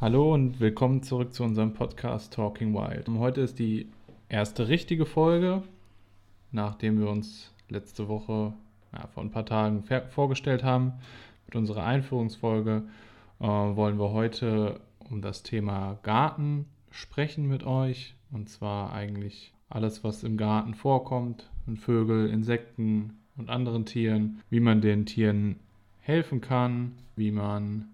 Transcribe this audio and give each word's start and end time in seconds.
Hallo 0.00 0.32
und 0.32 0.60
willkommen 0.60 1.02
zurück 1.02 1.34
zu 1.34 1.44
unserem 1.44 1.74
Podcast 1.74 2.32
Talking 2.32 2.72
Wild. 2.72 3.06
Heute 3.06 3.42
ist 3.42 3.58
die 3.58 3.86
erste 4.30 4.68
richtige 4.68 5.04
Folge, 5.04 5.62
nachdem 6.52 6.98
wir 6.98 7.10
uns 7.10 7.52
letzte 7.68 8.08
Woche 8.08 8.54
ja, 8.94 9.06
vor 9.08 9.22
ein 9.22 9.30
paar 9.30 9.44
Tagen 9.44 9.84
vorgestellt 10.08 10.64
haben. 10.64 10.94
Mit 11.44 11.54
unserer 11.54 11.84
Einführungsfolge 11.84 12.84
äh, 13.40 13.44
wollen 13.44 13.98
wir 13.98 14.12
heute 14.12 14.80
um 15.10 15.20
das 15.20 15.42
Thema 15.42 15.98
Garten 16.02 16.64
sprechen 16.90 17.46
mit 17.46 17.64
euch. 17.64 18.14
Und 18.32 18.48
zwar 18.48 18.94
eigentlich 18.94 19.52
alles, 19.68 20.02
was 20.02 20.24
im 20.24 20.38
Garten 20.38 20.72
vorkommt, 20.72 21.50
Vögel, 21.76 22.30
Insekten 22.30 23.18
und 23.36 23.50
anderen 23.50 23.84
Tieren, 23.84 24.40
wie 24.48 24.60
man 24.60 24.80
den 24.80 25.04
Tieren 25.04 25.56
helfen 25.98 26.40
kann, 26.40 26.92
wie 27.16 27.32
man 27.32 27.90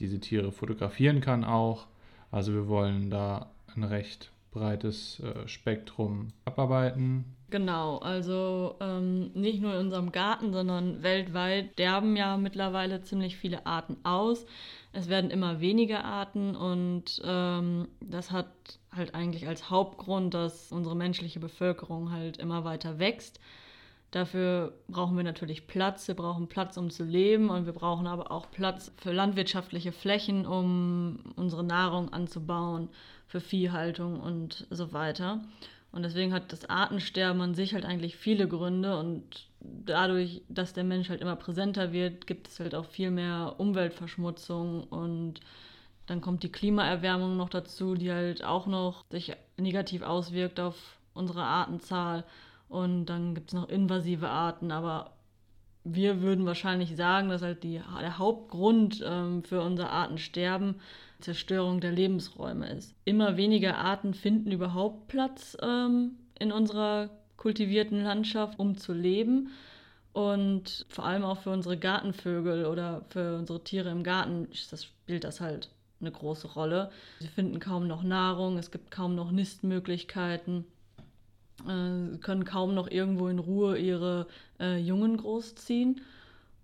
diese 0.00 0.20
Tiere 0.20 0.52
fotografieren 0.52 1.20
kann 1.20 1.44
auch. 1.44 1.86
Also 2.30 2.52
wir 2.52 2.68
wollen 2.68 3.10
da 3.10 3.50
ein 3.74 3.84
recht 3.84 4.30
breites 4.50 5.20
äh, 5.20 5.46
Spektrum 5.46 6.28
abarbeiten. 6.44 7.24
Genau, 7.50 7.98
also 7.98 8.74
ähm, 8.80 9.30
nicht 9.34 9.62
nur 9.62 9.74
in 9.74 9.86
unserem 9.86 10.10
Garten, 10.10 10.52
sondern 10.52 11.02
weltweit 11.02 11.72
sterben 11.74 12.16
ja 12.16 12.36
mittlerweile 12.36 13.02
ziemlich 13.02 13.36
viele 13.36 13.66
Arten 13.66 13.98
aus. 14.02 14.46
Es 14.92 15.08
werden 15.08 15.30
immer 15.30 15.60
weniger 15.60 16.04
Arten 16.04 16.56
und 16.56 17.22
ähm, 17.24 17.86
das 18.00 18.32
hat 18.32 18.48
halt 18.90 19.14
eigentlich 19.14 19.46
als 19.46 19.70
Hauptgrund, 19.70 20.34
dass 20.34 20.72
unsere 20.72 20.96
menschliche 20.96 21.38
Bevölkerung 21.38 22.10
halt 22.10 22.38
immer 22.38 22.64
weiter 22.64 22.98
wächst. 22.98 23.38
Dafür 24.10 24.72
brauchen 24.88 25.16
wir 25.16 25.24
natürlich 25.24 25.66
Platz. 25.66 26.08
Wir 26.08 26.14
brauchen 26.14 26.46
Platz, 26.46 26.76
um 26.76 26.90
zu 26.90 27.04
leben 27.04 27.50
und 27.50 27.66
wir 27.66 27.72
brauchen 27.72 28.06
aber 28.06 28.30
auch 28.30 28.50
Platz 28.50 28.92
für 28.96 29.12
landwirtschaftliche 29.12 29.92
Flächen, 29.92 30.46
um 30.46 31.20
unsere 31.36 31.64
Nahrung 31.64 32.12
anzubauen, 32.12 32.88
für 33.26 33.40
Viehhaltung 33.40 34.20
und 34.20 34.66
so 34.70 34.92
weiter. 34.92 35.40
Und 35.92 36.02
deswegen 36.02 36.32
hat 36.32 36.52
das 36.52 36.68
Artensterben 36.68 37.40
an 37.40 37.54
sich 37.54 37.74
halt 37.74 37.84
eigentlich 37.84 38.16
viele 38.16 38.46
Gründe 38.48 38.98
und 38.98 39.48
dadurch, 39.60 40.42
dass 40.48 40.72
der 40.72 40.84
Mensch 40.84 41.08
halt 41.08 41.20
immer 41.20 41.36
präsenter 41.36 41.92
wird, 41.92 42.26
gibt 42.26 42.48
es 42.48 42.60
halt 42.60 42.74
auch 42.74 42.84
viel 42.84 43.10
mehr 43.10 43.54
Umweltverschmutzung 43.58 44.84
und 44.84 45.40
dann 46.06 46.20
kommt 46.20 46.42
die 46.42 46.52
Klimaerwärmung 46.52 47.36
noch 47.36 47.48
dazu, 47.48 47.94
die 47.94 48.12
halt 48.12 48.44
auch 48.44 48.66
noch 48.66 49.04
sich 49.10 49.32
negativ 49.56 50.02
auswirkt 50.02 50.60
auf 50.60 50.76
unsere 51.14 51.42
Artenzahl. 51.42 52.24
Und 52.68 53.06
dann 53.06 53.34
gibt 53.34 53.48
es 53.50 53.54
noch 53.54 53.68
invasive 53.68 54.28
Arten, 54.28 54.72
aber 54.72 55.12
wir 55.84 56.20
würden 56.20 56.46
wahrscheinlich 56.46 56.96
sagen, 56.96 57.28
dass 57.28 57.42
halt 57.42 57.62
die, 57.62 57.80
der 58.00 58.18
Hauptgrund 58.18 59.04
ähm, 59.06 59.44
für 59.44 59.60
unser 59.60 59.90
Artensterben 59.90 60.80
Zerstörung 61.20 61.80
der 61.80 61.92
Lebensräume 61.92 62.68
ist. 62.70 62.94
Immer 63.04 63.36
weniger 63.36 63.78
Arten 63.78 64.12
finden 64.12 64.52
überhaupt 64.52 65.08
Platz 65.08 65.56
ähm, 65.62 66.16
in 66.38 66.52
unserer 66.52 67.10
kultivierten 67.36 68.02
Landschaft, 68.02 68.58
um 68.58 68.76
zu 68.76 68.92
leben. 68.92 69.50
Und 70.12 70.86
vor 70.88 71.04
allem 71.04 71.24
auch 71.24 71.38
für 71.38 71.50
unsere 71.50 71.76
Gartenvögel 71.76 72.66
oder 72.66 73.04
für 73.10 73.36
unsere 73.36 73.62
Tiere 73.62 73.90
im 73.90 74.02
Garten 74.02 74.48
das, 74.70 74.84
spielt 74.84 75.24
das 75.24 75.40
halt 75.40 75.70
eine 76.00 76.10
große 76.10 76.48
Rolle. 76.48 76.90
Sie 77.20 77.28
finden 77.28 77.60
kaum 77.60 77.86
noch 77.86 78.02
Nahrung, 78.02 78.58
es 78.58 78.70
gibt 78.70 78.90
kaum 78.90 79.14
noch 79.14 79.30
Nistmöglichkeiten. 79.30 80.64
Äh, 81.64 82.18
können 82.18 82.44
kaum 82.44 82.74
noch 82.74 82.90
irgendwo 82.90 83.28
in 83.28 83.38
Ruhe 83.38 83.78
ihre 83.78 84.26
äh, 84.60 84.78
Jungen 84.78 85.16
großziehen. 85.16 86.00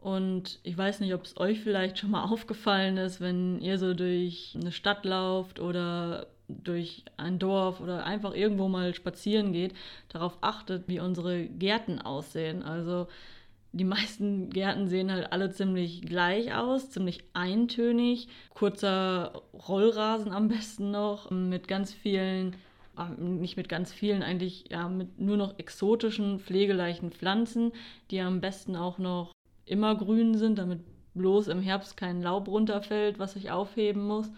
Und 0.01 0.59
ich 0.65 0.77
weiß 0.77 1.01
nicht, 1.01 1.15
ob 1.15 1.25
es 1.25 1.37
euch 1.39 1.61
vielleicht 1.61 1.99
schon 1.99 2.11
mal 2.11 2.25
aufgefallen 2.31 2.97
ist, 2.97 3.21
wenn 3.21 3.61
ihr 3.61 3.79
so 3.79 3.95
durch 3.95 4.57
eine 4.61 4.73
Stadt 4.73 5.05
lauft 5.05 5.61
oder 5.61 6.27
durch 6.49 7.05
ein 7.17 7.39
Dorf 7.39 7.81
oder 7.81 8.05
einfach 8.05 8.35
irgendwo 8.35 8.69
mal 8.69 8.95
spazieren 8.95 9.53
geht, 9.53 9.75
darauf 10.09 10.39
achtet, 10.43 10.89
wie 10.89 11.01
unsere 11.01 11.47
Gärten 11.47 12.01
aussehen. 12.01 12.63
Also 12.63 13.07
die 13.73 13.85
meisten 13.85 14.51
Gärten 14.51 14.89
sehen 14.89 15.11
halt 15.11 15.33
alle 15.33 15.51
ziemlich 15.51 16.03
gleich 16.03 16.55
aus, 16.55 16.91
ziemlich 16.91 17.25
eintönig. 17.33 18.29
Kurzer 18.51 19.43
Rollrasen 19.67 20.33
am 20.33 20.49
besten 20.49 20.91
noch, 20.91 21.31
mit 21.31 21.69
ganz 21.69 21.95
vielen 21.95 22.57
nicht 23.19 23.57
mit 23.57 23.69
ganz 23.69 23.93
vielen, 23.93 24.23
eigentlich 24.23 24.67
ja 24.71 24.89
mit 24.89 25.19
nur 25.19 25.37
noch 25.37 25.59
exotischen, 25.59 26.41
pflegeleichten 26.41 27.11
Pflanzen, 27.11 27.73
die 28.11 28.21
am 28.21 28.41
besten 28.41 28.77
auch 28.77 28.99
noch 28.99 29.33
immer 29.65 29.95
grün 29.95 30.37
sind, 30.37 30.59
damit 30.59 30.81
bloß 31.15 31.49
im 31.49 31.61
Herbst 31.61 31.97
kein 31.97 32.23
Laub 32.23 32.49
runterfällt, 32.49 33.19
was 33.19 33.35
sich 33.35 33.51
aufheben 33.51 34.07
muss. 34.07 34.31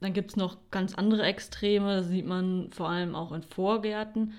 Dann 0.00 0.12
gibt 0.12 0.30
es 0.30 0.36
noch 0.36 0.58
ganz 0.70 0.94
andere 0.94 1.24
Extreme, 1.24 1.96
das 1.96 2.08
sieht 2.08 2.26
man 2.26 2.70
vor 2.70 2.88
allem 2.88 3.14
auch 3.14 3.32
in 3.32 3.42
Vorgärten, 3.42 4.34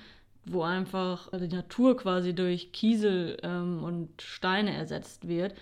wo 0.46 0.64
einfach 0.64 1.30
die 1.38 1.54
Natur 1.54 1.98
quasi 1.98 2.34
durch 2.34 2.72
Kiesel 2.72 3.38
ähm, 3.44 3.84
und 3.84 4.22
Steine 4.22 4.74
ersetzt 4.74 5.28
wird. 5.28 5.54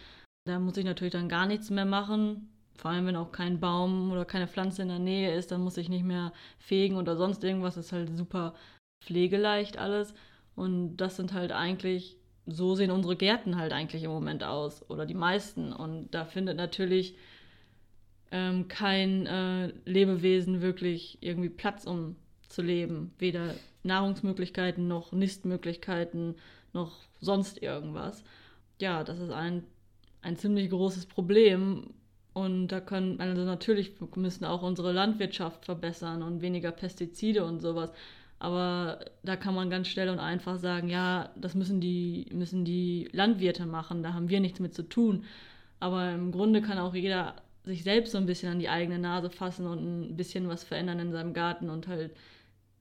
Da 0.46 0.60
muss 0.60 0.78
ich 0.78 0.86
natürlich 0.86 1.14
dann 1.14 1.30
gar 1.30 1.46
nichts 1.46 1.70
mehr 1.70 1.86
machen. 1.86 2.50
Vor 2.78 2.92
allem, 2.92 3.08
wenn 3.08 3.16
auch 3.16 3.32
kein 3.32 3.60
Baum 3.60 4.12
oder 4.12 4.24
keine 4.24 4.48
Pflanze 4.48 4.84
in 4.84 4.88
der 4.88 5.00
Nähe 5.00 5.34
ist, 5.34 5.52
dann 5.52 5.62
muss 5.62 5.78
ich 5.78 5.90
nicht 5.90 6.06
mehr 6.06 6.32
fegen 6.60 6.96
oder 6.96 7.18
sonst 7.18 7.44
irgendwas. 7.44 7.76
Das 7.76 7.88
ist 7.88 7.92
halt 7.92 8.16
super 8.16 8.54
pflegeleicht 9.02 9.78
alles. 9.78 10.14
Und 10.56 10.98
das 10.98 11.16
sind 11.16 11.34
halt 11.34 11.52
eigentlich, 11.52 12.18
so 12.46 12.76
sehen 12.76 12.92
unsere 12.92 13.16
Gärten 13.16 13.58
halt 13.58 13.74
eigentlich 13.74 14.04
im 14.04 14.12
Moment 14.12 14.44
aus. 14.44 14.88
Oder 14.90 15.06
die 15.06 15.16
meisten. 15.16 15.74
Und 15.74 16.12
da 16.12 16.26
findet 16.26 16.58
natürlich 16.58 17.18
ähm, 18.32 18.68
kein 18.68 19.26
äh, 19.26 19.74
Lebewesen 19.86 20.62
wirklich 20.62 21.18
irgendwie 21.22 21.50
Platz, 21.50 21.86
um 21.86 22.16
zu 22.48 22.62
leben. 22.62 23.12
Weder 23.18 23.56
Nahrungsmöglichkeiten 23.84 24.88
noch 24.88 25.12
Nistmöglichkeiten 25.12 26.36
noch 26.74 26.96
sonst 27.20 27.62
irgendwas. 27.62 28.24
Ja, 28.80 29.04
das 29.04 29.20
ist 29.20 29.32
ein, 29.32 29.64
ein 30.22 30.36
ziemlich 30.38 30.70
großes 30.70 31.08
Problem, 31.08 31.94
und 32.38 32.68
da 32.68 32.80
können, 32.80 33.20
also 33.20 33.44
natürlich 33.44 33.94
müssen 34.16 34.46
auch 34.46 34.62
unsere 34.62 34.92
Landwirtschaft 34.92 35.66
verbessern 35.66 36.22
und 36.22 36.42
weniger 36.42 36.72
Pestizide 36.72 37.44
und 37.44 37.62
sowas. 37.62 37.92
Aber 38.38 39.00
da 39.24 39.36
kann 39.36 39.56
man 39.56 39.72
ganz 39.72 39.88
schnell 39.88 40.10
und 40.10 40.20
einfach 40.20 40.60
sagen, 40.60 40.90
ja, 40.90 41.32
das 41.36 41.56
müssen 41.56 41.82
die, 41.82 42.28
müssen 42.32 42.64
die 42.64 43.10
Landwirte 43.12 43.66
machen, 43.66 44.04
da 44.04 44.14
haben 44.14 44.30
wir 44.30 44.40
nichts 44.40 44.60
mit 44.60 44.76
zu 44.76 44.84
tun. 44.84 45.26
Aber 45.80 46.12
im 46.12 46.32
Grunde 46.32 46.62
kann 46.62 46.78
auch 46.78 46.94
jeder 46.94 47.36
sich 47.64 47.84
selbst 47.84 48.12
so 48.12 48.20
ein 48.20 48.28
bisschen 48.28 48.52
an 48.52 48.60
die 48.60 48.70
eigene 48.70 49.00
Nase 49.00 49.32
fassen 49.32 49.66
und 49.66 50.12
ein 50.12 50.16
bisschen 50.16 50.48
was 50.48 50.64
verändern 50.64 51.00
in 51.00 51.12
seinem 51.12 51.34
Garten 51.34 51.72
und 51.72 51.88
halt 51.88 52.16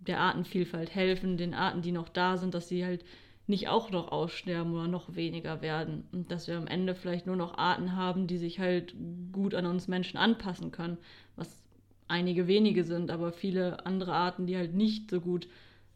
der 0.00 0.20
Artenvielfalt 0.20 0.94
helfen, 0.94 1.38
den 1.38 1.54
Arten, 1.54 1.80
die 1.80 1.92
noch 1.92 2.10
da 2.10 2.36
sind, 2.36 2.52
dass 2.52 2.68
sie 2.68 2.84
halt 2.84 3.04
nicht 3.46 3.68
auch 3.68 3.90
noch 3.90 4.10
aussterben 4.10 4.74
oder 4.74 4.88
noch 4.88 5.14
weniger 5.14 5.62
werden. 5.62 6.08
Und 6.12 6.32
dass 6.32 6.48
wir 6.48 6.56
am 6.56 6.66
Ende 6.66 6.94
vielleicht 6.94 7.26
nur 7.26 7.36
noch 7.36 7.56
Arten 7.58 7.94
haben, 7.94 8.26
die 8.26 8.38
sich 8.38 8.58
halt 8.58 8.94
gut 9.32 9.54
an 9.54 9.66
uns 9.66 9.88
Menschen 9.88 10.16
anpassen 10.16 10.72
können, 10.72 10.98
was 11.36 11.62
einige 12.08 12.46
wenige 12.46 12.84
sind, 12.84 13.10
aber 13.10 13.32
viele 13.32 13.84
andere 13.86 14.14
Arten, 14.14 14.46
die 14.46 14.56
halt 14.56 14.74
nicht 14.74 15.10
so 15.10 15.20
gut 15.20 15.48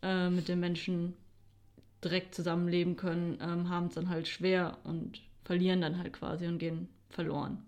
äh, 0.02 0.30
mit 0.30 0.48
den 0.48 0.60
Menschen 0.60 1.14
direkt 2.04 2.34
zusammenleben 2.34 2.96
können, 2.96 3.38
ähm, 3.40 3.68
haben 3.68 3.86
es 3.86 3.94
dann 3.94 4.08
halt 4.08 4.28
schwer 4.28 4.78
und 4.84 5.20
verlieren 5.44 5.80
dann 5.80 5.98
halt 5.98 6.12
quasi 6.12 6.46
und 6.46 6.58
gehen 6.58 6.88
verloren. 7.10 7.58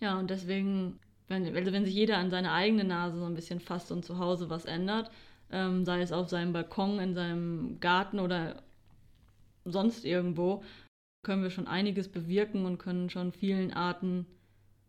Ja, 0.00 0.18
und 0.18 0.30
deswegen, 0.30 0.98
wenn, 1.26 1.56
also 1.56 1.72
wenn 1.72 1.84
sich 1.84 1.94
jeder 1.94 2.18
an 2.18 2.30
seine 2.30 2.52
eigene 2.52 2.84
Nase 2.84 3.18
so 3.18 3.24
ein 3.24 3.34
bisschen 3.34 3.60
fasst 3.60 3.90
und 3.90 4.04
zu 4.04 4.18
Hause 4.18 4.48
was 4.48 4.64
ändert, 4.64 5.10
ähm, 5.50 5.84
sei 5.84 6.00
es 6.00 6.12
auf 6.12 6.28
seinem 6.28 6.52
Balkon, 6.52 6.98
in 6.98 7.14
seinem 7.14 7.80
Garten 7.80 8.20
oder 8.20 8.62
sonst 9.64 10.04
irgendwo, 10.04 10.62
können 11.22 11.42
wir 11.42 11.50
schon 11.50 11.66
einiges 11.66 12.08
bewirken 12.08 12.64
und 12.64 12.78
können 12.78 13.10
schon 13.10 13.32
vielen 13.32 13.72
Arten 13.72 14.26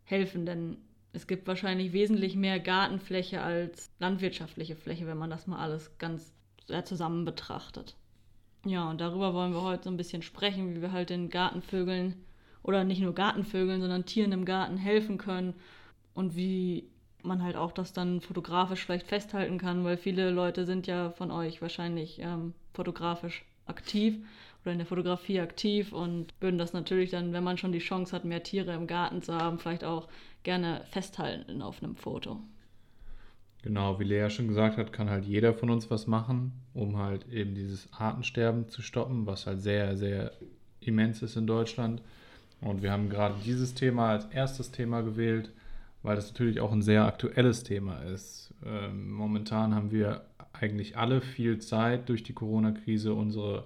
helfen, 0.04 0.46
denn 0.46 0.78
es 1.12 1.26
gibt 1.26 1.46
wahrscheinlich 1.48 1.92
wesentlich 1.92 2.36
mehr 2.36 2.60
Gartenfläche 2.60 3.42
als 3.42 3.90
landwirtschaftliche 3.98 4.76
Fläche, 4.76 5.06
wenn 5.06 5.18
man 5.18 5.30
das 5.30 5.46
mal 5.46 5.58
alles 5.58 5.98
ganz 5.98 6.32
zusammen 6.84 7.24
betrachtet. 7.24 7.96
Ja, 8.64 8.88
und 8.90 9.00
darüber 9.00 9.34
wollen 9.34 9.52
wir 9.52 9.62
heute 9.62 9.84
so 9.84 9.90
ein 9.90 9.96
bisschen 9.96 10.22
sprechen, 10.22 10.74
wie 10.74 10.82
wir 10.82 10.92
halt 10.92 11.10
den 11.10 11.30
Gartenvögeln 11.30 12.14
oder 12.62 12.84
nicht 12.84 13.00
nur 13.00 13.14
Gartenvögeln, 13.14 13.80
sondern 13.80 14.04
Tieren 14.04 14.32
im 14.32 14.44
Garten 14.44 14.76
helfen 14.76 15.18
können 15.18 15.54
und 16.14 16.36
wie 16.36 16.88
man 17.24 17.42
halt 17.42 17.56
auch 17.56 17.72
das 17.72 17.92
dann 17.92 18.20
fotografisch 18.20 18.84
vielleicht 18.84 19.06
festhalten 19.06 19.58
kann, 19.58 19.84
weil 19.84 19.96
viele 19.96 20.30
Leute 20.30 20.66
sind 20.66 20.86
ja 20.86 21.10
von 21.10 21.30
euch 21.30 21.62
wahrscheinlich 21.62 22.20
ähm, 22.20 22.54
fotografisch 22.74 23.44
aktiv 23.66 24.18
oder 24.62 24.72
in 24.72 24.78
der 24.78 24.86
Fotografie 24.86 25.40
aktiv 25.40 25.92
und 25.92 26.34
würden 26.40 26.58
das 26.58 26.72
natürlich 26.72 27.10
dann, 27.10 27.32
wenn 27.32 27.44
man 27.44 27.58
schon 27.58 27.72
die 27.72 27.78
Chance 27.78 28.14
hat, 28.14 28.24
mehr 28.24 28.42
Tiere 28.42 28.74
im 28.74 28.86
Garten 28.86 29.22
zu 29.22 29.34
haben, 29.34 29.58
vielleicht 29.58 29.84
auch 29.84 30.08
gerne 30.42 30.82
festhalten 30.90 31.62
auf 31.62 31.82
einem 31.82 31.96
Foto. 31.96 32.40
Genau, 33.62 34.00
wie 34.00 34.04
Lea 34.04 34.30
schon 34.30 34.48
gesagt 34.48 34.78
hat, 34.78 34.92
kann 34.92 35.10
halt 35.10 35.24
jeder 35.24 35.52
von 35.52 35.68
uns 35.68 35.90
was 35.90 36.06
machen, 36.06 36.52
um 36.72 36.96
halt 36.96 37.28
eben 37.30 37.54
dieses 37.54 37.92
Artensterben 37.92 38.68
zu 38.68 38.80
stoppen, 38.80 39.26
was 39.26 39.46
halt 39.46 39.60
sehr, 39.60 39.96
sehr 39.96 40.32
immens 40.80 41.20
ist 41.20 41.36
in 41.36 41.46
Deutschland. 41.46 42.00
Und 42.62 42.82
wir 42.82 42.90
haben 42.90 43.10
gerade 43.10 43.34
dieses 43.44 43.74
Thema 43.74 44.10
als 44.10 44.26
erstes 44.26 44.70
Thema 44.70 45.02
gewählt, 45.02 45.50
weil 46.02 46.16
das 46.16 46.28
natürlich 46.30 46.60
auch 46.60 46.72
ein 46.72 46.82
sehr 46.82 47.04
aktuelles 47.04 47.62
Thema 47.62 47.98
ist. 48.02 48.54
Ähm, 48.64 49.10
momentan 49.10 49.74
haben 49.74 49.90
wir 49.90 50.24
eigentlich 50.52 50.96
alle 50.96 51.20
viel 51.20 51.58
Zeit 51.58 52.08
durch 52.08 52.22
die 52.22 52.32
Corona-Krise, 52.32 53.14
unsere 53.14 53.64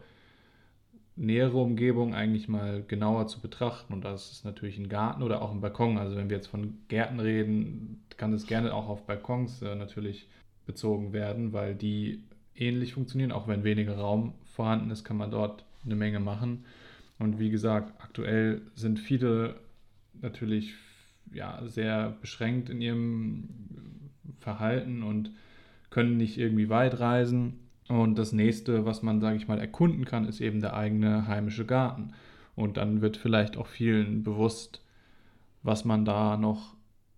nähere 1.17 1.59
Umgebung 1.59 2.15
eigentlich 2.15 2.49
mal 2.49 2.83
genauer 2.87 3.29
zu 3.29 3.41
betrachten. 3.41 3.93
Und 3.93 4.05
das 4.05 4.33
ist 4.33 4.45
natürlich 4.45 4.79
ein 4.79 4.89
Garten 4.89 5.23
oder 5.23 5.43
auch 5.43 5.53
ein 5.53 5.61
Balkon. 5.61 5.99
Also 5.99 6.17
wenn 6.17 6.29
wir 6.29 6.37
jetzt 6.37 6.49
von 6.49 6.79
Gärten 6.89 7.21
reden, 7.21 8.05
kann 8.17 8.33
das 8.33 8.47
gerne 8.47 8.75
auch 8.75 8.89
auf 8.89 9.07
Balkons 9.07 9.63
äh, 9.63 9.75
natürlich 9.75 10.29
bezogen 10.67 11.13
werden, 11.13 11.53
weil 11.53 11.75
die 11.75 12.25
ähnlich 12.57 12.95
funktionieren. 12.95 13.33
Auch 13.33 13.49
wenn 13.49 13.65
weniger 13.65 13.97
Raum 13.97 14.35
vorhanden 14.45 14.91
ist, 14.91 15.05
kann 15.05 15.17
man 15.17 15.31
dort 15.31 15.65
eine 15.85 15.97
Menge 15.97 16.21
machen. 16.21 16.65
Und 17.19 17.39
wie 17.39 17.51
gesagt, 17.51 17.93
aktuell 18.03 18.63
sind 18.75 18.99
viele 18.99 19.57
natürlich 20.21 20.75
ja, 21.33 21.61
sehr 21.67 22.17
beschränkt 22.21 22.71
in 22.71 22.81
ihrem 22.81 23.49
Verhalten 24.41 25.03
und 25.03 25.31
können 25.91 26.17
nicht 26.17 26.39
irgendwie 26.39 26.69
weit 26.69 27.01
reisen. 27.01 27.61
Und 27.89 28.17
das 28.17 28.33
nächste, 28.33 28.85
was 28.85 29.03
man, 29.03 29.21
sage 29.21 29.37
ich 29.37 29.49
mal, 29.49 29.59
erkunden 29.59 30.05
kann, 30.05 30.27
ist 30.27 30.41
eben 30.41 30.61
der 30.61 30.75
eigene 30.75 31.27
heimische 31.27 31.67
Garten. 31.67 32.13
Und 32.57 32.77
dann 32.77 33.01
wird 33.01 33.17
vielleicht 33.17 33.57
auch 33.57 33.67
vielen 33.67 34.23
bewusst, 34.23 34.83
was 35.63 35.85
man 35.85 36.05
da 36.05 36.37
noch 36.37 36.75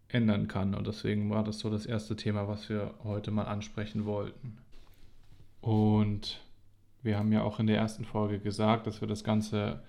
ändern 0.09 0.49
kann. 0.49 0.75
Und 0.75 0.87
deswegen 0.87 1.31
war 1.31 1.45
das 1.45 1.59
so 1.59 1.71
das 1.71 1.87
erste 1.87 2.17
Thema, 2.17 2.49
was 2.49 2.69
wir 2.69 2.95
heute 3.05 3.31
mal 3.31 3.45
ansprechen 3.45 4.05
wollten. 4.05 4.59
Und 5.61 6.41
wir 7.03 7.19
haben 7.19 7.33
ja 7.33 7.43
auch 7.43 7.61
in 7.61 7.67
der 7.67 7.79
ersten 7.79 8.05
Folge 8.05 8.39
gesagt, 8.39 8.87
dass 8.87 9.01
wir 9.01 9.09
das 9.09 9.25
Ganze 9.25 9.81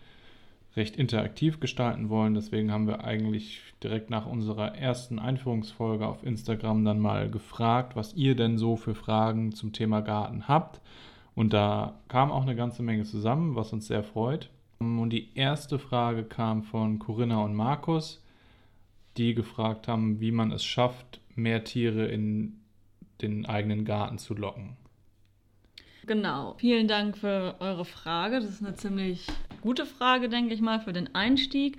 recht 0.78 0.96
interaktiv 0.96 1.60
gestalten 1.60 2.10
wollen. 2.10 2.36
Deswegen 2.36 2.72
haben 2.72 2.88
wir 2.88 3.04
eigentlich 3.04 3.62
direkt 3.84 4.10
nach 4.10 4.26
unserer 4.26 4.76
ersten 4.76 5.20
Einführungsfolge 5.20 6.08
auf 6.08 6.24
Instagram 6.24 6.86
dann 6.86 7.00
mal 7.00 7.30
gefragt, 7.30 7.96
was 7.96 8.14
ihr 8.14 8.36
denn 8.36 8.58
so 8.58 8.76
für 8.76 8.96
Fragen 8.96 9.52
zum 9.52 9.74
Thema 9.74 10.02
Garten 10.02 10.48
habt. 10.48 10.80
Und 11.36 11.54
da 11.54 12.00
kam 12.08 12.32
auch 12.32 12.44
eine 12.44 12.56
ganze 12.56 12.84
Menge 12.84 13.04
zusammen, 13.04 13.56
was 13.56 13.74
uns 13.74 13.88
sehr 13.88 14.04
freut. 14.04 14.50
Und 14.80 15.10
die 15.10 15.36
erste 15.36 15.80
Frage 15.80 16.24
kam 16.24 16.64
von 16.64 17.00
Corinna 17.00 17.44
und 17.44 17.56
Markus, 17.56 18.24
die 19.18 19.34
gefragt 19.34 19.88
haben, 19.88 20.20
wie 20.20 20.32
man 20.32 20.52
es 20.52 20.64
schafft, 20.64 21.20
mehr 21.36 21.64
Tiere 21.64 22.06
in 22.06 22.60
den 23.22 23.46
eigenen 23.48 23.84
Garten 23.84 24.20
zu 24.20 24.36
locken. 24.36 24.78
Genau. 26.06 26.56
Vielen 26.58 26.88
Dank 26.88 27.18
für 27.18 27.56
eure 27.60 27.84
Frage. 27.84 28.40
Das 28.40 28.50
ist 28.50 28.64
eine 28.64 28.76
ziemlich 28.76 29.28
gute 29.68 29.86
Frage, 29.86 30.30
denke 30.30 30.54
ich 30.54 30.62
mal, 30.62 30.80
für 30.80 30.94
den 30.94 31.14
Einstieg. 31.14 31.78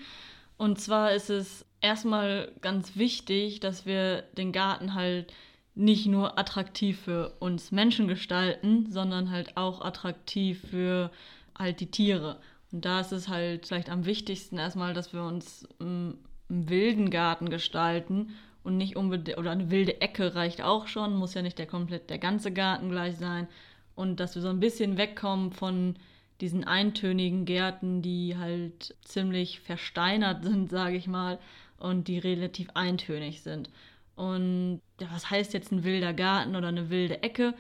Und 0.59 0.79
zwar 0.79 1.13
ist 1.13 1.31
es 1.31 1.65
erstmal 1.81 2.53
ganz 2.61 2.97
wichtig, 2.97 3.61
dass 3.61 3.87
wir 3.87 4.25
den 4.37 4.53
Garten 4.53 4.93
halt 4.93 5.33
nicht 5.75 6.05
nur 6.07 6.39
attraktiv 6.39 7.01
für 7.01 7.35
uns 7.39 7.73
Menschen 7.73 8.07
gestalten, 8.07 8.93
sondern 8.93 9.31
halt 9.31 9.57
auch 9.57 9.81
attraktiv 9.81 10.61
für 10.69 11.11
halt 11.59 11.81
die 11.81 11.91
Tiere. 11.91 12.41
Und 12.73 12.85
da 12.85 13.01
ist 13.01 13.13
es 13.13 13.27
halt 13.29 13.67
vielleicht 13.67 13.89
am 13.89 14.05
wichtigsten 14.05 14.59
erstmal, 14.59 14.93
dass 14.93 15.15
wir 15.15 15.23
uns 15.23 15.67
einen 15.81 16.19
wilden 16.51 17.09
Garten 17.09 17.49
gestalten 17.49 18.35
und 18.65 18.77
nicht 18.77 18.97
unbedingt, 18.97 19.39
oder 19.39 19.53
eine 19.53 19.71
wilde 19.71 20.03
Ecke 20.03 20.35
reicht 20.35 20.61
auch 20.61 20.89
schon, 20.89 21.17
muss 21.17 21.33
ja 21.33 21.41
nicht 21.41 21.59
der 21.59 21.67
komplett 21.67 22.11
der 22.11 22.19
ganze 22.19 22.53
Garten 22.53 22.91
gleich 22.91 23.17
sein, 23.17 23.49
und 23.95 24.21
dass 24.21 24.35
wir 24.35 24.43
so 24.43 24.49
ein 24.49 24.61
bisschen 24.61 24.99
wegkommen 24.99 25.53
von 25.53 25.97
diesen 26.41 26.65
eintönigen 26.65 27.45
Gärten, 27.45 28.03
die 28.03 28.37
halt 28.37 28.95
ziemlich 29.03 29.61
versteinert 29.61 30.45
sind, 30.45 30.71
sage 30.71 30.97
ich 30.97 31.07
mal, 31.07 31.39
und 31.79 32.09
die 32.09 32.19
relativ 32.19 32.69
eintönig 32.75 33.43
sind. 33.43 33.71
Und 34.17 34.81
ja, 35.01 35.09
was 35.13 35.31
heißt 35.31 35.53
jetzt 35.55 35.71
ein 35.71 35.85
wilder 35.85 36.13
Garten 36.13 36.57
oder 36.57 36.69
eine 36.69 36.91
wilde 36.91 37.23
Ecke? 37.23 37.55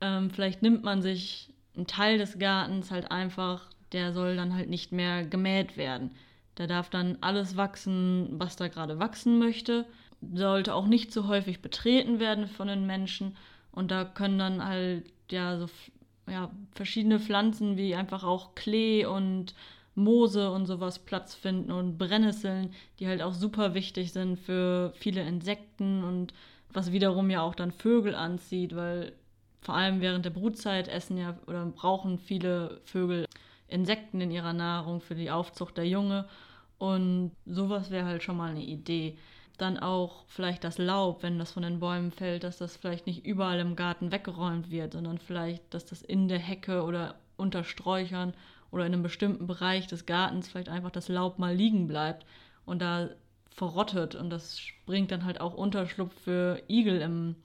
Ähm, 0.00 0.30
vielleicht 0.30 0.62
nimmt 0.62 0.84
man 0.84 1.02
sich 1.02 1.52
einen 1.74 1.86
Teil 1.86 2.18
des 2.18 2.38
Gartens 2.38 2.90
halt 2.90 3.10
einfach, 3.10 3.68
der 3.92 4.12
soll 4.12 4.36
dann 4.36 4.54
halt 4.54 4.68
nicht 4.68 4.92
mehr 4.92 5.24
gemäht 5.24 5.76
werden. 5.76 6.12
Da 6.54 6.66
darf 6.66 6.90
dann 6.90 7.18
alles 7.20 7.56
wachsen, 7.56 8.28
was 8.32 8.56
da 8.56 8.68
gerade 8.68 8.98
wachsen 8.98 9.38
möchte. 9.38 9.84
Sollte 10.32 10.74
auch 10.74 10.86
nicht 10.86 11.12
zu 11.12 11.28
häufig 11.28 11.60
betreten 11.60 12.18
werden 12.18 12.48
von 12.48 12.68
den 12.68 12.86
Menschen. 12.86 13.36
Und 13.72 13.90
da 13.90 14.04
können 14.04 14.38
dann 14.38 14.64
halt 14.64 15.04
ja 15.30 15.58
so 15.58 15.68
ja, 16.28 16.50
verschiedene 16.74 17.20
Pflanzen 17.20 17.76
wie 17.76 17.94
einfach 17.94 18.24
auch 18.24 18.54
Klee 18.54 19.04
und 19.04 19.54
Moose 19.94 20.50
und 20.50 20.66
sowas 20.66 20.98
Platz 20.98 21.34
finden 21.34 21.72
und 21.72 21.98
Brennnesseln, 21.98 22.72
die 22.98 23.08
halt 23.08 23.22
auch 23.22 23.32
super 23.32 23.74
wichtig 23.74 24.12
sind 24.12 24.38
für 24.38 24.92
viele 24.96 25.22
Insekten 25.22 26.04
und 26.04 26.34
was 26.72 26.92
wiederum 26.92 27.30
ja 27.30 27.40
auch 27.42 27.54
dann 27.54 27.72
Vögel 27.72 28.14
anzieht, 28.14 28.76
weil 28.76 29.12
vor 29.62 29.74
allem 29.74 30.00
während 30.00 30.24
der 30.24 30.30
Brutzeit 30.30 30.88
essen 30.88 31.16
ja 31.16 31.38
oder 31.46 31.64
brauchen 31.66 32.18
viele 32.18 32.80
Vögel 32.84 33.26
Insekten 33.68 34.20
in 34.20 34.30
ihrer 34.30 34.52
Nahrung 34.52 35.00
für 35.00 35.14
die 35.14 35.30
Aufzucht 35.30 35.76
der 35.76 35.88
Junge. 35.88 36.26
Und 36.78 37.32
sowas 37.46 37.90
wäre 37.90 38.06
halt 38.06 38.22
schon 38.22 38.36
mal 38.36 38.50
eine 38.50 38.62
Idee 38.62 39.16
dann 39.58 39.78
auch 39.78 40.24
vielleicht 40.26 40.64
das 40.64 40.78
Laub, 40.78 41.22
wenn 41.22 41.38
das 41.38 41.52
von 41.52 41.62
den 41.62 41.80
Bäumen 41.80 42.10
fällt, 42.10 42.44
dass 42.44 42.58
das 42.58 42.76
vielleicht 42.76 43.06
nicht 43.06 43.24
überall 43.24 43.58
im 43.58 43.76
Garten 43.76 44.12
weggeräumt 44.12 44.70
wird, 44.70 44.92
sondern 44.92 45.18
vielleicht, 45.18 45.72
dass 45.72 45.86
das 45.86 46.02
in 46.02 46.28
der 46.28 46.38
Hecke 46.38 46.82
oder 46.82 47.16
unter 47.36 47.64
Sträuchern 47.64 48.34
oder 48.70 48.86
in 48.86 48.92
einem 48.92 49.02
bestimmten 49.02 49.46
Bereich 49.46 49.86
des 49.86 50.06
Gartens 50.06 50.48
vielleicht 50.48 50.68
einfach 50.68 50.90
das 50.90 51.08
Laub 51.08 51.38
mal 51.38 51.54
liegen 51.54 51.86
bleibt 51.86 52.26
und 52.64 52.80
da 52.82 53.08
verrottet. 53.50 54.14
Und 54.14 54.30
das 54.30 54.60
bringt 54.84 55.10
dann 55.10 55.24
halt 55.24 55.40
auch 55.40 55.54
Unterschlupf 55.54 56.12
für 56.22 56.62
Igel 56.68 57.00
im 57.00 57.36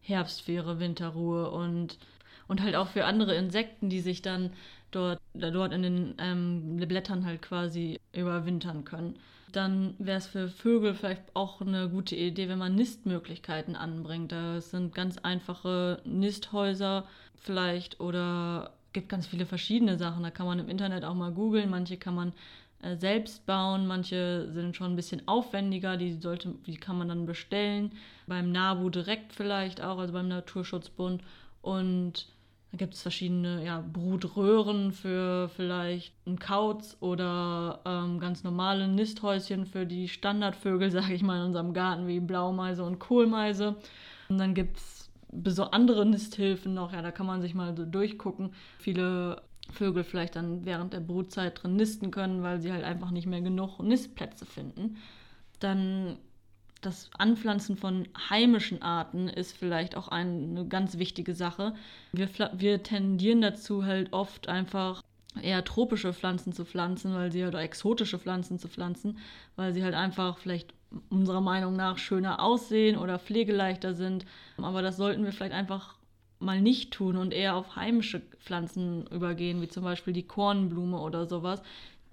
Herbst 0.00 0.42
für 0.42 0.52
ihre 0.52 0.80
Winterruhe 0.80 1.50
und, 1.50 1.98
und 2.48 2.62
halt 2.62 2.74
auch 2.74 2.88
für 2.88 3.04
andere 3.04 3.36
Insekten, 3.36 3.88
die 3.88 4.00
sich 4.00 4.22
dann 4.22 4.52
dort, 4.90 5.20
dort 5.34 5.72
in 5.72 5.82
den 5.82 6.14
ähm, 6.18 6.76
Blättern 6.76 7.24
halt 7.24 7.42
quasi 7.42 8.00
überwintern 8.12 8.84
können 8.84 9.18
dann 9.56 9.94
wäre 9.98 10.18
es 10.18 10.26
für 10.26 10.48
Vögel 10.48 10.94
vielleicht 10.94 11.22
auch 11.34 11.60
eine 11.60 11.88
gute 11.88 12.16
Idee, 12.16 12.48
wenn 12.48 12.58
man 12.58 12.74
Nistmöglichkeiten 12.74 13.76
anbringt. 13.76 14.32
Da 14.32 14.60
sind 14.60 14.94
ganz 14.94 15.18
einfache 15.18 16.00
Nisthäuser 16.04 17.06
vielleicht 17.36 18.00
oder 18.00 18.72
gibt 18.92 19.08
ganz 19.08 19.26
viele 19.26 19.46
verschiedene 19.46 19.98
Sachen. 19.98 20.22
Da 20.22 20.30
kann 20.30 20.46
man 20.46 20.58
im 20.58 20.68
Internet 20.68 21.04
auch 21.04 21.14
mal 21.14 21.32
googeln. 21.32 21.70
Manche 21.70 21.96
kann 21.96 22.14
man 22.14 22.32
äh, 22.82 22.96
selbst 22.96 23.46
bauen, 23.46 23.86
manche 23.86 24.50
sind 24.52 24.76
schon 24.76 24.92
ein 24.92 24.96
bisschen 24.96 25.26
aufwendiger. 25.26 25.96
Die, 25.96 26.14
sollte, 26.14 26.54
die 26.66 26.76
kann 26.76 26.98
man 26.98 27.08
dann 27.08 27.26
bestellen. 27.26 27.92
Beim 28.26 28.52
NABU 28.52 28.90
direkt 28.90 29.32
vielleicht 29.32 29.82
auch, 29.82 29.98
also 29.98 30.12
beim 30.12 30.28
Naturschutzbund. 30.28 31.22
Und 31.62 32.26
da 32.74 32.78
gibt 32.78 32.94
es 32.94 33.02
verschiedene 33.02 33.64
ja, 33.64 33.80
Brutröhren 33.80 34.90
für 34.90 35.48
vielleicht 35.48 36.12
einen 36.26 36.40
Kauz 36.40 36.96
oder 36.98 37.80
ähm, 37.84 38.18
ganz 38.18 38.42
normale 38.42 38.88
Nisthäuschen 38.88 39.64
für 39.64 39.86
die 39.86 40.08
Standardvögel, 40.08 40.90
sage 40.90 41.14
ich 41.14 41.22
mal, 41.22 41.38
in 41.38 41.46
unserem 41.46 41.72
Garten, 41.72 42.08
wie 42.08 42.18
Blaumeise 42.18 42.82
und 42.82 42.98
Kohlmeise. 42.98 43.76
Und 44.28 44.38
dann 44.38 44.54
gibt 44.54 44.78
es 44.78 45.60
andere 45.70 46.04
Nisthilfen 46.04 46.74
noch, 46.74 46.92
ja, 46.92 47.00
da 47.00 47.12
kann 47.12 47.26
man 47.26 47.42
sich 47.42 47.54
mal 47.54 47.76
so 47.76 47.84
durchgucken. 47.84 48.50
Viele 48.80 49.42
Vögel 49.70 50.02
vielleicht 50.02 50.34
dann 50.34 50.64
während 50.64 50.94
der 50.94 51.00
Brutzeit 51.00 51.62
drin 51.62 51.76
nisten 51.76 52.10
können, 52.10 52.42
weil 52.42 52.60
sie 52.60 52.72
halt 52.72 52.82
einfach 52.82 53.12
nicht 53.12 53.26
mehr 53.26 53.40
genug 53.40 53.78
Nistplätze 53.78 54.46
finden. 54.46 54.96
Dann 55.60 56.16
das 56.84 57.10
Anpflanzen 57.18 57.76
von 57.76 58.08
heimischen 58.28 58.82
Arten 58.82 59.28
ist 59.28 59.56
vielleicht 59.56 59.96
auch 59.96 60.08
eine 60.08 60.66
ganz 60.66 60.98
wichtige 60.98 61.34
Sache. 61.34 61.74
Wir, 62.12 62.28
wir 62.52 62.82
tendieren 62.82 63.40
dazu 63.40 63.84
halt 63.84 64.12
oft 64.12 64.48
einfach 64.48 65.02
eher 65.40 65.64
tropische 65.64 66.12
Pflanzen 66.12 66.52
zu 66.52 66.64
pflanzen, 66.64 67.14
weil 67.14 67.32
sie 67.32 67.42
halt 67.42 67.54
oder 67.54 67.62
exotische 67.62 68.18
Pflanzen 68.18 68.58
zu 68.58 68.68
pflanzen, 68.68 69.18
weil 69.56 69.72
sie 69.72 69.82
halt 69.82 69.94
einfach 69.94 70.38
vielleicht 70.38 70.72
unserer 71.10 71.40
Meinung 71.40 71.74
nach 71.74 71.98
schöner 71.98 72.40
aussehen 72.40 72.96
oder 72.96 73.18
pflegeleichter 73.18 73.94
sind. 73.94 74.26
Aber 74.58 74.82
das 74.82 74.96
sollten 74.96 75.24
wir 75.24 75.32
vielleicht 75.32 75.54
einfach 75.54 75.96
mal 76.38 76.60
nicht 76.60 76.92
tun 76.92 77.16
und 77.16 77.32
eher 77.32 77.56
auf 77.56 77.76
heimische 77.76 78.20
Pflanzen 78.38 79.06
übergehen, 79.08 79.60
wie 79.62 79.68
zum 79.68 79.84
Beispiel 79.84 80.12
die 80.12 80.26
Kornblume 80.26 81.00
oder 81.00 81.26
sowas. 81.26 81.62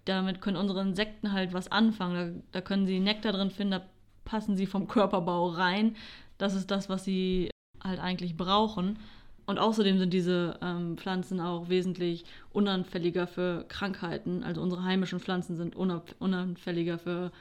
Damit 0.06 0.42
können 0.42 0.58
unsere 0.58 0.82
Insekten 0.82 1.32
halt 1.32 1.54
was 1.54 1.72
anfangen. 1.72 2.44
Da, 2.52 2.60
da 2.60 2.62
können 2.62 2.88
sie 2.88 3.00
Nektar 3.00 3.34
drin 3.34 3.52
finden, 3.52 3.72
da 3.72 3.82
passen 4.26 4.56
sie 4.56 4.66
vom 4.66 4.88
Körperbau 4.88 5.48
rein. 5.50 5.96
Das 6.38 6.56
ist 6.56 6.72
das, 6.72 6.90
was 6.90 7.04
sie 7.04 7.50
halt 7.84 8.00
eigentlich 8.00 8.38
brauchen. 8.38 9.00
Und 9.46 9.60
außerdem 9.60 9.98
sind 9.98 10.14
diese 10.14 10.58
ähm, 10.62 10.98
Pflanzen 10.98 11.40
auch 11.40 11.68
wesentlich 11.68 12.26
unanfälliger 12.52 13.28
für 13.28 13.66
Krankheiten. 13.68 14.44
Also 14.44 14.62
unsere 14.62 14.84
heimischen 14.84 15.20
Pflanzen 15.20 15.58
sind 15.58 15.76
unanfälliger 15.76 17.00
für 17.00 17.32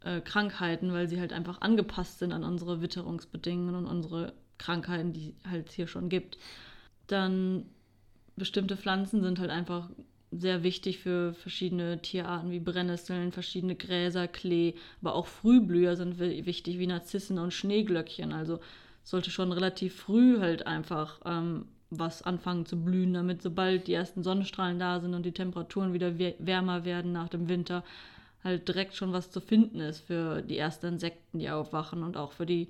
äh, 0.00 0.20
Krankheiten, 0.20 0.92
weil 0.92 1.08
sie 1.08 1.20
halt 1.20 1.32
einfach 1.32 1.60
angepasst 1.60 2.18
sind 2.18 2.32
an 2.32 2.44
unsere 2.44 2.82
Witterungsbedingungen 2.82 3.74
und 3.74 3.86
unsere 3.86 4.34
Krankheiten, 4.58 5.12
die 5.12 5.34
halt 5.48 5.72
hier 5.72 5.86
schon 5.86 6.08
gibt. 6.08 6.36
Dann 7.06 7.66
bestimmte 8.36 8.76
Pflanzen 8.76 9.22
sind 9.22 9.38
halt 9.38 9.50
einfach 9.50 9.88
sehr 10.38 10.62
wichtig 10.62 10.98
für 10.98 11.34
verschiedene 11.34 12.00
Tierarten 12.00 12.50
wie 12.50 12.60
Brennnesseln, 12.60 13.32
verschiedene 13.32 13.74
Gräser, 13.74 14.28
Klee, 14.28 14.74
aber 15.00 15.14
auch 15.14 15.26
Frühblüher 15.26 15.96
sind 15.96 16.18
wichtig 16.18 16.78
wie 16.78 16.86
Narzissen 16.86 17.38
und 17.38 17.52
Schneeglöckchen. 17.52 18.32
Also 18.32 18.60
sollte 19.02 19.30
schon 19.30 19.52
relativ 19.52 19.94
früh 19.96 20.40
halt 20.40 20.66
einfach 20.66 21.20
ähm, 21.24 21.66
was 21.90 22.22
anfangen 22.22 22.66
zu 22.66 22.82
blühen, 22.82 23.14
damit 23.14 23.42
sobald 23.42 23.86
die 23.86 23.94
ersten 23.94 24.22
Sonnenstrahlen 24.22 24.78
da 24.78 25.00
sind 25.00 25.14
und 25.14 25.24
die 25.24 25.32
Temperaturen 25.32 25.92
wieder 25.92 26.18
wärmer 26.18 26.84
werden 26.84 27.12
nach 27.12 27.28
dem 27.28 27.48
Winter, 27.48 27.84
halt 28.42 28.68
direkt 28.68 28.94
schon 28.94 29.12
was 29.12 29.30
zu 29.30 29.40
finden 29.40 29.80
ist 29.80 30.00
für 30.00 30.42
die 30.42 30.58
ersten 30.58 30.86
Insekten, 30.86 31.38
die 31.38 31.50
aufwachen 31.50 32.02
und 32.02 32.16
auch 32.16 32.32
für 32.32 32.46
die, 32.46 32.68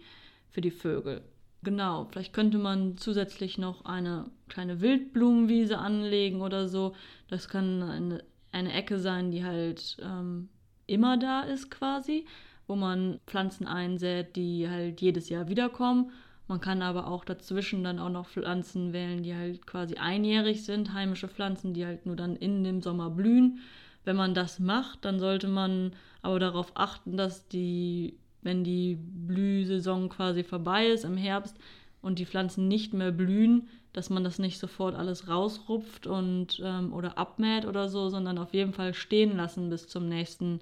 für 0.50 0.60
die 0.60 0.70
Vögel. 0.70 1.22
Genau, 1.64 2.04
vielleicht 2.10 2.34
könnte 2.34 2.58
man 2.58 2.98
zusätzlich 2.98 3.56
noch 3.58 3.84
eine 3.86 4.30
kleine 4.48 4.80
Wildblumenwiese 4.82 5.78
anlegen 5.78 6.42
oder 6.42 6.68
so. 6.68 6.94
Das 7.28 7.48
kann 7.48 7.82
eine, 7.82 8.22
eine 8.52 8.72
Ecke 8.72 8.98
sein, 8.98 9.30
die 9.30 9.44
halt 9.44 9.96
ähm, 10.02 10.50
immer 10.86 11.16
da 11.16 11.40
ist 11.40 11.70
quasi, 11.70 12.26
wo 12.66 12.76
man 12.76 13.18
Pflanzen 13.26 13.66
einsät, 13.66 14.36
die 14.36 14.68
halt 14.68 15.00
jedes 15.00 15.30
Jahr 15.30 15.48
wiederkommen. 15.48 16.10
Man 16.48 16.60
kann 16.60 16.82
aber 16.82 17.06
auch 17.06 17.24
dazwischen 17.24 17.82
dann 17.82 17.98
auch 17.98 18.10
noch 18.10 18.28
Pflanzen 18.28 18.92
wählen, 18.92 19.22
die 19.22 19.34
halt 19.34 19.66
quasi 19.66 19.94
einjährig 19.96 20.64
sind, 20.64 20.92
heimische 20.92 21.28
Pflanzen, 21.28 21.72
die 21.72 21.86
halt 21.86 22.04
nur 22.04 22.16
dann 22.16 22.36
in 22.36 22.62
dem 22.62 22.82
Sommer 22.82 23.08
blühen. 23.08 23.60
Wenn 24.04 24.16
man 24.16 24.34
das 24.34 24.58
macht, 24.58 25.06
dann 25.06 25.18
sollte 25.18 25.48
man 25.48 25.94
aber 26.20 26.38
darauf 26.38 26.72
achten, 26.74 27.16
dass 27.16 27.48
die, 27.48 28.18
wenn 28.44 28.62
die 28.62 28.96
Blühsaison 28.96 30.08
quasi 30.08 30.44
vorbei 30.44 30.86
ist 30.86 31.04
im 31.04 31.16
Herbst 31.16 31.56
und 32.02 32.18
die 32.18 32.26
Pflanzen 32.26 32.68
nicht 32.68 32.94
mehr 32.94 33.10
blühen, 33.10 33.68
dass 33.92 34.10
man 34.10 34.24
das 34.24 34.38
nicht 34.38 34.58
sofort 34.58 34.94
alles 34.94 35.28
rausrupft 35.28 36.06
und 36.06 36.60
ähm, 36.62 36.92
oder 36.92 37.16
abmäht 37.18 37.64
oder 37.64 37.88
so, 37.88 38.10
sondern 38.10 38.38
auf 38.38 38.52
jeden 38.52 38.72
Fall 38.72 38.92
stehen 38.94 39.36
lassen 39.36 39.70
bis 39.70 39.86
zum 39.86 40.08
nächsten 40.08 40.60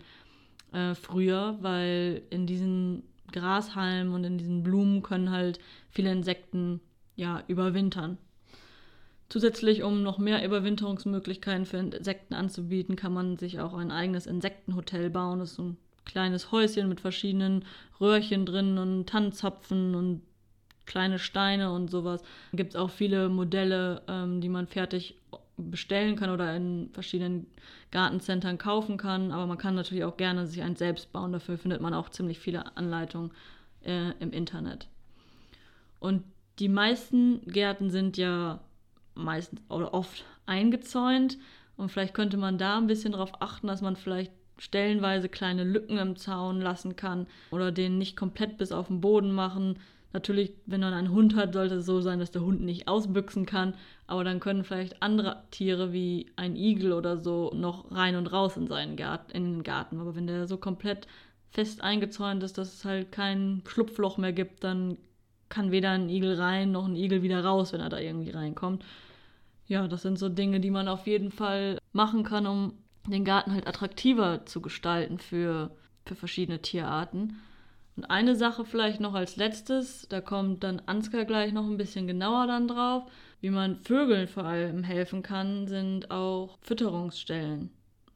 äh, 0.72 0.94
Frühjahr, 0.94 1.62
weil 1.62 2.22
in 2.30 2.46
diesen 2.46 3.02
Grashalmen 3.32 4.14
und 4.14 4.24
in 4.24 4.38
diesen 4.38 4.62
Blumen 4.62 5.02
können 5.02 5.30
halt 5.30 5.58
viele 5.90 6.12
Insekten 6.12 6.80
ja 7.16 7.42
überwintern. 7.48 8.18
Zusätzlich, 9.28 9.82
um 9.82 10.02
noch 10.02 10.18
mehr 10.18 10.44
Überwinterungsmöglichkeiten 10.44 11.64
für 11.64 11.78
Insekten 11.78 12.34
anzubieten, 12.34 12.96
kann 12.96 13.14
man 13.14 13.38
sich 13.38 13.60
auch 13.60 13.72
ein 13.72 13.90
eigenes 13.90 14.26
Insektenhotel 14.26 15.08
bauen. 15.08 15.38
Das 15.38 15.50
ist 15.50 15.56
so 15.56 15.62
ein 15.62 15.76
kleines 16.04 16.52
Häuschen 16.52 16.88
mit 16.88 17.00
verschiedenen 17.00 17.64
Röhrchen 18.00 18.46
drin 18.46 18.78
und 18.78 19.08
Tannenzapfen 19.08 19.94
und 19.94 20.22
kleine 20.86 21.18
Steine 21.18 21.72
und 21.72 21.90
sowas. 21.90 22.22
Da 22.52 22.56
gibt 22.56 22.70
es 22.70 22.76
auch 22.76 22.90
viele 22.90 23.28
Modelle, 23.28 24.02
ähm, 24.08 24.40
die 24.40 24.48
man 24.48 24.66
fertig 24.66 25.16
bestellen 25.56 26.16
kann 26.16 26.30
oder 26.30 26.54
in 26.56 26.90
verschiedenen 26.92 27.46
Gartencentern 27.90 28.58
kaufen 28.58 28.96
kann. 28.96 29.32
Aber 29.32 29.46
man 29.46 29.58
kann 29.58 29.74
natürlich 29.74 30.04
auch 30.04 30.16
gerne 30.16 30.46
sich 30.46 30.62
eins 30.62 30.78
selbst 30.78 31.12
bauen. 31.12 31.32
Dafür 31.32 31.58
findet 31.58 31.80
man 31.80 31.94
auch 31.94 32.08
ziemlich 32.08 32.38
viele 32.38 32.76
Anleitungen 32.76 33.32
äh, 33.84 34.10
im 34.18 34.32
Internet. 34.32 34.88
Und 36.00 36.24
die 36.58 36.68
meisten 36.68 37.42
Gärten 37.46 37.90
sind 37.90 38.16
ja 38.16 38.60
meistens 39.14 39.60
oder 39.68 39.94
oft 39.94 40.24
eingezäunt. 40.46 41.38
Und 41.76 41.90
vielleicht 41.90 42.14
könnte 42.14 42.36
man 42.36 42.58
da 42.58 42.78
ein 42.78 42.86
bisschen 42.86 43.12
darauf 43.12 43.40
achten, 43.40 43.66
dass 43.66 43.80
man 43.80 43.96
vielleicht 43.96 44.32
stellenweise 44.58 45.28
kleine 45.28 45.64
Lücken 45.64 45.98
im 45.98 46.16
Zaun 46.16 46.60
lassen 46.60 46.96
kann 46.96 47.26
oder 47.50 47.72
den 47.72 47.98
nicht 47.98 48.16
komplett 48.16 48.58
bis 48.58 48.72
auf 48.72 48.88
den 48.88 49.00
Boden 49.00 49.32
machen. 49.32 49.78
Natürlich, 50.12 50.52
wenn 50.66 50.80
man 50.80 50.92
einen 50.92 51.10
Hund 51.10 51.34
hat, 51.34 51.54
sollte 51.54 51.76
es 51.76 51.86
so 51.86 52.00
sein, 52.00 52.18
dass 52.18 52.30
der 52.30 52.42
Hund 52.42 52.60
nicht 52.60 52.86
ausbüchsen 52.86 53.46
kann, 53.46 53.74
aber 54.06 54.24
dann 54.24 54.40
können 54.40 54.62
vielleicht 54.62 55.02
andere 55.02 55.42
Tiere 55.50 55.92
wie 55.92 56.26
ein 56.36 56.54
Igel 56.54 56.92
oder 56.92 57.16
so 57.16 57.50
noch 57.54 57.90
rein 57.90 58.16
und 58.16 58.26
raus 58.26 58.56
in 58.56 58.66
seinen 58.66 58.96
Garten, 58.96 59.32
in 59.32 59.44
den 59.44 59.62
Garten. 59.62 60.00
Aber 60.00 60.14
wenn 60.14 60.26
der 60.26 60.46
so 60.46 60.58
komplett 60.58 61.06
fest 61.50 61.82
eingezäunt 61.82 62.42
ist, 62.42 62.58
dass 62.58 62.74
es 62.74 62.84
halt 62.84 63.10
kein 63.10 63.62
Schlupfloch 63.66 64.18
mehr 64.18 64.32
gibt, 64.32 64.64
dann 64.64 64.98
kann 65.48 65.70
weder 65.70 65.90
ein 65.90 66.08
Igel 66.08 66.34
rein 66.34 66.72
noch 66.72 66.86
ein 66.86 66.96
Igel 66.96 67.22
wieder 67.22 67.44
raus, 67.44 67.72
wenn 67.72 67.80
er 67.80 67.90
da 67.90 67.98
irgendwie 67.98 68.30
reinkommt. 68.30 68.84
Ja, 69.66 69.86
das 69.88 70.02
sind 70.02 70.18
so 70.18 70.28
Dinge, 70.28 70.60
die 70.60 70.70
man 70.70 70.88
auf 70.88 71.06
jeden 71.06 71.30
Fall 71.30 71.78
machen 71.92 72.24
kann, 72.24 72.46
um 72.46 72.74
den 73.06 73.24
Garten 73.24 73.52
halt 73.52 73.66
attraktiver 73.66 74.46
zu 74.46 74.60
gestalten 74.60 75.18
für, 75.18 75.70
für 76.04 76.14
verschiedene 76.14 76.60
Tierarten. 76.60 77.40
Und 77.96 78.04
eine 78.04 78.36
Sache 78.36 78.64
vielleicht 78.64 79.00
noch 79.00 79.14
als 79.14 79.36
letztes, 79.36 80.06
da 80.08 80.20
kommt 80.20 80.64
dann 80.64 80.80
Ansgar 80.86 81.24
gleich 81.24 81.52
noch 81.52 81.66
ein 81.66 81.76
bisschen 81.76 82.06
genauer 82.06 82.46
dann 82.46 82.68
drauf, 82.68 83.04
wie 83.40 83.50
man 83.50 83.76
Vögeln 83.76 84.28
vor 84.28 84.44
allem 84.44 84.82
helfen 84.82 85.22
kann, 85.22 85.66
sind 85.66 86.10
auch 86.10 86.58
Fütterungsstellen 86.62 87.70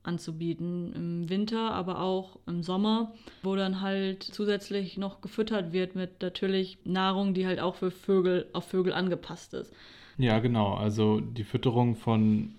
anzubieten 0.07 0.93
im 0.95 1.29
Winter, 1.29 1.73
aber 1.73 2.01
auch 2.01 2.39
im 2.47 2.63
Sommer, 2.63 3.13
wo 3.43 3.57
dann 3.57 3.81
halt 3.81 4.23
zusätzlich 4.23 4.97
noch 4.97 5.21
gefüttert 5.21 5.73
wird 5.73 5.97
mit 5.97 6.23
natürlich 6.23 6.79
Nahrung, 6.85 7.35
die 7.35 7.47
halt 7.47 7.61
auch 7.61 7.75
für 7.75 7.91
Vögel 7.91 8.47
auf 8.53 8.69
Vögel 8.69 8.93
angepasst 8.93 9.53
ist. 9.53 9.75
Ja, 10.17 10.39
genau. 10.39 10.75
Also 10.75 11.21
die 11.21 11.45
Fütterung 11.45 11.97
von 11.97 12.55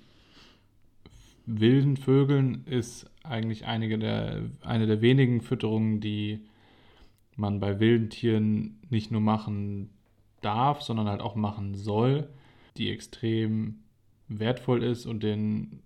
wilden 1.47 1.97
Vögeln 1.97 2.65
ist 2.65 3.09
eigentlich 3.23 3.65
einige 3.65 3.97
der, 3.97 4.43
eine 4.61 4.85
der 4.85 5.01
wenigen 5.01 5.41
Fütterungen, 5.41 6.01
die 6.01 6.41
man 7.35 7.59
bei 7.59 7.79
wilden 7.79 8.09
Tieren 8.09 8.79
nicht 8.89 9.11
nur 9.11 9.21
machen 9.21 9.89
darf, 10.41 10.81
sondern 10.81 11.07
halt 11.07 11.21
auch 11.21 11.35
machen 11.35 11.73
soll, 11.73 12.29
die 12.77 12.91
extrem 12.91 13.79
wertvoll 14.27 14.83
ist 14.83 15.05
und 15.05 15.23
den 15.23 15.79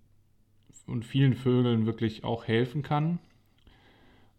und 0.86 1.04
vielen 1.04 1.34
Vögeln 1.34 1.86
wirklich 1.86 2.24
auch 2.24 2.46
helfen 2.46 2.82
kann. 2.82 3.20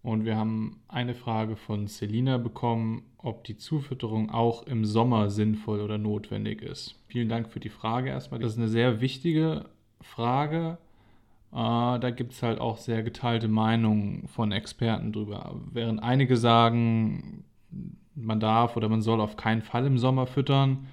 Und 0.02 0.26
wir 0.26 0.36
haben 0.36 0.82
eine 0.90 1.16
Frage 1.16 1.56
von 1.56 1.88
Selina 1.88 2.38
bekommen, 2.38 3.04
ob 3.18 3.46
die 3.46 3.56
Zufütterung 3.56 4.30
auch 4.30 4.64
im 4.68 4.84
Sommer 4.84 5.30
sinnvoll 5.30 5.80
oder 5.80 5.98
notwendig 5.98 6.62
ist. 6.62 7.00
Vielen 7.08 7.30
Dank 7.30 7.50
für 7.50 7.62
die 7.62 7.70
Frage 7.70 8.10
erstmal. 8.10 8.42
Das 8.42 8.52
ist 8.52 8.58
eine 8.58 8.68
sehr 8.68 9.00
wichtige 9.00 9.70
Frage. 10.02 10.78
Äh, 11.54 12.00
da 12.00 12.10
gibt 12.10 12.34
es 12.34 12.42
halt 12.42 12.60
auch 12.60 12.78
sehr 12.78 13.04
geteilte 13.04 13.48
Meinungen 13.48 14.28
von 14.28 14.52
Experten 14.52 15.12
drüber. 15.14 15.56
Während 15.72 16.02
einige 16.02 16.36
sagen, 16.36 17.46
man 18.16 18.40
darf 18.40 18.76
oder 18.76 18.90
man 18.90 19.02
soll 19.02 19.22
auf 19.22 19.38
keinen 19.38 19.62
Fall 19.62 19.86
im 19.86 19.98
Sommer 19.98 20.26
füttern, 20.26 20.88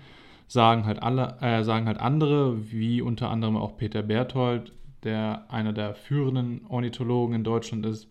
sagen 0.48 0.84
halt 0.84 1.02
alle, 1.02 1.38
äh, 1.40 1.64
sagen 1.64 1.86
halt 1.86 1.98
andere, 1.98 2.70
wie 2.70 3.00
unter 3.00 3.30
anderem 3.30 3.56
auch 3.56 3.76
Peter 3.76 4.02
Berthold, 4.02 4.72
der 5.02 5.46
einer 5.48 5.72
der 5.72 5.94
führenden 5.94 6.66
Ornithologen 6.68 7.36
in 7.36 7.44
Deutschland 7.44 7.86
ist, 7.86 8.08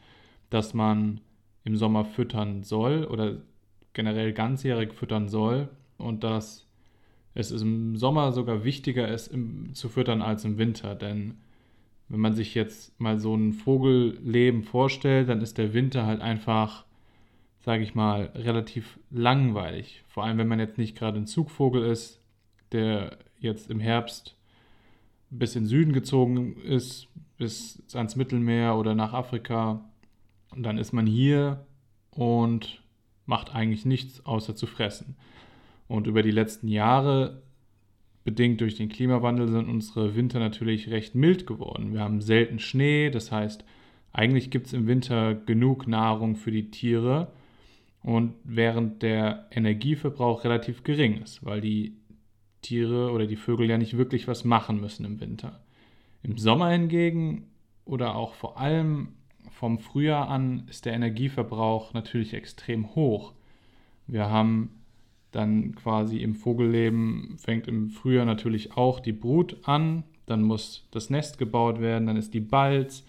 dass 0.50 0.74
man 0.74 1.22
im 1.64 1.76
Sommer 1.76 2.06
füttern 2.06 2.64
soll 2.64 3.06
oder 3.06 3.38
generell 3.94 4.34
ganzjährig 4.34 4.94
füttern 4.94 5.28
soll 5.28 5.70
und 5.98 6.24
dass 6.24 6.68
es 7.36 7.52
im 7.52 7.96
Sommer 7.96 8.32
sogar 8.32 8.64
wichtiger 8.64 9.08
ist 9.08 9.28
im, 9.28 9.76
zu 9.76 9.90
füttern 9.90 10.24
als 10.24 10.46
im 10.46 10.58
Winter. 10.58 10.96
Denn 10.96 11.38
wenn 12.10 12.20
man 12.20 12.34
sich 12.34 12.56
jetzt 12.56 13.00
mal 13.00 13.20
so 13.20 13.36
ein 13.36 13.54
Vogelleben 13.54 14.64
vorstellt, 14.64 15.30
dann 15.30 15.42
ist 15.42 15.58
der 15.58 15.74
Winter 15.74 16.06
halt 16.06 16.22
einfach, 16.22 16.86
sage 17.60 17.84
ich 17.84 17.94
mal, 17.94 18.32
relativ 18.36 19.00
langweilig. 19.12 20.04
Vor 20.08 20.24
allem, 20.24 20.40
wenn 20.40 20.48
man 20.48 20.60
jetzt 20.60 20.80
nicht 20.80 20.98
gerade 20.98 21.20
ein 21.20 21.28
Zugvogel 21.28 21.84
ist, 21.84 22.20
der 22.72 23.18
jetzt 23.40 23.70
im 23.70 23.80
Herbst 23.80 24.36
bis 25.30 25.56
in 25.56 25.64
den 25.64 25.70
Süden 25.70 25.94
gezogen 25.94 26.58
ist, 26.58 27.08
bis 27.38 27.82
ans 27.94 28.16
Mittelmeer 28.16 28.76
oder 28.76 28.96
nach 28.96 29.14
Afrika. 29.14 29.86
Und 30.50 30.64
dann 30.64 30.80
ist 30.80 30.92
man 30.92 31.06
hier 31.06 31.66
und 32.10 32.82
macht 33.28 33.54
eigentlich 33.54 33.86
nichts 33.86 34.26
außer 34.26 34.56
zu 34.56 34.66
fressen. 34.66 35.16
Und 35.88 36.08
über 36.08 36.24
die 36.24 36.32
letzten 36.32 36.68
Jahre, 36.68 37.44
bedingt 38.24 38.62
durch 38.62 38.76
den 38.76 38.90
Klimawandel, 38.90 39.48
sind 39.48 39.70
unsere 39.70 40.16
Winter 40.16 40.40
natürlich 40.40 40.90
recht 40.90 41.16
mild 41.16 41.48
geworden. 41.48 41.94
Wir 41.94 42.02
haben 42.02 42.22
selten 42.22 42.60
Schnee, 42.60 43.10
das 43.10 43.32
heißt, 43.32 43.64
eigentlich 44.12 44.52
gibt 44.52 44.68
es 44.68 44.74
im 44.74 44.88
Winter 44.88 45.36
genug 45.36 45.88
Nahrung 45.88 46.36
für 46.36 46.52
die 46.52 46.72
Tiere 46.72 47.32
und 48.02 48.34
während 48.44 49.02
der 49.02 49.48
Energieverbrauch 49.52 50.44
relativ 50.44 50.84
gering 50.84 51.22
ist, 51.22 51.46
weil 51.46 51.62
die 51.62 51.96
Tiere 52.62 53.12
oder 53.12 53.26
die 53.28 53.36
Vögel 53.36 53.70
ja 53.70 53.78
nicht 53.78 53.98
wirklich 53.98 54.28
was 54.28 54.44
machen 54.44 54.82
müssen 54.82 55.06
im 55.06 55.20
Winter. 55.20 55.62
Im 56.24 56.38
Sommer 56.38 56.70
hingegen 56.70 57.48
oder 57.86 58.16
auch 58.16 58.34
vor 58.34 58.60
allem 58.60 59.10
vom 59.52 59.80
Frühjahr 59.80 60.30
an 60.30 60.66
ist 60.70 60.86
der 60.86 60.94
Energieverbrauch 60.94 61.94
natürlich 61.94 62.34
extrem 62.34 62.96
hoch. 62.96 63.34
Wir 64.08 64.30
haben 64.30 64.79
dann 65.32 65.76
quasi 65.76 66.18
im 66.18 66.36
Vogelleben 66.36 67.38
fängt 67.38 67.68
im 67.68 67.90
Frühjahr 67.90 68.26
natürlich 68.26 68.76
auch 68.76 69.00
die 69.00 69.14
Brut 69.14 69.58
an, 69.64 70.04
dann 70.26 70.44
muss 70.44 70.88
das 70.92 71.10
Nest 71.10 71.38
gebaut 71.38 71.80
werden, 71.80 72.08
dann 72.08 72.18
ist 72.18 72.34
die 72.34 72.40
Balz, 72.40 73.04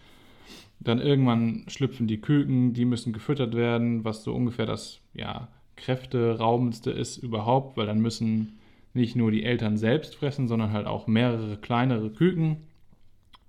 dann 0.80 1.00
irgendwann 1.00 1.64
schlüpfen 1.68 2.06
die 2.06 2.20
Küken, 2.20 2.72
die 2.72 2.84
müssen 2.84 3.12
gefüttert 3.12 3.54
werden, 3.54 4.04
was 4.04 4.22
so 4.22 4.34
ungefähr 4.34 4.66
das 4.66 5.00
ja, 5.14 5.48
kräfteraubendste 5.76 6.90
ist 6.90 7.18
überhaupt, 7.18 7.76
weil 7.76 7.86
dann 7.86 8.00
müssen 8.00 8.58
nicht 8.94 9.16
nur 9.16 9.30
die 9.30 9.44
Eltern 9.44 9.76
selbst 9.76 10.16
fressen, 10.16 10.48
sondern 10.48 10.72
halt 10.72 10.86
auch 10.86 11.06
mehrere 11.06 11.56
kleinere 11.56 12.10
Küken. 12.10 12.56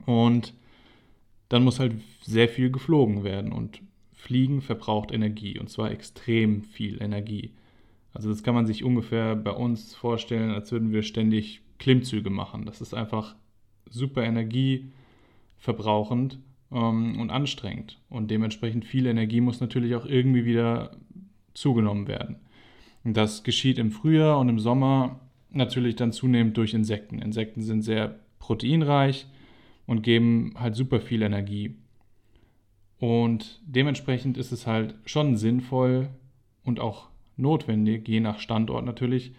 Und 0.05 0.53
dann 1.49 1.63
muss 1.63 1.79
halt 1.79 1.93
sehr 2.21 2.47
viel 2.47 2.71
geflogen 2.71 3.23
werden. 3.23 3.51
Und 3.51 3.81
Fliegen 4.13 4.61
verbraucht 4.61 5.11
Energie 5.11 5.57
und 5.57 5.69
zwar 5.69 5.91
extrem 5.91 6.63
viel 6.63 7.01
Energie. 7.01 7.51
Also 8.13 8.29
das 8.29 8.43
kann 8.43 8.55
man 8.55 8.65
sich 8.65 8.83
ungefähr 8.83 9.35
bei 9.35 9.51
uns 9.51 9.93
vorstellen, 9.95 10.51
als 10.51 10.71
würden 10.71 10.91
wir 10.91 11.03
ständig 11.03 11.61
Klimmzüge 11.79 12.29
machen. 12.29 12.65
Das 12.65 12.81
ist 12.81 12.93
einfach 12.93 13.35
super 13.89 14.23
energieverbrauchend 14.23 16.39
ähm, 16.71 17.19
und 17.19 17.29
anstrengend. 17.29 17.99
Und 18.09 18.31
dementsprechend 18.31 18.85
viel 18.85 19.05
Energie 19.05 19.41
muss 19.41 19.61
natürlich 19.61 19.95
auch 19.95 20.05
irgendwie 20.05 20.45
wieder 20.45 20.91
zugenommen 21.53 22.07
werden. 22.07 22.37
Und 23.03 23.17
das 23.17 23.43
geschieht 23.43 23.79
im 23.79 23.91
Frühjahr 23.91 24.39
und 24.39 24.49
im 24.49 24.59
Sommer 24.59 25.19
natürlich 25.49 25.95
dann 25.95 26.11
zunehmend 26.11 26.55
durch 26.57 26.73
Insekten. 26.73 27.19
Insekten 27.19 27.61
sind 27.61 27.81
sehr 27.81 28.19
proteinreich 28.39 29.27
und 29.85 30.03
geben 30.03 30.53
halt 30.57 30.75
super 30.75 31.01
viel 31.01 31.21
Energie. 31.21 31.75
Und 32.99 33.61
dementsprechend 33.65 34.37
ist 34.37 34.51
es 34.51 34.67
halt 34.67 34.95
schon 35.05 35.35
sinnvoll 35.35 36.09
und 36.63 36.79
auch 36.79 37.10
notwendig, 37.37 38.07
je 38.07 38.19
nach 38.19 38.39
Standort 38.39 38.85
natürlich, 38.85 39.33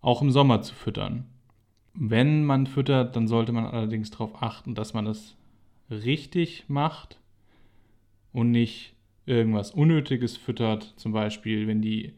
auch 0.00 0.22
im 0.22 0.30
Sommer 0.30 0.62
zu 0.62 0.74
füttern. 0.74 1.24
Wenn 1.94 2.44
man 2.44 2.66
füttert, 2.66 3.16
dann 3.16 3.26
sollte 3.26 3.52
man 3.52 3.66
allerdings 3.66 4.10
darauf 4.10 4.42
achten, 4.42 4.74
dass 4.74 4.94
man 4.94 5.06
es 5.06 5.36
richtig 5.90 6.64
macht 6.68 7.18
und 8.32 8.50
nicht 8.50 8.94
irgendwas 9.26 9.72
Unnötiges 9.72 10.36
füttert. 10.36 10.94
Zum 10.96 11.12
Beispiel, 11.12 11.66
wenn 11.66 11.82
die 11.82 12.12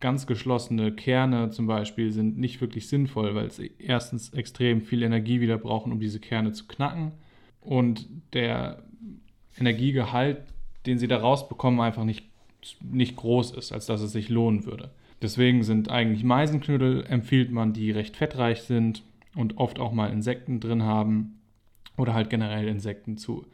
ganz 0.00 0.26
geschlossene 0.26 0.92
Kerne 0.92 1.50
zum 1.50 1.66
Beispiel 1.66 2.12
sind 2.12 2.36
nicht 2.38 2.60
wirklich 2.60 2.88
sinnvoll, 2.88 3.34
weil 3.34 3.50
sie 3.50 3.72
erstens 3.78 4.30
extrem 4.34 4.82
viel 4.82 5.02
Energie 5.02 5.40
wieder 5.40 5.56
brauchen, 5.56 5.92
um 5.92 6.00
diese 6.00 6.20
Kerne 6.20 6.52
zu 6.52 6.66
knacken. 6.66 7.12
Und 7.60 8.08
der 8.34 8.84
Energiegehalt, 9.58 10.42
den 10.84 10.98
sie 10.98 11.08
da 11.08 11.18
rausbekommen, 11.18 11.80
einfach 11.80 12.04
nicht, 12.04 12.26
nicht 12.80 13.16
groß 13.16 13.52
ist, 13.52 13.72
als 13.72 13.86
dass 13.86 14.00
es 14.00 14.12
sich 14.12 14.28
lohnen 14.28 14.64
würde. 14.64 14.90
Deswegen 15.22 15.62
sind 15.62 15.90
eigentlich 15.90 16.24
Meisenknödel, 16.24 17.04
empfiehlt 17.06 17.50
man, 17.50 17.72
die 17.72 17.90
recht 17.90 18.16
fettreich 18.16 18.62
sind 18.62 19.02
und 19.34 19.58
oft 19.58 19.78
auch 19.78 19.92
mal 19.92 20.10
Insekten 20.10 20.60
drin 20.60 20.82
haben 20.82 21.40
oder 21.96 22.14
halt 22.14 22.30
generell 22.30 22.68
Insekten 22.68 23.16
zu 23.16 23.46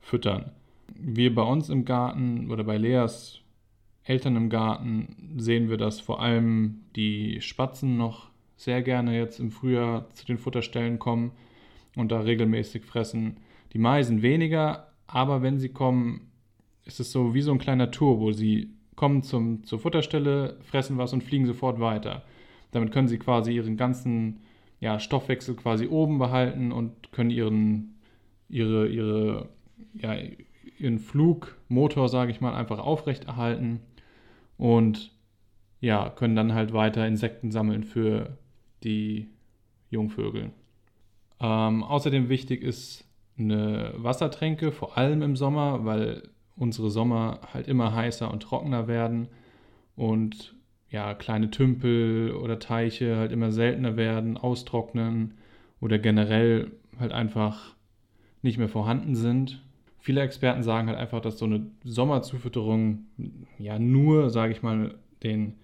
füttern. 0.00 0.50
Wir 0.94 1.34
bei 1.34 1.42
uns 1.42 1.68
im 1.68 1.84
Garten 1.84 2.50
oder 2.50 2.64
bei 2.64 2.78
Leas 2.78 3.40
Eltern 4.04 4.36
im 4.36 4.48
Garten 4.48 5.36
sehen 5.36 5.68
wir, 5.68 5.76
dass 5.76 6.00
vor 6.00 6.20
allem 6.20 6.80
die 6.96 7.40
Spatzen 7.40 7.96
noch 7.96 8.30
sehr 8.56 8.82
gerne 8.82 9.16
jetzt 9.16 9.40
im 9.40 9.50
Frühjahr 9.50 10.10
zu 10.14 10.26
den 10.26 10.38
Futterstellen 10.38 10.98
kommen 10.98 11.32
und 11.96 12.10
da 12.12 12.20
regelmäßig 12.20 12.84
fressen. 12.84 13.36
Die 13.72 13.78
Meisen 13.78 14.22
weniger, 14.22 14.88
aber 15.06 15.42
wenn 15.42 15.58
sie 15.58 15.68
kommen, 15.68 16.29
ist 16.90 16.98
es 17.00 17.12
so 17.12 17.34
wie 17.34 17.40
so 17.40 17.52
ein 17.52 17.58
kleiner 17.58 17.92
Tour, 17.92 18.18
wo 18.18 18.32
sie 18.32 18.74
kommen 18.96 19.22
zum, 19.22 19.64
zur 19.64 19.78
Futterstelle, 19.78 20.58
fressen 20.60 20.98
was 20.98 21.12
und 21.12 21.22
fliegen 21.22 21.46
sofort 21.46 21.78
weiter. 21.78 22.22
Damit 22.72 22.92
können 22.92 23.08
sie 23.08 23.18
quasi 23.18 23.52
ihren 23.52 23.76
ganzen 23.76 24.40
ja, 24.80 24.98
Stoffwechsel 24.98 25.54
quasi 25.54 25.86
oben 25.86 26.18
behalten 26.18 26.72
und 26.72 27.12
können 27.12 27.30
ihren, 27.30 27.94
ihre, 28.48 28.88
ihre, 28.88 29.48
ja, 29.94 30.16
ihren 30.78 30.98
Flugmotor, 30.98 32.08
sage 32.08 32.32
ich 32.32 32.40
mal, 32.40 32.54
einfach 32.54 32.80
aufrechterhalten 32.80 33.80
und 34.56 35.12
ja, 35.80 36.10
können 36.10 36.36
dann 36.36 36.54
halt 36.54 36.72
weiter 36.72 37.06
Insekten 37.06 37.52
sammeln 37.52 37.84
für 37.84 38.36
die 38.82 39.28
Jungvögel. 39.90 40.50
Ähm, 41.40 41.84
außerdem 41.84 42.28
wichtig 42.28 42.62
ist 42.62 43.04
eine 43.38 43.94
Wassertränke, 43.96 44.72
vor 44.72 44.98
allem 44.98 45.22
im 45.22 45.36
Sommer, 45.36 45.84
weil 45.84 46.28
unsere 46.60 46.90
Sommer 46.90 47.40
halt 47.54 47.66
immer 47.68 47.94
heißer 47.94 48.30
und 48.30 48.42
trockener 48.42 48.86
werden 48.86 49.28
und 49.96 50.54
ja, 50.90 51.14
kleine 51.14 51.50
Tümpel 51.50 52.32
oder 52.32 52.58
Teiche 52.58 53.16
halt 53.16 53.32
immer 53.32 53.50
seltener 53.50 53.96
werden, 53.96 54.36
austrocknen 54.36 55.34
oder 55.80 55.98
generell 55.98 56.70
halt 56.98 57.12
einfach 57.12 57.74
nicht 58.42 58.58
mehr 58.58 58.68
vorhanden 58.68 59.14
sind. 59.14 59.64
Viele 59.98 60.20
Experten 60.20 60.62
sagen 60.62 60.88
halt 60.88 60.98
einfach, 60.98 61.20
dass 61.22 61.38
so 61.38 61.46
eine 61.46 61.66
Sommerzufütterung 61.82 63.06
ja 63.58 63.78
nur, 63.78 64.28
sage 64.28 64.52
ich 64.52 64.62
mal, 64.62 64.94
den 65.22 65.54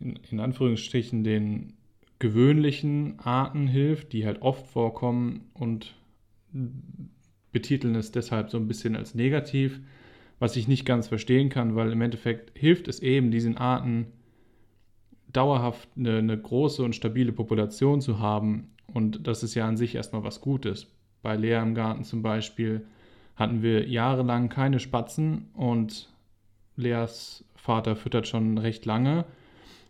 in, 0.00 0.18
in 0.30 0.40
Anführungsstrichen 0.40 1.22
den 1.22 1.74
gewöhnlichen 2.18 3.18
Arten 3.18 3.66
hilft, 3.66 4.14
die 4.14 4.24
halt 4.24 4.40
oft 4.40 4.66
vorkommen 4.68 5.50
und 5.52 5.94
betiteln 7.52 7.94
es 7.94 8.10
deshalb 8.10 8.50
so 8.50 8.56
ein 8.56 8.68
bisschen 8.68 8.96
als 8.96 9.14
negativ, 9.14 9.80
was 10.38 10.56
ich 10.56 10.68
nicht 10.68 10.84
ganz 10.84 11.08
verstehen 11.08 11.48
kann, 11.48 11.74
weil 11.74 11.92
im 11.92 12.00
Endeffekt 12.00 12.56
hilft 12.56 12.88
es 12.88 13.00
eben 13.00 13.30
diesen 13.30 13.56
Arten 13.56 14.06
dauerhaft 15.32 15.88
eine, 15.96 16.18
eine, 16.18 16.38
große 16.38 16.82
und 16.82 16.94
stabile 16.94 17.32
Population 17.32 18.00
zu 18.00 18.18
haben. 18.18 18.70
Und 18.92 19.26
das 19.26 19.42
ist 19.42 19.54
ja 19.54 19.66
an 19.66 19.76
sich 19.76 19.94
erstmal 19.94 20.24
was 20.24 20.40
Gutes. 20.40 20.86
Bei 21.22 21.36
Lea 21.36 21.60
im 21.60 21.74
Garten 21.74 22.04
zum 22.04 22.22
Beispiel 22.22 22.86
hatten 23.36 23.62
wir 23.62 23.86
jahrelang 23.88 24.48
keine 24.48 24.80
Spatzen 24.80 25.48
und 25.54 26.08
Leas 26.76 27.44
Vater 27.56 27.96
füttert 27.96 28.26
schon 28.26 28.56
recht 28.56 28.86
lange. 28.86 29.24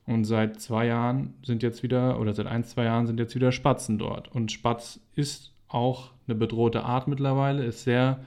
Und 0.07 0.25
seit 0.25 0.59
zwei 0.61 0.87
Jahren 0.87 1.35
sind 1.45 1.63
jetzt 1.63 1.83
wieder, 1.83 2.19
oder 2.19 2.33
seit 2.33 2.47
ein, 2.47 2.65
zwei 2.65 2.85
Jahren 2.85 3.07
sind 3.07 3.21
jetzt 3.21 3.35
wieder 3.35 3.53
Spatzen 3.53 3.99
dort. 3.99 4.29
Und 4.29 4.51
Spatz 4.51 5.01
ist 5.15 5.53
auch 5.69 6.13
eine 6.27 6.35
bedrohte 6.35 6.83
Art 6.83 7.09
mittlerweile, 7.09 7.65
ist 7.65 7.85
sehr 7.85 8.21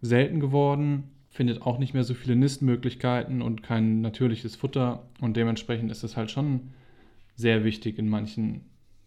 selten 0.00 0.38
geworden 0.38 1.10
findet 1.36 1.60
auch 1.60 1.78
nicht 1.78 1.92
mehr 1.92 2.02
so 2.02 2.14
viele 2.14 2.34
Nistmöglichkeiten 2.34 3.42
und 3.42 3.62
kein 3.62 4.00
natürliches 4.00 4.56
Futter. 4.56 5.06
Und 5.20 5.36
dementsprechend 5.36 5.90
ist 5.90 6.02
es 6.02 6.16
halt 6.16 6.30
schon 6.30 6.72
sehr 7.34 7.62
wichtig, 7.62 7.98
in 7.98 8.08
manchen 8.08 8.62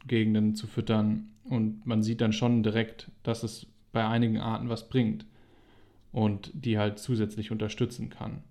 Gegenden 0.06 0.54
zu 0.54 0.68
füttern. 0.68 1.32
Und 1.44 1.88
man 1.88 2.04
sieht 2.04 2.22
dann 2.22 2.32
schon 2.32 2.62
direkt, 2.62 3.12
dass 3.24 3.42
es 3.42 3.66
bei 3.92 4.08
einigen 4.08 4.38
Arten 4.38 4.70
was 4.70 4.90
bringt 4.90 5.26
und 6.12 6.52
die 6.54 6.78
halt 6.78 7.00
zusätzlich 7.00 7.50
unterstützen 7.52 8.12
kann. 8.12 8.44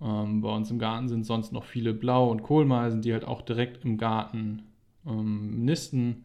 Ähm, 0.00 0.40
bei 0.40 0.52
uns 0.52 0.72
im 0.72 0.80
Garten 0.80 1.08
sind 1.08 1.24
sonst 1.24 1.52
noch 1.52 1.64
viele 1.64 1.94
Blau- 1.94 2.32
und 2.32 2.42
Kohlmeisen, 2.42 3.00
die 3.00 3.12
halt 3.12 3.24
auch 3.24 3.42
direkt 3.42 3.84
im 3.84 3.96
Garten 3.96 4.62
ähm, 5.06 5.64
nisten 5.64 6.24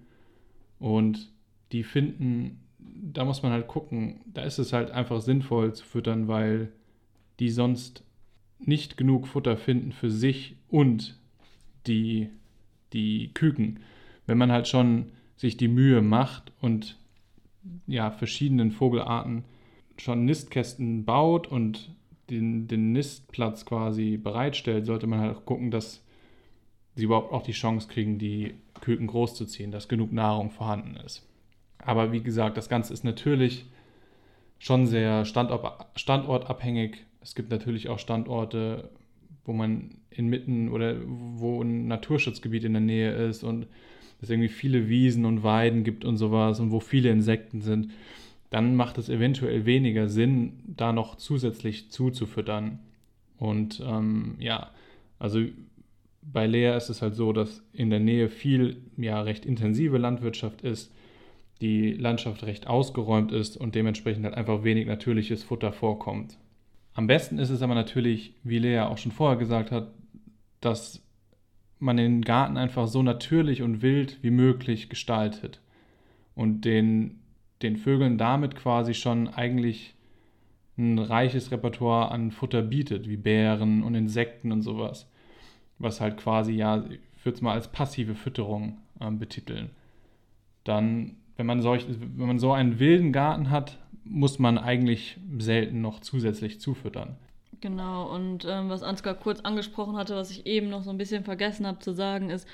und 0.80 1.32
die 1.72 1.84
finden, 1.84 2.64
da 2.80 3.26
muss 3.26 3.44
man 3.44 3.52
halt 3.52 3.68
gucken, 3.68 4.22
da 4.26 4.42
ist 4.42 4.58
es 4.58 4.74
halt 4.74 4.90
einfach 4.90 5.22
sinnvoll 5.22 5.74
zu 5.74 5.86
füttern, 5.86 6.28
weil 6.28 6.72
die 7.40 7.50
sonst 7.50 8.04
nicht 8.60 8.98
genug 8.98 9.28
Futter 9.28 9.58
finden 9.58 9.92
für 9.92 10.10
sich 10.10 10.56
und 10.70 11.20
die, 11.88 12.30
die 12.94 13.32
Küken. 13.34 13.80
Wenn 14.26 14.38
man 14.38 14.52
halt 14.52 14.68
schon 14.68 15.12
sich 15.38 15.58
die 15.58 15.68
Mühe 15.68 16.02
macht 16.02 16.52
und 16.62 16.98
ja, 17.88 18.12
verschiedenen 18.12 18.72
Vogelarten 18.72 19.44
schon 19.98 20.26
Nistkästen 20.26 21.06
baut 21.06 21.48
und 21.48 21.92
den, 22.30 22.68
den 22.68 22.92
Nistplatz 22.92 23.66
quasi 23.66 24.18
bereitstellt, 24.18 24.86
sollte 24.86 25.08
man 25.08 25.20
halt 25.20 25.38
auch 25.38 25.46
gucken, 25.46 25.72
dass 25.72 26.04
sie 26.96 27.04
überhaupt 27.04 27.32
auch 27.32 27.44
die 27.44 27.52
Chance 27.52 27.88
kriegen, 27.88 28.18
die 28.18 28.56
Küken 28.82 29.08
großzuziehen, 29.08 29.72
dass 29.72 29.88
genug 29.88 30.12
Nahrung 30.12 30.50
vorhanden 30.50 30.96
ist. 30.98 31.28
Aber 31.78 32.12
wie 32.12 32.22
gesagt, 32.22 32.58
das 32.58 32.70
Ganze 32.70 32.94
ist 32.94 33.04
natürlich 33.04 33.66
schon 34.58 34.88
sehr 34.88 35.26
standort, 35.26 35.86
standortabhängig. 35.96 37.06
Es 37.26 37.34
gibt 37.34 37.50
natürlich 37.50 37.90
auch 37.90 37.98
Standorte, 37.98 38.92
wo 39.46 39.52
man 39.52 39.96
inmitten 40.12 40.70
oder 40.70 40.96
wo 41.04 41.60
ein 41.64 41.88
Naturschutzgebiet 41.88 42.64
in 42.64 42.74
der 42.74 42.84
Nähe 42.84 43.12
ist 43.12 43.44
und 43.44 43.66
es 44.22 44.30
irgendwie 44.30 44.48
viele 44.48 44.90
Wiesen 44.90 45.26
und 45.26 45.42
Weiden 45.42 45.84
gibt 45.84 46.06
und 46.06 46.18
sowas 46.18 46.60
und 46.60 46.72
wo 46.72 46.80
viele 46.80 47.10
Insekten 47.10 47.62
sind, 47.62 47.92
dann 48.52 48.76
macht 48.76 49.00
es 49.00 49.10
eventuell 49.10 49.66
weniger 49.66 50.08
Sinn, 50.08 50.60
da 50.68 50.94
noch 50.94 51.16
zusätzlich 51.16 51.90
zuzufüttern. 51.90 52.78
Und 53.40 53.84
ähm, 53.84 54.36
ja, 54.38 54.70
also 55.18 55.42
bei 56.22 56.46
Lea 56.46 56.78
ist 56.78 56.90
es 56.90 57.02
halt 57.02 57.16
so, 57.16 57.34
dass 57.34 57.64
in 57.74 57.90
der 57.90 58.00
Nähe 58.00 58.30
viel, 58.30 58.78
ja, 58.98 59.20
recht 59.20 59.48
intensive 59.48 59.98
Landwirtschaft 59.98 60.62
ist, 60.62 60.94
die 61.60 61.94
Landschaft 61.94 62.44
recht 62.44 62.68
ausgeräumt 62.68 63.32
ist 63.32 63.58
und 63.58 63.74
dementsprechend 63.74 64.26
halt 64.26 64.36
einfach 64.36 64.64
wenig 64.64 64.86
natürliches 64.86 65.42
Futter 65.44 65.74
vorkommt. 65.74 66.38
Am 66.96 67.08
besten 67.08 67.38
ist 67.38 67.50
es 67.50 67.62
aber 67.62 67.76
natürlich, 67.76 68.34
wie 68.44 68.58
Lea 68.58 68.80
auch 68.80 68.98
schon 68.98 69.12
vorher 69.12 69.38
gesagt 69.38 69.70
hat, 69.70 69.90
dass 70.62 71.04
man 71.78 71.98
den 71.98 72.22
Garten 72.22 72.58
einfach 72.58 72.88
so 72.88 73.04
natürlich 73.04 73.62
und 73.62 73.82
wild 73.82 74.18
wie 74.24 74.32
möglich 74.32 74.90
gestaltet 74.90 75.60
und 76.36 76.62
den, 76.62 77.20
den 77.62 77.76
Vögeln 77.76 78.18
damit 78.18 78.56
quasi 78.56 78.94
schon 78.94 79.28
eigentlich 79.28 79.94
ein 80.78 80.98
reiches 80.98 81.52
Repertoire 81.52 82.12
an 82.12 82.32
Futter 82.32 82.62
bietet, 82.62 83.10
wie 83.10 83.18
Bären 83.18 83.84
und 83.84 83.94
Insekten 83.94 84.54
und 84.54 84.62
sowas, 84.62 85.10
was 85.78 86.00
halt 86.00 86.16
quasi, 86.16 86.54
ja, 86.54 86.86
ich 86.90 87.26
würde 87.26 87.36
es 87.36 87.42
mal 87.42 87.54
als 87.54 87.72
passive 87.72 88.16
Fütterung 88.16 88.78
äh, 89.02 89.12
betiteln. 89.12 89.70
Dann 90.64 91.18
wenn 91.38 91.46
man, 91.46 91.62
solch, 91.62 91.86
wenn 91.88 92.28
man 92.28 92.40
so 92.40 92.52
einen 92.54 92.80
wilden 92.80 93.12
Garten 93.12 93.50
hat, 93.50 93.78
muss 94.04 94.40
man 94.40 94.58
eigentlich 94.58 95.18
selten 95.38 95.82
noch 95.82 96.00
zusätzlich 96.00 96.60
zufüttern. 96.60 97.16
Genau, 97.62 98.14
und 98.14 98.46
ähm, 98.46 98.70
was 98.70 98.84
Ansgar 98.84 99.16
kurz 99.16 99.40
angesprochen 99.42 99.98
hatte, 99.98 100.16
was 100.16 100.30
ich 100.30 100.46
eben 100.46 100.70
noch 100.70 100.84
so 100.84 100.92
ein 100.92 100.98
bisschen 100.98 101.24
vergessen 101.24 101.66
habe 101.66 101.80
zu 101.80 101.94
sagen, 101.94 102.30
ist, 102.30 102.48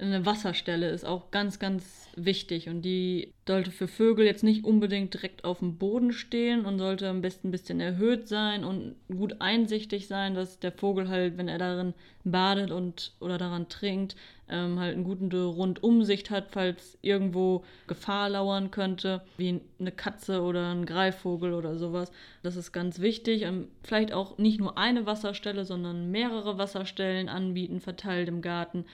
eine 0.00 0.24
Wasserstelle 0.24 0.88
ist 0.88 1.04
auch 1.04 1.30
ganz, 1.30 1.58
ganz 1.58 2.08
wichtig 2.16 2.68
und 2.68 2.82
die 2.82 3.32
sollte 3.46 3.70
für 3.70 3.88
Vögel 3.88 4.24
jetzt 4.24 4.44
nicht 4.44 4.64
unbedingt 4.64 5.14
direkt 5.14 5.44
auf 5.44 5.58
dem 5.58 5.76
Boden 5.76 6.12
stehen 6.12 6.64
und 6.64 6.78
sollte 6.78 7.08
am 7.08 7.20
besten 7.20 7.48
ein 7.48 7.50
bisschen 7.50 7.80
erhöht 7.80 8.28
sein 8.28 8.64
und 8.64 8.94
gut 9.08 9.36
einsichtig 9.40 10.06
sein, 10.06 10.34
dass 10.34 10.58
der 10.58 10.72
Vogel 10.72 11.08
halt, 11.08 11.36
wenn 11.36 11.48
er 11.48 11.58
darin 11.58 11.94
badet 12.24 12.70
und 12.70 13.12
oder 13.20 13.38
daran 13.38 13.68
trinkt, 13.68 14.16
ähm, 14.48 14.78
halt 14.78 14.94
eine 14.94 15.04
gute 15.04 15.44
Rundumsicht 15.44 16.30
hat, 16.30 16.48
falls 16.50 16.98
irgendwo 17.02 17.64
Gefahr 17.86 18.30
lauern 18.30 18.70
könnte, 18.70 19.22
wie 19.36 19.60
eine 19.78 19.92
Katze 19.92 20.42
oder 20.42 20.72
ein 20.72 20.86
Greifvogel 20.86 21.52
oder 21.52 21.76
sowas. 21.76 22.10
Das 22.42 22.56
ist 22.56 22.72
ganz 22.72 23.00
wichtig. 23.00 23.42
Ähm, 23.42 23.68
vielleicht 23.82 24.12
auch 24.12 24.38
nicht 24.38 24.60
nur 24.60 24.78
eine 24.78 25.06
Wasserstelle, 25.06 25.64
sondern 25.64 26.10
mehrere 26.10 26.58
Wasserstellen 26.58 27.28
anbieten, 27.28 27.80
verteilt 27.80 28.28
im 28.28 28.42
Garten 28.42 28.84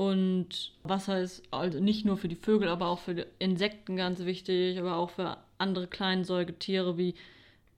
und 0.00 0.72
Wasser 0.82 1.20
ist 1.20 1.42
also 1.50 1.78
nicht 1.78 2.06
nur 2.06 2.16
für 2.16 2.28
die 2.28 2.34
Vögel, 2.34 2.68
aber 2.70 2.86
auch 2.86 3.00
für 3.00 3.26
Insekten 3.38 3.96
ganz 3.96 4.24
wichtig, 4.24 4.78
aber 4.78 4.96
auch 4.96 5.10
für 5.10 5.36
andere 5.58 5.88
kleine 5.88 6.24
Säugetiere, 6.24 6.96
wie 6.96 7.14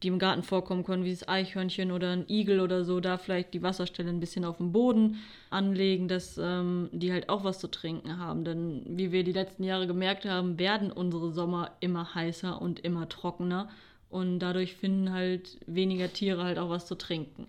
die 0.04 0.06
im 0.06 0.20
Garten 0.20 0.44
vorkommen 0.44 0.85
können, 0.85 1.04
wie 1.04 1.11
das 1.11 1.26
Eichhörnchen 1.26 1.90
oder 1.90 2.12
ein 2.12 2.28
Igel 2.28 2.61
oder 2.61 2.85
so, 2.85 3.00
da 3.00 3.18
vielleicht 3.18 3.54
die 3.54 3.62
Wasserstelle 3.64 4.08
ein 4.08 4.20
bisschen 4.20 4.44
auf 4.44 4.58
dem 4.58 4.70
Boden 4.70 5.18
anlegen, 5.50 6.06
dass 6.06 6.38
ähm, 6.38 6.90
die 6.92 7.11
halt 7.11 7.28
auch 7.28 7.42
was 7.42 7.58
zu 7.58 7.68
trinken 7.68 8.16
haben. 8.18 8.44
Denn 8.44 8.85
wie 8.87 9.11
wir 9.11 9.24
die 9.24 9.32
letzten 9.32 9.64
Jahre 9.64 9.88
gemerkt 9.88 10.24
haben, 10.24 10.61
werden 10.61 10.92
unsere 10.92 11.32
Sommer 11.32 11.72
immer 11.80 12.14
heißer 12.14 12.62
und 12.62 12.78
immer 12.85 13.08
trockener 13.08 13.68
und 14.11 14.38
dadurch 14.38 14.76
finden 14.76 15.11
halt 15.11 15.58
weniger 15.66 16.12
Tiere 16.12 16.44
halt 16.44 16.61
auch 16.61 16.70
was 16.70 16.87
zu 16.87 16.94
trinken 16.94 17.48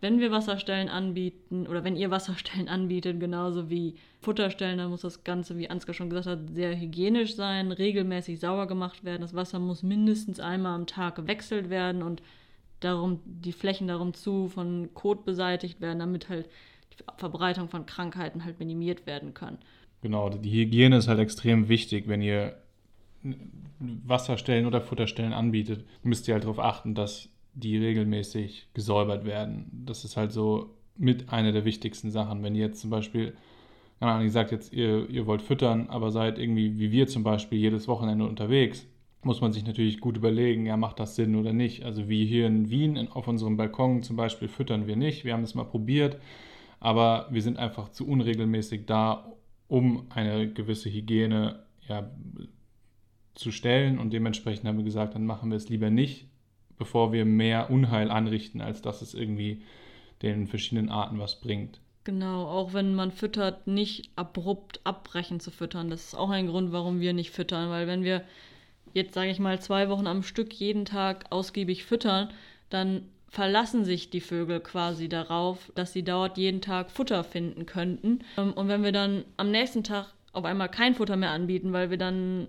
wenn 0.00 0.20
wir 0.20 0.30
Wasserstellen 0.30 0.88
anbieten 0.88 1.66
oder 1.66 1.84
wenn 1.84 1.96
ihr 1.96 2.10
Wasserstellen 2.10 2.68
anbietet, 2.70 3.20
genauso 3.20 3.70
wie 3.70 3.94
Futterstellen, 4.20 4.78
dann 4.78 4.90
muss 4.90 5.02
das 5.02 5.24
Ganze, 5.24 5.56
wie 5.58 5.70
Ansgar 5.70 5.94
schon 5.94 6.10
gesagt 6.10 6.26
hat, 6.26 6.54
sehr 6.54 6.78
hygienisch 6.78 7.34
sein, 7.34 7.72
regelmäßig 7.72 8.40
sauber 8.40 8.66
gemacht 8.66 9.04
werden. 9.04 9.22
Das 9.22 9.34
Wasser 9.34 9.58
muss 9.58 9.82
mindestens 9.82 10.40
einmal 10.40 10.74
am 10.74 10.86
Tag 10.86 11.16
gewechselt 11.16 11.70
werden 11.70 12.02
und 12.02 12.22
darum 12.80 13.20
die 13.24 13.52
Flächen 13.52 13.88
darum 13.88 14.14
zu 14.14 14.48
von 14.48 14.90
Kot 14.94 15.24
beseitigt 15.24 15.80
werden, 15.80 15.98
damit 16.00 16.28
halt 16.28 16.48
die 16.92 17.04
Verbreitung 17.16 17.68
von 17.68 17.86
Krankheiten 17.86 18.44
halt 18.44 18.58
minimiert 18.58 19.06
werden 19.06 19.34
kann. 19.34 19.58
Genau, 20.02 20.28
die 20.28 20.50
Hygiene 20.50 20.98
ist 20.98 21.08
halt 21.08 21.18
extrem 21.18 21.68
wichtig, 21.68 22.08
wenn 22.08 22.20
ihr 22.20 22.56
Wasserstellen 23.78 24.66
oder 24.66 24.80
Futterstellen 24.80 25.32
anbietet, 25.32 25.84
müsst 26.02 26.28
ihr 26.28 26.34
halt 26.34 26.44
darauf 26.44 26.58
achten, 26.58 26.94
dass 26.94 27.30
die 27.54 27.76
regelmäßig 27.76 28.68
gesäubert 28.74 29.24
werden. 29.24 29.84
Das 29.86 30.04
ist 30.04 30.16
halt 30.16 30.32
so 30.32 30.70
mit 30.96 31.30
einer 31.30 31.52
der 31.52 31.64
wichtigsten 31.64 32.10
Sachen. 32.10 32.42
Wenn 32.42 32.54
ihr 32.54 32.66
jetzt 32.66 32.80
zum 32.80 32.90
Beispiel, 32.90 33.34
keine 33.98 34.12
Ahnung, 34.12 34.26
ihr 34.26 34.32
sagt 34.32 34.52
jetzt, 34.52 34.72
ihr, 34.72 35.08
ihr 35.08 35.26
wollt 35.26 35.42
füttern, 35.42 35.88
aber 35.88 36.10
seid 36.10 36.38
irgendwie 36.38 36.78
wie 36.78 36.92
wir 36.92 37.06
zum 37.06 37.22
Beispiel 37.22 37.58
jedes 37.58 37.88
Wochenende 37.88 38.26
unterwegs, 38.26 38.86
muss 39.22 39.40
man 39.40 39.52
sich 39.52 39.64
natürlich 39.64 40.00
gut 40.00 40.16
überlegen, 40.16 40.66
ja, 40.66 40.76
macht 40.76 41.00
das 41.00 41.16
Sinn 41.16 41.34
oder 41.36 41.52
nicht. 41.52 41.84
Also 41.84 42.08
wie 42.08 42.26
hier 42.26 42.46
in 42.46 42.70
Wien 42.70 42.96
in, 42.96 43.08
auf 43.08 43.26
unserem 43.26 43.56
Balkon 43.56 44.02
zum 44.02 44.16
Beispiel 44.16 44.48
füttern 44.48 44.86
wir 44.86 44.96
nicht. 44.96 45.24
Wir 45.24 45.32
haben 45.32 45.44
es 45.44 45.54
mal 45.54 45.64
probiert, 45.64 46.18
aber 46.80 47.26
wir 47.30 47.40
sind 47.40 47.58
einfach 47.58 47.88
zu 47.90 48.06
unregelmäßig 48.06 48.86
da, 48.86 49.32
um 49.68 50.06
eine 50.10 50.52
gewisse 50.52 50.90
Hygiene 50.90 51.64
ja, 51.88 52.10
zu 53.34 53.50
stellen 53.50 53.98
und 53.98 54.12
dementsprechend 54.12 54.66
haben 54.66 54.76
wir 54.76 54.84
gesagt, 54.84 55.14
dann 55.14 55.26
machen 55.26 55.50
wir 55.50 55.56
es 55.56 55.68
lieber 55.68 55.90
nicht, 55.90 56.28
bevor 56.84 57.14
wir 57.14 57.24
mehr 57.24 57.70
Unheil 57.70 58.10
anrichten, 58.10 58.60
als 58.60 58.82
dass 58.82 59.00
es 59.00 59.14
irgendwie 59.14 59.62
den 60.20 60.46
verschiedenen 60.46 60.90
Arten 60.90 61.18
was 61.18 61.40
bringt. 61.40 61.80
Genau, 62.04 62.44
auch 62.44 62.74
wenn 62.74 62.94
man 62.94 63.10
füttert, 63.10 63.66
nicht 63.66 64.10
abrupt 64.16 64.82
abbrechen 64.84 65.40
zu 65.40 65.50
füttern. 65.50 65.88
Das 65.88 66.04
ist 66.04 66.14
auch 66.14 66.28
ein 66.28 66.46
Grund, 66.46 66.72
warum 66.72 67.00
wir 67.00 67.14
nicht 67.14 67.30
füttern, 67.30 67.70
weil 67.70 67.86
wenn 67.86 68.04
wir 68.04 68.22
jetzt, 68.92 69.14
sage 69.14 69.30
ich 69.30 69.38
mal, 69.38 69.58
zwei 69.62 69.88
Wochen 69.88 70.06
am 70.06 70.22
Stück 70.22 70.52
jeden 70.52 70.84
Tag 70.84 71.24
ausgiebig 71.30 71.84
füttern, 71.84 72.28
dann 72.68 73.08
verlassen 73.30 73.86
sich 73.86 74.10
die 74.10 74.20
Vögel 74.20 74.60
quasi 74.60 75.08
darauf, 75.08 75.72
dass 75.74 75.94
sie 75.94 76.02
dort 76.02 76.36
jeden 76.36 76.60
Tag 76.60 76.90
Futter 76.90 77.24
finden 77.24 77.64
könnten. 77.64 78.18
Ähm, 78.36 78.52
und 78.52 78.68
wenn 78.68 78.84
wir 78.84 78.92
dann 78.92 79.24
am 79.38 79.50
nächsten 79.50 79.84
Tag 79.84 80.12
auf 80.34 80.44
einmal 80.44 80.68
kein 80.68 80.94
Futter 80.94 81.16
mehr 81.16 81.30
anbieten, 81.30 81.72
weil 81.72 81.88
wir 81.88 81.96
dann 81.96 82.48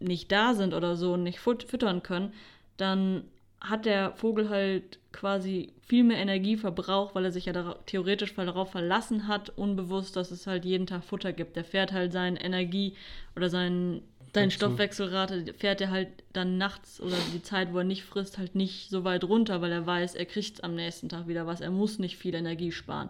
nicht 0.00 0.32
da 0.32 0.54
sind 0.54 0.72
oder 0.72 0.96
so 0.96 1.12
und 1.12 1.22
nicht 1.22 1.38
füttern 1.38 2.02
können, 2.02 2.32
dann 2.78 3.24
hat 3.64 3.86
der 3.86 4.12
Vogel 4.12 4.50
halt 4.50 4.98
quasi 5.12 5.72
viel 5.80 6.04
mehr 6.04 6.18
Energie 6.18 6.56
verbraucht, 6.56 7.14
weil 7.14 7.24
er 7.24 7.32
sich 7.32 7.46
ja 7.46 7.52
da, 7.52 7.76
theoretisch 7.86 8.34
darauf 8.34 8.70
verlassen 8.70 9.26
hat, 9.26 9.50
unbewusst, 9.56 10.16
dass 10.16 10.30
es 10.30 10.46
halt 10.46 10.64
jeden 10.64 10.86
Tag 10.86 11.02
Futter 11.04 11.32
gibt. 11.32 11.56
Der 11.56 11.64
fährt 11.64 11.92
halt 11.92 12.12
seine 12.12 12.42
Energie 12.42 12.94
oder 13.36 13.48
seinen, 13.48 14.02
seinen 14.34 14.50
Stoffwechselrate, 14.50 15.54
fährt 15.54 15.80
er 15.80 15.90
halt 15.90 16.08
dann 16.32 16.58
nachts 16.58 17.00
oder 17.00 17.16
die 17.32 17.42
Zeit, 17.42 17.72
wo 17.72 17.78
er 17.78 17.84
nicht 17.84 18.04
frisst, 18.04 18.36
halt 18.36 18.54
nicht 18.54 18.90
so 18.90 19.04
weit 19.04 19.24
runter, 19.24 19.62
weil 19.62 19.72
er 19.72 19.86
weiß, 19.86 20.14
er 20.14 20.26
kriegt 20.26 20.62
am 20.62 20.74
nächsten 20.74 21.08
Tag 21.08 21.26
wieder 21.26 21.46
was. 21.46 21.60
Er 21.60 21.70
muss 21.70 21.98
nicht 21.98 22.18
viel 22.18 22.34
Energie 22.34 22.72
sparen. 22.72 23.08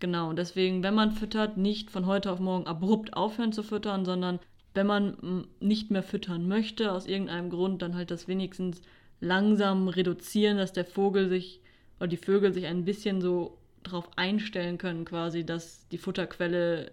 Genau, 0.00 0.28
und 0.28 0.36
deswegen, 0.36 0.82
wenn 0.82 0.94
man 0.94 1.12
füttert, 1.12 1.56
nicht 1.56 1.90
von 1.90 2.04
heute 2.04 2.30
auf 2.30 2.40
morgen 2.40 2.66
abrupt 2.66 3.14
aufhören 3.14 3.52
zu 3.52 3.62
füttern, 3.62 4.04
sondern 4.04 4.38
wenn 4.74 4.86
man 4.86 5.46
nicht 5.60 5.90
mehr 5.90 6.02
füttern 6.02 6.46
möchte, 6.46 6.92
aus 6.92 7.06
irgendeinem 7.06 7.48
Grund, 7.48 7.80
dann 7.80 7.94
halt 7.94 8.10
das 8.10 8.28
wenigstens 8.28 8.82
langsam 9.24 9.88
reduzieren, 9.88 10.58
dass 10.58 10.72
der 10.72 10.84
Vogel 10.84 11.28
sich 11.28 11.60
oder 11.98 12.08
die 12.08 12.16
Vögel 12.16 12.52
sich 12.52 12.66
ein 12.66 12.84
bisschen 12.84 13.20
so 13.20 13.58
darauf 13.82 14.08
einstellen 14.16 14.78
können, 14.78 15.04
quasi, 15.04 15.44
dass 15.44 15.88
die 15.88 15.98
Futterquelle 15.98 16.92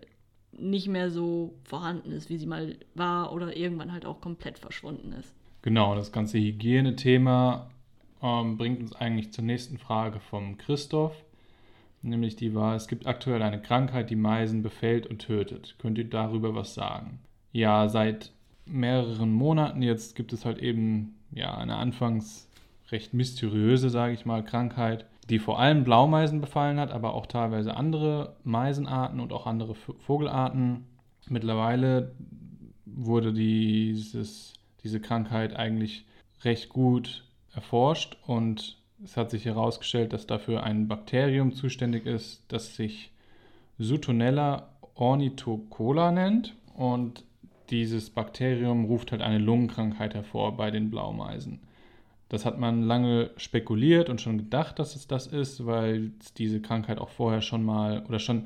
nicht 0.54 0.88
mehr 0.88 1.10
so 1.10 1.54
vorhanden 1.63 2.12
ist, 2.12 2.30
wie 2.30 2.38
sie 2.38 2.46
mal 2.46 2.76
war 2.94 3.34
oder 3.34 3.56
irgendwann 3.56 3.91
halt 3.91 4.06
auch 4.06 4.22
komplett 4.22 4.60
verschwunden 4.60 5.13
ist. 5.13 5.34
Genau, 5.62 5.96
das 5.96 6.12
ganze 6.12 6.39
Hygienethema 6.39 7.70
ähm, 8.22 8.58
bringt 8.58 8.80
uns 8.82 8.94
eigentlich 8.94 9.32
zur 9.32 9.44
nächsten 9.44 9.78
Frage 9.78 10.20
vom 10.20 10.58
Christoph. 10.58 11.15
Nämlich 12.02 12.36
die 12.36 12.56
war, 12.56 12.76
es 12.76 12.88
gibt 12.88 13.06
aktuell 13.06 13.41
eine 13.41 13.62
Krankheit, 13.62 14.10
die 14.10 14.15
Meisen 14.15 14.63
befällt 14.63 15.06
und 15.06 15.20
tötet. 15.20 15.76
Könnt 15.78 15.98
ihr 15.98 16.10
darüber 16.10 16.56
was 16.56 16.74
sagen? 16.74 17.20
Ja, 17.52 17.88
seit 17.89 18.32
mehreren 18.65 19.32
Monaten 19.32 19.82
jetzt 19.82 20.15
gibt 20.15 20.34
es 20.34 20.46
halt 20.46 20.60
eben 20.60 21.15
ja, 21.32 21.56
eine 21.58 21.76
anfangs 21.76 22.48
recht 22.91 23.13
mysteriöse, 23.13 23.89
sage 23.89 24.13
ich 24.13 24.26
mal, 24.26 24.44
Krankheit, 24.44 25.06
die 25.30 25.39
vor 25.39 25.60
allem 25.60 25.84
Blaumeisen 25.84 26.41
befallen 26.41 26.80
hat, 26.80 26.91
aber 26.91 27.13
auch 27.13 27.26
teilweise 27.26 27.76
andere 27.76 28.36
Meisenarten 28.44 29.20
und 29.20 29.32
auch 29.32 29.48
andere 29.48 29.76
Vogelarten. 29.76 30.86
Mittlerweile 31.30 32.13
wurde 32.86 33.32
dieses, 33.32 34.54
diese 34.84 35.00
Krankheit 35.00 35.56
eigentlich 35.56 36.06
recht 36.44 36.70
gut 36.70 37.24
erforscht 37.54 38.17
und 38.26 38.78
es 39.04 39.17
hat 39.17 39.32
sich 39.32 39.46
herausgestellt, 39.46 40.13
dass 40.13 40.28
dafür 40.28 40.63
ein 40.63 40.88
Bakterium 40.88 41.54
zuständig 41.54 42.06
ist, 42.06 42.44
das 42.50 42.76
sich 42.76 43.12
Sutonella 43.80 44.70
ornithocola 44.96 46.12
nennt 46.12 46.56
und 46.76 47.24
dieses 47.71 48.10
Bakterium 48.10 48.86
ruft 48.86 49.12
halt 49.12 49.21
eine 49.21 49.39
Lungenkrankheit 49.39 50.13
hervor 50.13 50.57
bei 50.57 50.71
den 50.71 50.91
Blaumeisen. 50.91 51.60
Das 52.29 52.45
hat 52.45 52.60
man 52.60 52.84
lange 52.84 53.31
spekuliert 53.38 54.10
und 54.10 54.21
schon 54.21 54.38
gedacht, 54.38 54.79
dass 54.79 54.95
es 54.95 55.07
das 55.07 55.27
ist, 55.27 55.65
weil 55.65 56.12
es 56.21 56.34
diese 56.34 56.62
Krankheit 56.62 56.99
auch 56.99 57.10
vorher 57.10 57.41
schon 57.41 57.63
mal 57.63 58.05
oder 58.07 58.19
schon 58.19 58.45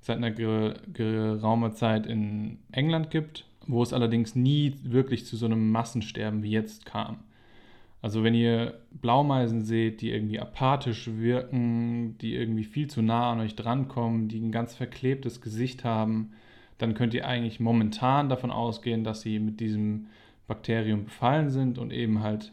seit 0.00 0.18
einer 0.18 0.30
geraumer 0.30 1.72
Zeit 1.72 2.06
in 2.06 2.58
England 2.70 3.10
gibt, 3.10 3.46
wo 3.66 3.82
es 3.82 3.92
allerdings 3.92 4.34
nie 4.34 4.74
wirklich 4.82 5.26
zu 5.26 5.36
so 5.36 5.46
einem 5.46 5.70
Massensterben 5.72 6.42
wie 6.42 6.50
jetzt 6.50 6.84
kam. 6.84 7.20
Also 8.02 8.22
wenn 8.22 8.34
ihr 8.34 8.80
Blaumeisen 8.90 9.62
seht, 9.62 10.02
die 10.02 10.10
irgendwie 10.10 10.38
apathisch 10.38 11.08
wirken, 11.16 12.18
die 12.18 12.34
irgendwie 12.34 12.64
viel 12.64 12.86
zu 12.86 13.00
nah 13.00 13.32
an 13.32 13.40
euch 13.40 13.56
drankommen, 13.56 14.28
die 14.28 14.40
ein 14.40 14.52
ganz 14.52 14.74
verklebtes 14.74 15.40
Gesicht 15.40 15.84
haben, 15.84 16.32
dann 16.78 16.94
könnt 16.94 17.14
ihr 17.14 17.26
eigentlich 17.26 17.60
momentan 17.60 18.28
davon 18.28 18.50
ausgehen, 18.50 19.04
dass 19.04 19.20
sie 19.20 19.38
mit 19.38 19.60
diesem 19.60 20.06
Bakterium 20.46 21.04
befallen 21.04 21.50
sind 21.50 21.78
und 21.78 21.92
eben 21.92 22.22
halt 22.22 22.52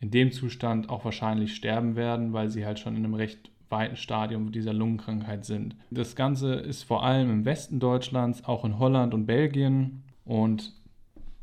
in 0.00 0.10
dem 0.10 0.32
Zustand 0.32 0.88
auch 0.88 1.04
wahrscheinlich 1.04 1.54
sterben 1.54 1.96
werden, 1.96 2.32
weil 2.32 2.48
sie 2.48 2.64
halt 2.64 2.78
schon 2.78 2.96
in 2.96 3.04
einem 3.04 3.14
recht 3.14 3.50
weiten 3.70 3.96
Stadium 3.96 4.52
dieser 4.52 4.72
Lungenkrankheit 4.72 5.44
sind. 5.44 5.76
Das 5.90 6.16
Ganze 6.16 6.54
ist 6.54 6.84
vor 6.84 7.04
allem 7.04 7.30
im 7.30 7.44
Westen 7.44 7.80
Deutschlands, 7.80 8.44
auch 8.44 8.64
in 8.64 8.78
Holland 8.78 9.12
und 9.12 9.26
Belgien. 9.26 10.02
Und 10.24 10.72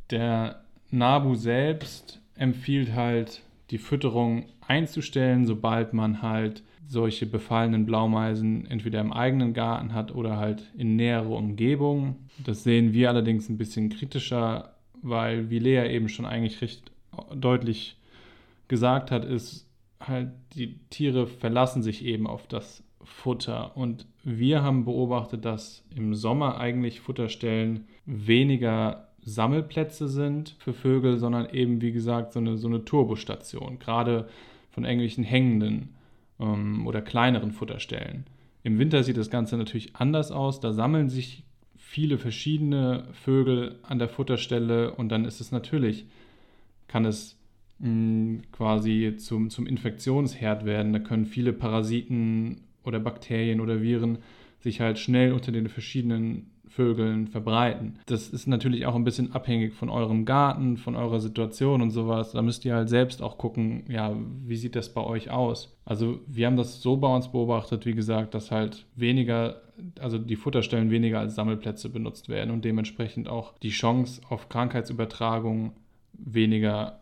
der 0.10 0.64
NABU 0.92 1.36
selbst 1.36 2.22
empfiehlt 2.36 2.94
halt, 2.94 3.42
die 3.72 3.78
Fütterung 3.78 4.46
einzustellen, 4.68 5.46
sobald 5.46 5.94
man 5.94 6.22
halt 6.22 6.64
solche 6.88 7.26
befallenen 7.26 7.86
Blaumeisen 7.86 8.66
entweder 8.68 9.02
im 9.02 9.12
eigenen 9.12 9.54
Garten 9.54 9.94
hat 9.94 10.14
oder 10.14 10.38
halt 10.38 10.72
in 10.78 10.96
näherer 10.96 11.32
Umgebung. 11.32 12.16
Das 12.44 12.64
sehen 12.64 12.94
wir 12.94 13.10
allerdings 13.10 13.50
ein 13.50 13.58
bisschen 13.58 13.90
kritischer, 13.90 14.76
weil, 15.02 15.50
wie 15.50 15.60
Lea 15.60 15.90
eben 15.90 16.10
schon 16.10 16.26
eigentlich 16.26 16.62
recht 16.62 16.92
deutlich 17.34 17.98
gesagt 18.68 19.12
hat, 19.12 19.26
ist 19.26 19.68
halt, 20.00 20.30
die 20.54 20.80
Tiere 20.90 21.28
verlassen 21.28 21.82
sich 21.82 22.04
eben 22.06 22.28
auf 22.28 22.48
das 22.48 22.84
Futter. 23.04 23.76
Und 23.78 24.06
wir 24.24 24.64
haben 24.64 24.86
beobachtet, 24.86 25.46
dass 25.46 25.84
im 25.96 26.16
Sommer 26.16 26.60
eigentlich 26.60 27.00
Futterstellen 27.00 27.88
weniger 28.06 29.10
Sammelplätze 29.22 30.08
sind 30.08 30.56
für 30.60 30.74
Vögel, 30.74 31.18
sondern 31.18 31.50
eben, 31.50 31.82
wie 31.82 31.92
gesagt, 31.92 32.34
so 32.34 32.40
eine, 32.40 32.58
so 32.58 32.68
eine 32.68 32.86
Turbostation, 32.86 33.80
gerade 33.80 34.28
von 34.70 34.84
irgendwelchen 34.84 35.24
hängenden 35.24 35.95
ähm, 36.40 36.86
oder 36.88 37.02
kleineren 37.02 37.52
Futterstellen. 37.52 38.26
Im 38.64 38.80
Winter 38.80 39.04
sieht 39.04 39.18
das 39.18 39.30
Ganze 39.30 39.58
natürlich 39.58 39.96
anders 39.96 40.32
aus. 40.32 40.60
Da 40.60 40.74
sammeln 40.74 41.10
sich 41.10 41.44
viele 41.76 42.18
verschiedene 42.18 43.06
Vögel 43.14 43.80
an 43.84 44.00
der 44.00 44.10
Futterstelle 44.10 44.94
und 44.96 45.10
dann 45.10 45.26
ist 45.26 45.40
es 45.40 45.52
natürlich, 45.52 46.08
kann 46.88 47.06
es 47.06 47.38
mh, 47.80 47.90
mm, 47.90 48.42
quasi 48.52 49.16
zum, 49.18 49.50
zum 49.50 49.68
Infektionsherd 49.68 50.66
werden. 50.66 50.94
Da 50.94 51.00
können 51.00 51.26
viele 51.26 51.54
Parasiten 51.54 52.62
oder 52.84 53.00
Bakterien 53.00 53.62
oder 53.62 53.82
Viren 53.82 54.20
sich 54.60 54.82
halt 54.82 54.98
schnell 54.98 55.32
unter 55.32 55.52
den 55.52 55.70
verschiedenen 55.70 56.50
Vögeln 56.70 57.28
verbreiten. 57.28 58.00
Das 58.06 58.30
ist 58.30 58.48
natürlich 58.48 58.86
auch 58.86 58.96
ein 58.96 59.04
bisschen 59.04 59.34
abhängig 59.34 59.74
von 59.74 59.90
eurem 59.90 60.26
Garten, 60.26 60.78
von 60.78 60.96
eurer 60.96 61.20
Situation 61.20 61.82
und 61.82 61.92
sowas. 61.92 62.32
Da 62.32 62.42
müsst 62.42 62.66
ihr 62.66 62.76
halt 62.76 62.90
selbst 62.90 63.22
auch 63.22 63.38
gucken, 63.38 63.84
ja, 63.90 64.16
wie 64.46 64.56
sieht 64.56 64.76
das 64.76 64.94
bei 64.94 65.02
euch 65.02 65.30
aus? 65.30 65.78
Also 65.86 66.20
wir 66.28 66.48
haben 66.48 66.58
das 66.58 66.82
so 66.82 66.98
bei 66.98 67.14
uns 67.14 67.32
beobachtet, 67.32 67.86
wie 67.86 67.94
gesagt, 67.94 68.34
dass 68.34 68.52
halt 68.52 68.86
weniger, 68.96 69.62
also 70.00 70.18
die 70.18 70.36
Futterstellen 70.36 70.92
weniger 70.92 71.20
als 71.20 71.36
Sammelplätze 71.36 71.90
benutzt 71.90 72.30
werden 72.30 72.52
und 72.52 72.66
dementsprechend 72.66 73.28
auch 73.28 73.58
die 73.60 73.70
Chance 73.70 74.22
auf 74.30 74.50
Krankheitsübertragung 74.50 75.74
weniger 76.14 77.00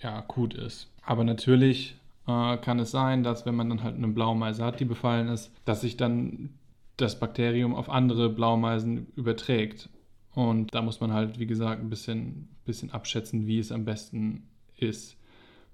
ja, 0.00 0.16
akut 0.16 0.54
ist. 0.54 0.92
Aber 1.02 1.24
natürlich 1.24 1.96
äh, 2.26 2.56
kann 2.58 2.78
es 2.78 2.90
sein, 2.90 3.22
dass 3.22 3.46
wenn 3.46 3.54
man 3.54 3.68
dann 3.68 3.82
halt 3.82 3.96
eine 3.96 4.08
Blaumeise 4.08 4.64
hat, 4.64 4.80
die 4.80 4.84
befallen 4.84 5.28
ist, 5.28 5.52
dass 5.64 5.80
sich 5.80 5.96
dann 5.96 6.50
das 6.98 7.18
Bakterium 7.18 7.74
auf 7.74 7.88
andere 7.88 8.28
Blaumeisen 8.28 9.06
überträgt. 9.16 9.88
Und 10.34 10.74
da 10.74 10.82
muss 10.82 11.00
man 11.00 11.12
halt, 11.12 11.38
wie 11.38 11.46
gesagt, 11.46 11.80
ein 11.80 11.88
bisschen, 11.88 12.48
bisschen 12.66 12.90
abschätzen, 12.90 13.46
wie 13.46 13.58
es 13.58 13.72
am 13.72 13.84
besten 13.84 14.48
ist. 14.76 15.16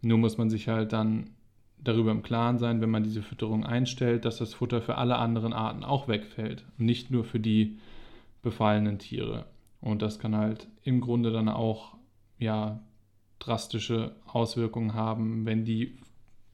Nur 0.00 0.18
muss 0.18 0.38
man 0.38 0.50
sich 0.50 0.68
halt 0.68 0.92
dann 0.92 1.30
darüber 1.78 2.12
im 2.12 2.22
Klaren 2.22 2.58
sein, 2.58 2.80
wenn 2.80 2.90
man 2.90 3.02
diese 3.02 3.22
Fütterung 3.22 3.64
einstellt, 3.64 4.24
dass 4.24 4.38
das 4.38 4.54
Futter 4.54 4.80
für 4.80 4.96
alle 4.96 5.16
anderen 5.16 5.52
Arten 5.52 5.84
auch 5.84 6.08
wegfällt. 6.08 6.64
nicht 6.78 7.10
nur 7.10 7.24
für 7.24 7.40
die 7.40 7.78
befallenen 8.42 8.98
Tiere. 8.98 9.46
Und 9.80 10.02
das 10.02 10.18
kann 10.18 10.36
halt 10.36 10.68
im 10.82 11.00
Grunde 11.00 11.30
dann 11.30 11.48
auch 11.48 11.96
ja, 12.38 12.80
drastische 13.38 14.14
Auswirkungen 14.26 14.94
haben, 14.94 15.44
wenn 15.46 15.64
die 15.64 15.98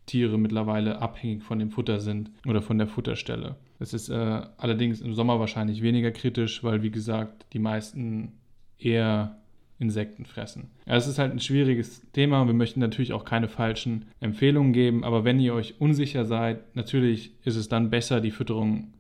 Tiere 0.07 0.39
mittlerweile 0.39 1.01
abhängig 1.01 1.43
von 1.43 1.59
dem 1.59 1.71
Futter 1.71 2.01
sind 2.01 2.31
oder 2.47 2.63
von 2.63 2.79
der 2.79 2.89
Futterstelle. 2.89 3.57
Es 3.81 3.95
ist 3.95 4.11
äh, 4.11 4.43
allerdings 4.59 5.01
im 5.01 5.14
Sommer 5.14 5.40
wahrscheinlich 5.40 5.83
weniger 5.83 6.12
kritisch, 6.12 6.62
weil 6.62 6.83
wie 6.83 6.90
gesagt 6.90 7.47
die 7.55 7.59
meisten 7.59 8.33
eher 8.79 9.38
Insekten 9.79 10.27
fressen. 10.27 10.71
Ja, 10.87 10.97
es 10.97 11.07
ist 11.07 11.19
halt 11.19 11.33
ein 11.33 11.40
schwieriges 11.40 12.03
Thema 12.12 12.47
wir 12.47 12.53
möchten 12.53 12.81
natürlich 12.81 13.14
auch 13.14 13.25
keine 13.25 13.49
falschen 13.49 14.05
Empfehlungen 14.21 14.75
geben, 14.75 15.03
aber 15.03 15.25
wenn 15.25 15.40
ihr 15.40 15.55
euch 15.55 15.81
unsicher 15.81 16.27
seid, 16.27 16.77
natürlich 16.77 17.33
ist 17.45 17.57
es 17.57 17.69
dann 17.69 17.88
besser, 17.88 18.21
die 18.21 18.31
Fütterung 18.31 18.93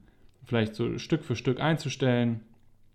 vielleicht 0.44 0.74
so 0.74 0.98
Stück 0.98 1.24
für 1.24 1.36
Stück 1.36 1.60
einzustellen, 1.60 2.40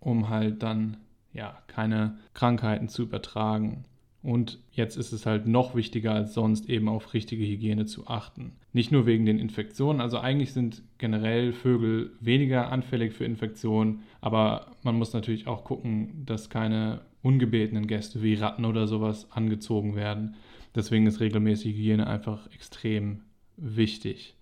um 0.00 0.28
halt 0.28 0.64
dann 0.64 0.96
ja 1.32 1.56
keine 1.68 2.18
Krankheiten 2.34 2.88
zu 2.88 3.02
übertragen. 3.02 3.84
Und 4.26 4.58
jetzt 4.72 4.96
ist 4.96 5.12
es 5.12 5.24
halt 5.24 5.46
noch 5.46 5.76
wichtiger 5.76 6.12
als 6.12 6.34
sonst, 6.34 6.68
eben 6.68 6.88
auf 6.88 7.14
richtige 7.14 7.46
Hygiene 7.46 7.86
zu 7.86 8.08
achten. 8.08 8.56
Nicht 8.72 8.90
nur 8.90 9.06
wegen 9.06 9.24
den 9.24 9.38
Infektionen, 9.38 10.00
also 10.00 10.18
eigentlich 10.18 10.52
sind 10.52 10.82
generell 10.98 11.52
Vögel 11.52 12.10
weniger 12.18 12.72
anfällig 12.72 13.12
für 13.12 13.24
Infektionen, 13.24 14.00
aber 14.20 14.72
man 14.82 14.98
muss 14.98 15.12
natürlich 15.12 15.46
auch 15.46 15.62
gucken, 15.62 16.24
dass 16.26 16.50
keine 16.50 17.02
ungebetenen 17.22 17.86
Gäste 17.86 18.20
wie 18.20 18.34
Ratten 18.34 18.64
oder 18.64 18.88
sowas 18.88 19.28
angezogen 19.30 19.94
werden. 19.94 20.34
Deswegen 20.74 21.06
ist 21.06 21.20
regelmäßige 21.20 21.76
Hygiene 21.76 22.08
einfach 22.08 22.50
extrem 22.52 23.20
wichtig. 23.56 24.34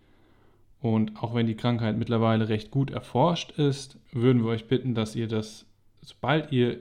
Und 0.80 1.22
auch 1.22 1.34
wenn 1.34 1.46
die 1.46 1.56
Krankheit 1.56 1.98
mittlerweile 1.98 2.48
recht 2.48 2.70
gut 2.70 2.90
erforscht 2.90 3.58
ist, 3.58 3.98
würden 4.12 4.44
wir 4.44 4.52
euch 4.52 4.66
bitten, 4.66 4.94
dass 4.94 5.14
ihr 5.14 5.28
das, 5.28 5.66
sobald 6.00 6.52
ihr 6.52 6.78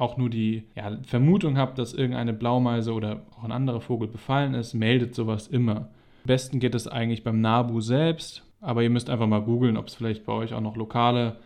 auch 0.00 0.16
nur 0.16 0.30
die 0.30 0.64
ja, 0.74 0.98
Vermutung 1.02 1.56
habt, 1.58 1.78
dass 1.78 1.94
irgendeine 1.94 2.32
Blaumeise 2.32 2.92
oder 2.92 3.22
auch 3.36 3.44
ein 3.44 3.52
anderer 3.52 3.80
Vogel 3.80 4.08
befallen 4.08 4.54
ist, 4.54 4.74
meldet 4.74 5.14
sowas 5.14 5.46
immer. 5.48 5.76
Am 5.76 6.26
besten 6.26 6.60
geht 6.60 6.74
es 6.74 6.88
eigentlich 6.88 7.24
beim 7.24 7.40
NABU 7.40 7.80
selbst, 7.80 8.44
aber 8.60 8.82
ihr 8.82 8.90
müsst 8.90 9.10
einfach 9.10 9.26
mal 9.26 9.42
googeln, 9.42 9.76
ob 9.76 9.88
es 9.88 9.94
vielleicht 9.94 10.24
bei 10.24 10.32
euch 10.32 10.54
auch 10.54 10.60
noch 10.60 10.76
lokale 10.76 11.36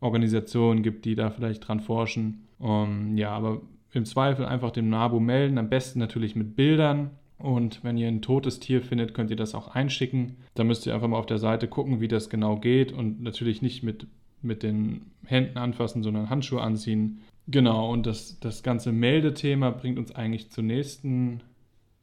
Organisationen 0.00 0.82
gibt, 0.82 1.04
die 1.04 1.14
da 1.14 1.30
vielleicht 1.30 1.66
dran 1.66 1.80
forschen. 1.80 2.44
Um, 2.58 3.16
ja, 3.16 3.30
aber 3.30 3.60
im 3.92 4.04
Zweifel 4.04 4.44
einfach 4.44 4.70
dem 4.70 4.88
NABU 4.88 5.20
melden, 5.20 5.58
am 5.58 5.68
besten 5.68 5.98
natürlich 5.98 6.36
mit 6.36 6.56
Bildern. 6.56 7.10
Und 7.38 7.84
wenn 7.84 7.96
ihr 7.96 8.08
ein 8.08 8.22
totes 8.22 8.58
Tier 8.58 8.82
findet, 8.82 9.14
könnt 9.14 9.30
ihr 9.30 9.36
das 9.36 9.54
auch 9.54 9.68
einschicken. 9.68 10.36
Da 10.54 10.64
müsst 10.64 10.86
ihr 10.86 10.94
einfach 10.94 11.08
mal 11.08 11.18
auf 11.18 11.26
der 11.26 11.38
Seite 11.38 11.68
gucken, 11.68 12.00
wie 12.00 12.08
das 12.08 12.30
genau 12.30 12.56
geht 12.56 12.92
und 12.92 13.22
natürlich 13.22 13.62
nicht 13.62 13.82
mit, 13.82 14.08
mit 14.42 14.62
den 14.62 15.12
Händen 15.24 15.56
anfassen, 15.56 16.02
sondern 16.02 16.30
Handschuhe 16.30 16.60
anziehen. 16.60 17.20
Genau, 17.50 17.90
und 17.90 18.06
das, 18.06 18.38
das 18.40 18.62
ganze 18.62 18.92
Meldethema 18.92 19.70
bringt 19.70 19.98
uns 19.98 20.14
eigentlich 20.14 20.50
zur 20.50 20.64
nächsten, 20.64 21.40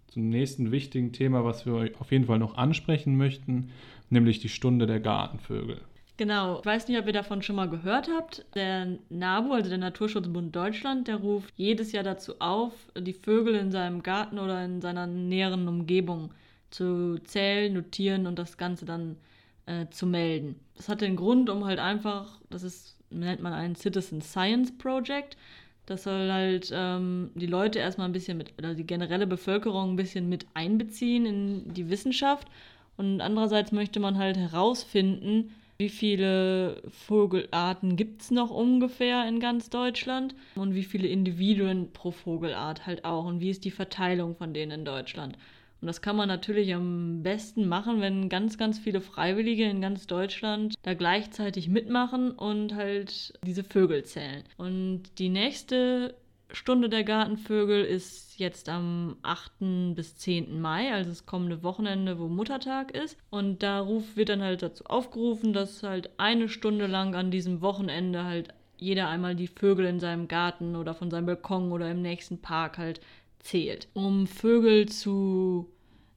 zum 0.08 0.28
nächsten 0.30 0.72
wichtigen 0.72 1.14
Thema, 1.14 1.46
was 1.46 1.68
wir 1.68 1.92
auf 2.00 2.12
jeden 2.12 2.26
Fall 2.26 2.40
noch 2.40 2.58
ansprechen 2.58 3.16
möchten, 3.16 3.70
nämlich 4.10 4.40
die 4.40 4.50
Stunde 4.50 4.88
der 4.88 5.00
Gartenvögel. 5.00 5.82
Genau, 6.18 6.60
ich 6.60 6.66
weiß 6.66 6.88
nicht, 6.88 6.98
ob 6.98 7.06
ihr 7.06 7.14
davon 7.14 7.44
schon 7.44 7.58
mal 7.58 7.70
gehört 7.70 8.10
habt. 8.10 8.44
Der 8.56 8.98
NABU, 9.10 9.54
also 9.54 9.70
der 9.70 9.78
Naturschutzbund 9.78 10.56
Deutschland, 10.56 11.08
der 11.08 11.18
ruft 11.18 11.54
jedes 11.58 11.92
Jahr 11.92 12.04
dazu 12.04 12.40
auf, 12.40 12.74
die 12.98 13.14
Vögel 13.14 13.54
in 13.54 13.70
seinem 13.70 14.02
Garten 14.02 14.40
oder 14.40 14.66
in 14.66 14.82
seiner 14.82 15.06
näheren 15.06 15.68
Umgebung 15.68 16.32
zu 16.72 17.20
zählen, 17.24 17.72
notieren 17.72 18.26
und 18.26 18.40
das 18.40 18.58
Ganze 18.58 18.86
dann 18.86 19.18
äh, 19.68 19.88
zu 19.90 20.08
melden. 20.08 20.56
Das 20.76 20.90
hat 20.90 21.02
den 21.02 21.18
Grund, 21.18 21.50
um 21.52 21.66
halt 21.66 21.80
einfach, 21.80 22.40
das 22.50 22.64
ist 22.64 22.95
nennt 23.10 23.42
man 23.42 23.54
ein 23.54 23.76
Citizen 23.76 24.22
Science 24.22 24.78
Project. 24.78 25.38
Das 25.86 26.04
soll 26.04 26.32
halt 26.32 26.72
ähm, 26.74 27.32
die 27.36 27.46
Leute 27.46 27.80
erstmal 27.80 28.10
ein 28.10 28.14
bisschen 28.14 28.38
mit, 28.38 28.54
oder 28.58 28.74
die 28.74 28.88
generelle 28.88 29.28
Bevölkerung 29.28 29.92
ein 29.92 29.96
bisschen 29.96 30.28
mit 30.30 30.48
einbeziehen 30.54 31.26
in 31.26 31.74
die 31.74 31.90
Wissenschaft. 31.90 32.48
Und 32.98 33.22
andererseits 33.22 33.72
möchte 33.72 34.00
man 34.00 34.18
halt 34.18 34.38
herausfinden, 34.38 35.52
wie 35.78 35.90
viele 35.90 36.82
Vogelarten 36.88 37.98
gibt 37.98 38.22
es 38.22 38.32
noch 38.32 38.50
ungefähr 38.50 39.28
in 39.28 39.42
ganz 39.42 39.70
Deutschland 39.70 40.34
und 40.56 40.74
wie 40.74 40.86
viele 40.86 41.08
Individuen 41.08 41.92
pro 41.92 42.12
Vogelart 42.12 42.86
halt 42.86 43.04
auch 43.04 43.26
und 43.26 43.42
wie 43.42 43.50
ist 43.50 43.66
die 43.66 43.72
Verteilung 43.72 44.36
von 44.36 44.54
denen 44.54 44.72
in 44.72 44.86
Deutschland. 44.86 45.38
Und 45.86 45.90
das 45.90 46.02
kann 46.02 46.16
man 46.16 46.28
natürlich 46.28 46.74
am 46.74 47.22
besten 47.22 47.68
machen, 47.68 48.02
wenn 48.02 48.28
ganz, 48.28 48.58
ganz 48.58 48.80
viele 48.80 49.02
Freiwillige 49.02 49.66
in 49.66 49.82
ganz 49.82 50.08
Deutschland 50.08 50.74
da 50.82 50.96
gleichzeitig 50.96 51.70
mitmachen 51.70 52.32
und 52.32 52.74
halt 52.74 53.38
diese 53.46 53.64
Vögel 53.64 54.04
zählen. 54.04 54.42
Und 54.58 55.04
die 55.20 55.30
nächste 55.30 56.16
Stunde 56.52 56.90
der 56.90 57.04
Gartenvögel 57.04 57.86
ist 57.86 58.40
jetzt 58.40 58.68
am 58.68 59.18
8. 59.22 59.94
bis 59.94 60.18
10. 60.18 60.60
Mai, 60.60 60.92
also 60.92 61.12
das 61.12 61.28
kommende 61.28 61.62
Wochenende, 61.62 62.18
wo 62.18 62.30
Muttertag 62.30 62.90
ist. 62.90 63.16
Und 63.30 63.62
da 63.62 63.88
wird 64.16 64.30
dann 64.30 64.42
halt 64.42 64.64
dazu 64.64 64.86
aufgerufen, 64.86 65.54
dass 65.54 65.84
halt 65.84 66.10
eine 66.18 66.50
Stunde 66.50 66.88
lang 66.88 67.14
an 67.14 67.30
diesem 67.30 67.62
Wochenende 67.62 68.24
halt 68.24 68.56
jeder 68.78 69.08
einmal 69.08 69.36
die 69.36 69.46
Vögel 69.46 69.86
in 69.86 70.00
seinem 70.00 70.28
Garten 70.28 70.76
oder 70.76 70.96
von 70.96 71.12
seinem 71.12 71.28
Balkon 71.28 71.72
oder 71.72 71.92
im 71.92 72.02
nächsten 72.02 72.40
Park 72.40 72.80
halt 72.80 73.02
zählt. 73.46 73.88
Um 73.94 74.26
Vögel 74.26 74.88
zu 74.88 75.70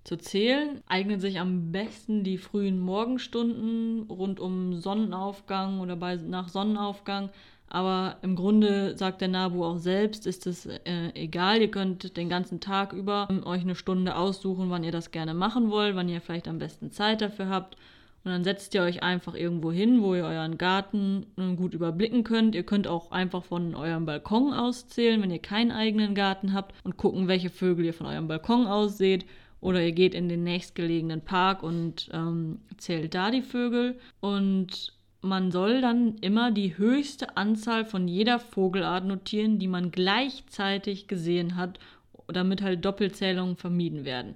zu 0.09 0.17
zählen, 0.17 0.81
eignen 0.87 1.21
sich 1.21 1.39
am 1.39 1.71
besten 1.71 2.25
die 2.25 2.39
frühen 2.39 2.81
Morgenstunden 2.81 4.11
rund 4.11 4.41
um 4.41 4.81
Sonnenaufgang 4.81 5.81
oder 5.81 5.97
bei, 5.97 6.17
nach 6.17 6.49
Sonnenaufgang. 6.49 7.29
Aber 7.69 8.17
im 8.23 8.35
Grunde 8.35 8.97
sagt 8.97 9.21
der 9.21 9.29
Nabu 9.29 9.63
auch 9.63 9.77
selbst, 9.77 10.27
ist 10.27 10.47
es 10.47 10.65
äh, 10.65 11.13
egal. 11.15 11.61
Ihr 11.61 11.71
könnt 11.71 12.17
den 12.17 12.31
ganzen 12.31 12.61
Tag 12.61 12.95
über 12.95 13.29
euch 13.45 13.61
eine 13.61 13.75
Stunde 13.75 14.17
aussuchen, 14.17 14.71
wann 14.71 14.83
ihr 14.83 14.93
das 14.93 15.11
gerne 15.11 15.35
machen 15.35 15.71
wollt, 15.71 15.95
wann 15.95 16.09
ihr 16.09 16.23
vielleicht 16.23 16.49
am 16.49 16.59
besten 16.59 16.91
Zeit 16.91 17.21
dafür 17.21 17.51
habt. 17.51 17.77
Und 18.25 18.31
dann 18.31 18.45
setzt 18.45 18.75
ihr 18.75 18.83
euch 18.83 19.03
einfach 19.03 19.35
irgendwo 19.35 19.71
hin, 19.71 20.01
wo 20.03 20.15
ihr 20.15 20.25
euren 20.25 20.57
Garten 20.57 21.27
äh, 21.37 21.55
gut 21.55 21.75
überblicken 21.75 22.25
könnt. 22.25 22.55
Ihr 22.55 22.65
könnt 22.65 22.89
auch 22.89 23.11
einfach 23.11 23.45
von 23.45 23.75
eurem 23.75 24.07
Balkon 24.07 24.55
auszählen, 24.55 25.21
wenn 25.21 25.31
ihr 25.31 25.39
keinen 25.39 25.71
eigenen 25.71 26.15
Garten 26.15 26.55
habt 26.55 26.75
und 26.83 26.97
gucken, 26.97 27.29
welche 27.29 27.51
Vögel 27.51 27.85
ihr 27.85 27.95
von 27.95 28.07
eurem 28.07 28.27
Balkon 28.27 28.67
aus 28.67 28.97
seht 28.97 29.27
oder 29.61 29.83
ihr 29.83 29.93
geht 29.93 30.15
in 30.15 30.29
den 30.29 30.45
nächstgelegenen 30.45 31.21
Park 31.21 31.63
und 31.63 32.09
ähm, 32.13 32.61
zählt 32.77 33.15
da 33.15 33.31
die 33.31 33.43
Vögel. 33.43 33.99
Und 34.21 34.93
man 35.21 35.51
soll 35.51 35.81
dann 35.81 36.17
immer 36.21 36.51
die 36.51 36.79
höchste 36.79 37.37
Anzahl 37.37 37.85
von 37.85 38.07
jeder 38.07 38.39
Vogelart 38.39 39.05
notieren, 39.05 39.59
die 39.59 39.69
man 39.69 39.91
gleichzeitig 39.91 41.09
gesehen 41.09 41.57
hat, 41.57 41.79
damit 42.29 42.63
halt 42.63 42.85
Doppelzählungen 42.85 43.57
vermieden 43.57 44.05
werden. 44.05 44.35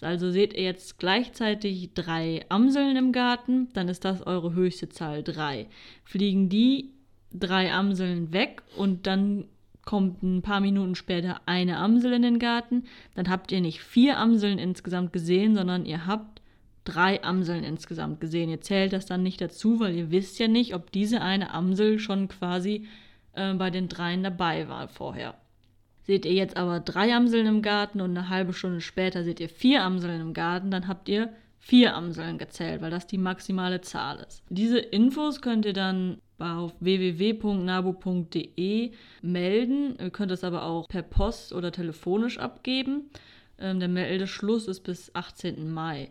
Also 0.00 0.30
seht 0.30 0.54
ihr 0.54 0.62
jetzt 0.62 0.98
gleichzeitig 0.98 1.92
drei 1.94 2.46
Amseln 2.48 2.96
im 2.96 3.12
Garten, 3.12 3.68
dann 3.74 3.88
ist 3.88 4.04
das 4.04 4.26
eure 4.26 4.54
höchste 4.54 4.88
Zahl 4.88 5.22
drei. 5.22 5.66
Fliegen 6.04 6.48
die 6.48 6.92
drei 7.32 7.72
Amseln 7.72 8.32
weg 8.32 8.62
und 8.76 9.06
dann 9.06 9.44
kommt 9.90 10.22
ein 10.22 10.40
paar 10.40 10.60
Minuten 10.60 10.94
später 10.94 11.40
eine 11.46 11.78
Amsel 11.78 12.12
in 12.12 12.22
den 12.22 12.38
Garten, 12.38 12.84
dann 13.16 13.28
habt 13.28 13.50
ihr 13.50 13.60
nicht 13.60 13.80
vier 13.80 14.18
Amseln 14.18 14.60
insgesamt 14.60 15.12
gesehen, 15.12 15.56
sondern 15.56 15.84
ihr 15.84 16.06
habt 16.06 16.42
drei 16.84 17.20
Amseln 17.24 17.64
insgesamt 17.64 18.20
gesehen. 18.20 18.50
Ihr 18.50 18.60
zählt 18.60 18.92
das 18.92 19.06
dann 19.06 19.24
nicht 19.24 19.40
dazu, 19.40 19.80
weil 19.80 19.96
ihr 19.96 20.12
wisst 20.12 20.38
ja 20.38 20.46
nicht, 20.46 20.76
ob 20.76 20.92
diese 20.92 21.22
eine 21.22 21.52
Amsel 21.52 21.98
schon 21.98 22.28
quasi 22.28 22.86
äh, 23.32 23.52
bei 23.54 23.70
den 23.70 23.88
dreien 23.88 24.22
dabei 24.22 24.68
war 24.68 24.86
vorher. 24.86 25.34
Seht 26.04 26.24
ihr 26.24 26.34
jetzt 26.34 26.56
aber 26.56 26.78
drei 26.78 27.12
Amseln 27.12 27.48
im 27.48 27.60
Garten 27.60 28.00
und 28.00 28.16
eine 28.16 28.28
halbe 28.28 28.52
Stunde 28.52 28.82
später 28.82 29.24
seht 29.24 29.40
ihr 29.40 29.48
vier 29.48 29.82
Amseln 29.82 30.20
im 30.20 30.34
Garten, 30.34 30.70
dann 30.70 30.86
habt 30.86 31.08
ihr 31.08 31.30
vier 31.58 31.96
Amseln 31.96 32.38
gezählt, 32.38 32.80
weil 32.80 32.92
das 32.92 33.08
die 33.08 33.18
maximale 33.18 33.80
Zahl 33.80 34.24
ist. 34.28 34.44
Diese 34.50 34.78
Infos 34.78 35.42
könnt 35.42 35.66
ihr 35.66 35.72
dann 35.72 36.18
auf 36.40 36.72
www.nabu.de 36.80 37.40
melden. 39.22 39.96
Ihr 40.00 40.10
könnt 40.10 40.30
es 40.32 40.44
aber 40.44 40.64
auch 40.64 40.88
per 40.88 41.02
Post 41.02 41.52
oder 41.52 41.72
telefonisch 41.72 42.38
abgeben. 42.38 43.10
Ähm, 43.58 43.78
der 43.80 43.88
Meldeschluss 43.88 44.66
ist 44.66 44.80
bis 44.80 45.14
18. 45.14 45.70
Mai. 45.70 46.10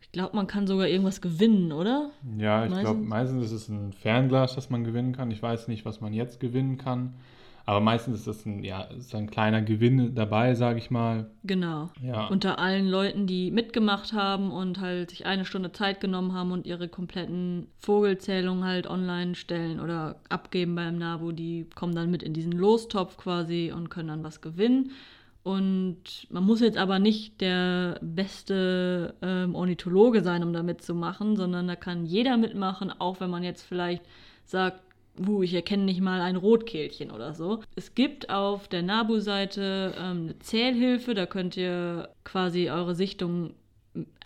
Ich 0.00 0.12
glaube, 0.12 0.36
man 0.36 0.46
kann 0.46 0.66
sogar 0.66 0.88
irgendwas 0.88 1.20
gewinnen, 1.20 1.72
oder? 1.72 2.10
Ja, 2.36 2.66
ich 2.66 2.80
glaube, 2.80 3.00
meistens 3.00 3.44
ist 3.46 3.52
es 3.52 3.68
ein 3.68 3.92
Fernglas, 3.92 4.54
das 4.54 4.68
man 4.70 4.84
gewinnen 4.84 5.12
kann. 5.12 5.30
Ich 5.30 5.42
weiß 5.42 5.68
nicht, 5.68 5.84
was 5.84 6.00
man 6.00 6.12
jetzt 6.12 6.40
gewinnen 6.40 6.78
kann. 6.78 7.14
Aber 7.66 7.80
meistens 7.80 8.18
ist 8.20 8.26
das 8.26 8.46
ein, 8.46 8.64
ja, 8.64 8.82
ist 8.82 9.14
ein 9.14 9.30
kleiner 9.30 9.62
Gewinn 9.62 10.14
dabei, 10.14 10.54
sage 10.54 10.78
ich 10.78 10.90
mal. 10.90 11.30
Genau. 11.44 11.90
Ja. 12.02 12.26
Unter 12.28 12.58
allen 12.58 12.88
Leuten, 12.88 13.26
die 13.26 13.50
mitgemacht 13.50 14.12
haben 14.12 14.50
und 14.50 14.80
halt 14.80 15.10
sich 15.10 15.26
eine 15.26 15.44
Stunde 15.44 15.72
Zeit 15.72 16.00
genommen 16.00 16.32
haben 16.32 16.52
und 16.52 16.66
ihre 16.66 16.88
kompletten 16.88 17.68
Vogelzählungen 17.78 18.64
halt 18.64 18.88
online 18.88 19.34
stellen 19.34 19.80
oder 19.80 20.16
abgeben 20.28 20.74
beim 20.74 20.98
NABU, 20.98 21.32
die 21.32 21.66
kommen 21.74 21.94
dann 21.94 22.10
mit 22.10 22.22
in 22.22 22.34
diesen 22.34 22.52
Lostopf 22.52 23.16
quasi 23.16 23.72
und 23.74 23.88
können 23.88 24.08
dann 24.08 24.24
was 24.24 24.40
gewinnen. 24.40 24.90
Und 25.42 26.26
man 26.28 26.44
muss 26.44 26.60
jetzt 26.60 26.76
aber 26.76 26.98
nicht 26.98 27.40
der 27.40 27.98
beste 28.02 29.14
ähm, 29.22 29.54
Ornithologe 29.54 30.22
sein, 30.22 30.42
um 30.42 30.52
da 30.52 30.62
mitzumachen, 30.62 31.36
sondern 31.36 31.66
da 31.66 31.76
kann 31.76 32.04
jeder 32.04 32.36
mitmachen, 32.36 32.92
auch 32.98 33.20
wenn 33.20 33.30
man 33.30 33.42
jetzt 33.42 33.62
vielleicht 33.62 34.02
sagt, 34.44 34.82
uh, 35.26 35.42
ich 35.42 35.54
erkenne 35.54 35.84
nicht 35.84 36.00
mal 36.00 36.20
ein 36.20 36.36
Rotkehlchen 36.36 37.10
oder 37.10 37.34
so. 37.34 37.60
Es 37.76 37.94
gibt 37.94 38.30
auf 38.30 38.68
der 38.68 38.82
NABU-Seite 38.82 39.94
ähm, 39.98 40.22
eine 40.24 40.38
Zählhilfe, 40.38 41.14
da 41.14 41.26
könnt 41.26 41.56
ihr 41.56 42.08
quasi 42.24 42.70
eure 42.70 42.94
Sichtung 42.94 43.54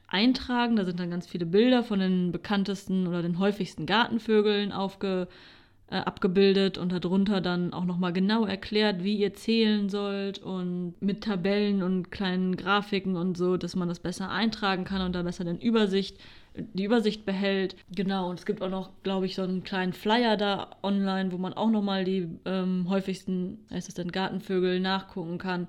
eintragen. 0.06 0.76
Da 0.76 0.84
sind 0.84 1.00
dann 1.00 1.10
ganz 1.10 1.26
viele 1.26 1.46
Bilder 1.46 1.82
von 1.82 1.98
den 1.98 2.32
bekanntesten 2.32 3.06
oder 3.06 3.22
den 3.22 3.38
häufigsten 3.38 3.86
Gartenvögeln 3.86 4.72
aufge 4.72 5.28
äh, 5.90 5.96
abgebildet 5.96 6.78
und 6.78 6.92
darunter 6.92 7.40
dann 7.40 7.72
auch 7.72 7.84
nochmal 7.84 8.12
genau 8.12 8.46
erklärt, 8.46 9.04
wie 9.04 9.16
ihr 9.16 9.34
zählen 9.34 9.88
sollt 9.88 10.38
und 10.38 10.94
mit 11.00 11.24
Tabellen 11.24 11.82
und 11.82 12.10
kleinen 12.10 12.56
Grafiken 12.56 13.16
und 13.16 13.36
so, 13.36 13.56
dass 13.56 13.76
man 13.76 13.88
das 13.88 14.00
besser 14.00 14.30
eintragen 14.30 14.84
kann 14.84 15.02
und 15.02 15.14
da 15.14 15.22
besser 15.22 15.44
den 15.44 15.60
Übersicht, 15.60 16.16
die 16.56 16.84
Übersicht 16.84 17.24
behält. 17.24 17.76
Genau, 17.94 18.30
und 18.30 18.38
es 18.38 18.46
gibt 18.46 18.62
auch 18.62 18.70
noch, 18.70 18.90
glaube 19.02 19.26
ich, 19.26 19.34
so 19.34 19.42
einen 19.42 19.64
kleinen 19.64 19.92
Flyer 19.92 20.36
da 20.36 20.70
online, 20.82 21.32
wo 21.32 21.38
man 21.38 21.52
auch 21.52 21.70
nochmal 21.70 22.04
die 22.04 22.28
ähm, 22.44 22.86
häufigsten, 22.88 23.66
heißt 23.70 23.88
es 23.88 23.94
denn, 23.94 24.12
Gartenvögel 24.12 24.80
nachgucken 24.80 25.38
kann. 25.38 25.68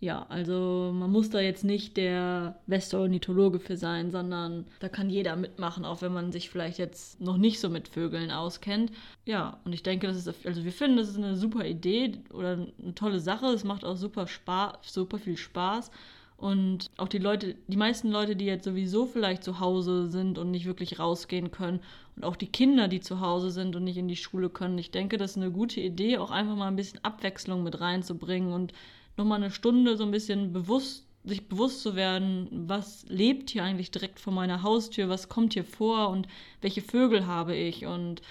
Ja, 0.00 0.26
also 0.28 0.92
man 0.94 1.10
muss 1.10 1.28
da 1.30 1.40
jetzt 1.40 1.64
nicht 1.64 1.96
der 1.96 2.60
beste 2.68 3.00
Ornithologe 3.00 3.58
für 3.58 3.76
sein, 3.76 4.12
sondern 4.12 4.66
da 4.78 4.88
kann 4.88 5.10
jeder 5.10 5.34
mitmachen, 5.34 5.84
auch 5.84 6.02
wenn 6.02 6.12
man 6.12 6.30
sich 6.30 6.50
vielleicht 6.50 6.78
jetzt 6.78 7.20
noch 7.20 7.36
nicht 7.36 7.58
so 7.58 7.68
mit 7.68 7.88
Vögeln 7.88 8.30
auskennt. 8.30 8.92
Ja, 9.24 9.58
und 9.64 9.72
ich 9.72 9.82
denke, 9.82 10.06
das 10.06 10.16
ist, 10.16 10.46
also 10.46 10.64
wir 10.64 10.70
finden, 10.70 10.98
das 10.98 11.08
ist 11.08 11.16
eine 11.16 11.34
super 11.34 11.64
Idee 11.66 12.12
oder 12.32 12.52
eine 12.52 12.94
tolle 12.94 13.18
Sache. 13.18 13.46
Es 13.46 13.64
macht 13.64 13.84
auch 13.84 13.96
super 13.96 14.28
Spaß, 14.28 14.76
super 14.82 15.18
viel 15.18 15.36
Spaß. 15.36 15.90
Und 16.38 16.92
auch 16.98 17.08
die 17.08 17.18
Leute, 17.18 17.56
die 17.66 17.76
meisten 17.76 18.12
Leute, 18.12 18.36
die 18.36 18.44
jetzt 18.44 18.64
sowieso 18.64 19.06
vielleicht 19.06 19.42
zu 19.42 19.58
Hause 19.58 20.08
sind 20.08 20.38
und 20.38 20.52
nicht 20.52 20.66
wirklich 20.66 21.00
rausgehen 21.00 21.50
können 21.50 21.80
und 22.14 22.24
auch 22.24 22.36
die 22.36 22.46
Kinder, 22.46 22.86
die 22.86 23.00
zu 23.00 23.18
Hause 23.18 23.50
sind 23.50 23.74
und 23.74 23.82
nicht 23.82 23.96
in 23.96 24.06
die 24.06 24.14
Schule 24.14 24.48
können, 24.48 24.78
ich 24.78 24.92
denke, 24.92 25.16
das 25.18 25.32
ist 25.32 25.38
eine 25.38 25.50
gute 25.50 25.80
Idee, 25.80 26.18
auch 26.18 26.30
einfach 26.30 26.54
mal 26.54 26.68
ein 26.68 26.76
bisschen 26.76 27.04
Abwechslung 27.04 27.64
mit 27.64 27.80
reinzubringen 27.80 28.52
und 28.52 28.72
nochmal 29.16 29.42
eine 29.42 29.50
Stunde 29.50 29.96
so 29.96 30.04
ein 30.04 30.12
bisschen 30.12 30.52
bewusst, 30.52 31.08
sich 31.24 31.48
bewusst 31.48 31.82
zu 31.82 31.96
werden, 31.96 32.48
was 32.68 33.04
lebt 33.08 33.50
hier 33.50 33.64
eigentlich 33.64 33.90
direkt 33.90 34.20
vor 34.20 34.32
meiner 34.32 34.62
Haustür, 34.62 35.08
was 35.08 35.28
kommt 35.28 35.54
hier 35.54 35.64
vor 35.64 36.08
und 36.08 36.28
welche 36.60 36.82
Vögel 36.82 37.26
habe 37.26 37.56
ich. 37.56 37.84
Und 37.84 38.22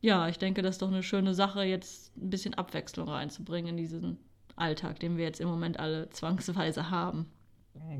ja, 0.00 0.30
ich 0.30 0.38
denke, 0.38 0.62
das 0.62 0.76
ist 0.76 0.82
doch 0.82 0.88
eine 0.88 1.02
schöne 1.02 1.34
Sache, 1.34 1.62
jetzt 1.62 2.16
ein 2.16 2.30
bisschen 2.30 2.54
Abwechslung 2.54 3.06
reinzubringen 3.06 3.72
in 3.72 3.76
diesen 3.76 4.18
Alltag, 4.58 5.00
den 5.00 5.16
wir 5.16 5.24
jetzt 5.24 5.40
im 5.40 5.48
Moment 5.48 5.78
alle 5.78 6.10
zwangsweise 6.10 6.90
haben. 6.90 7.26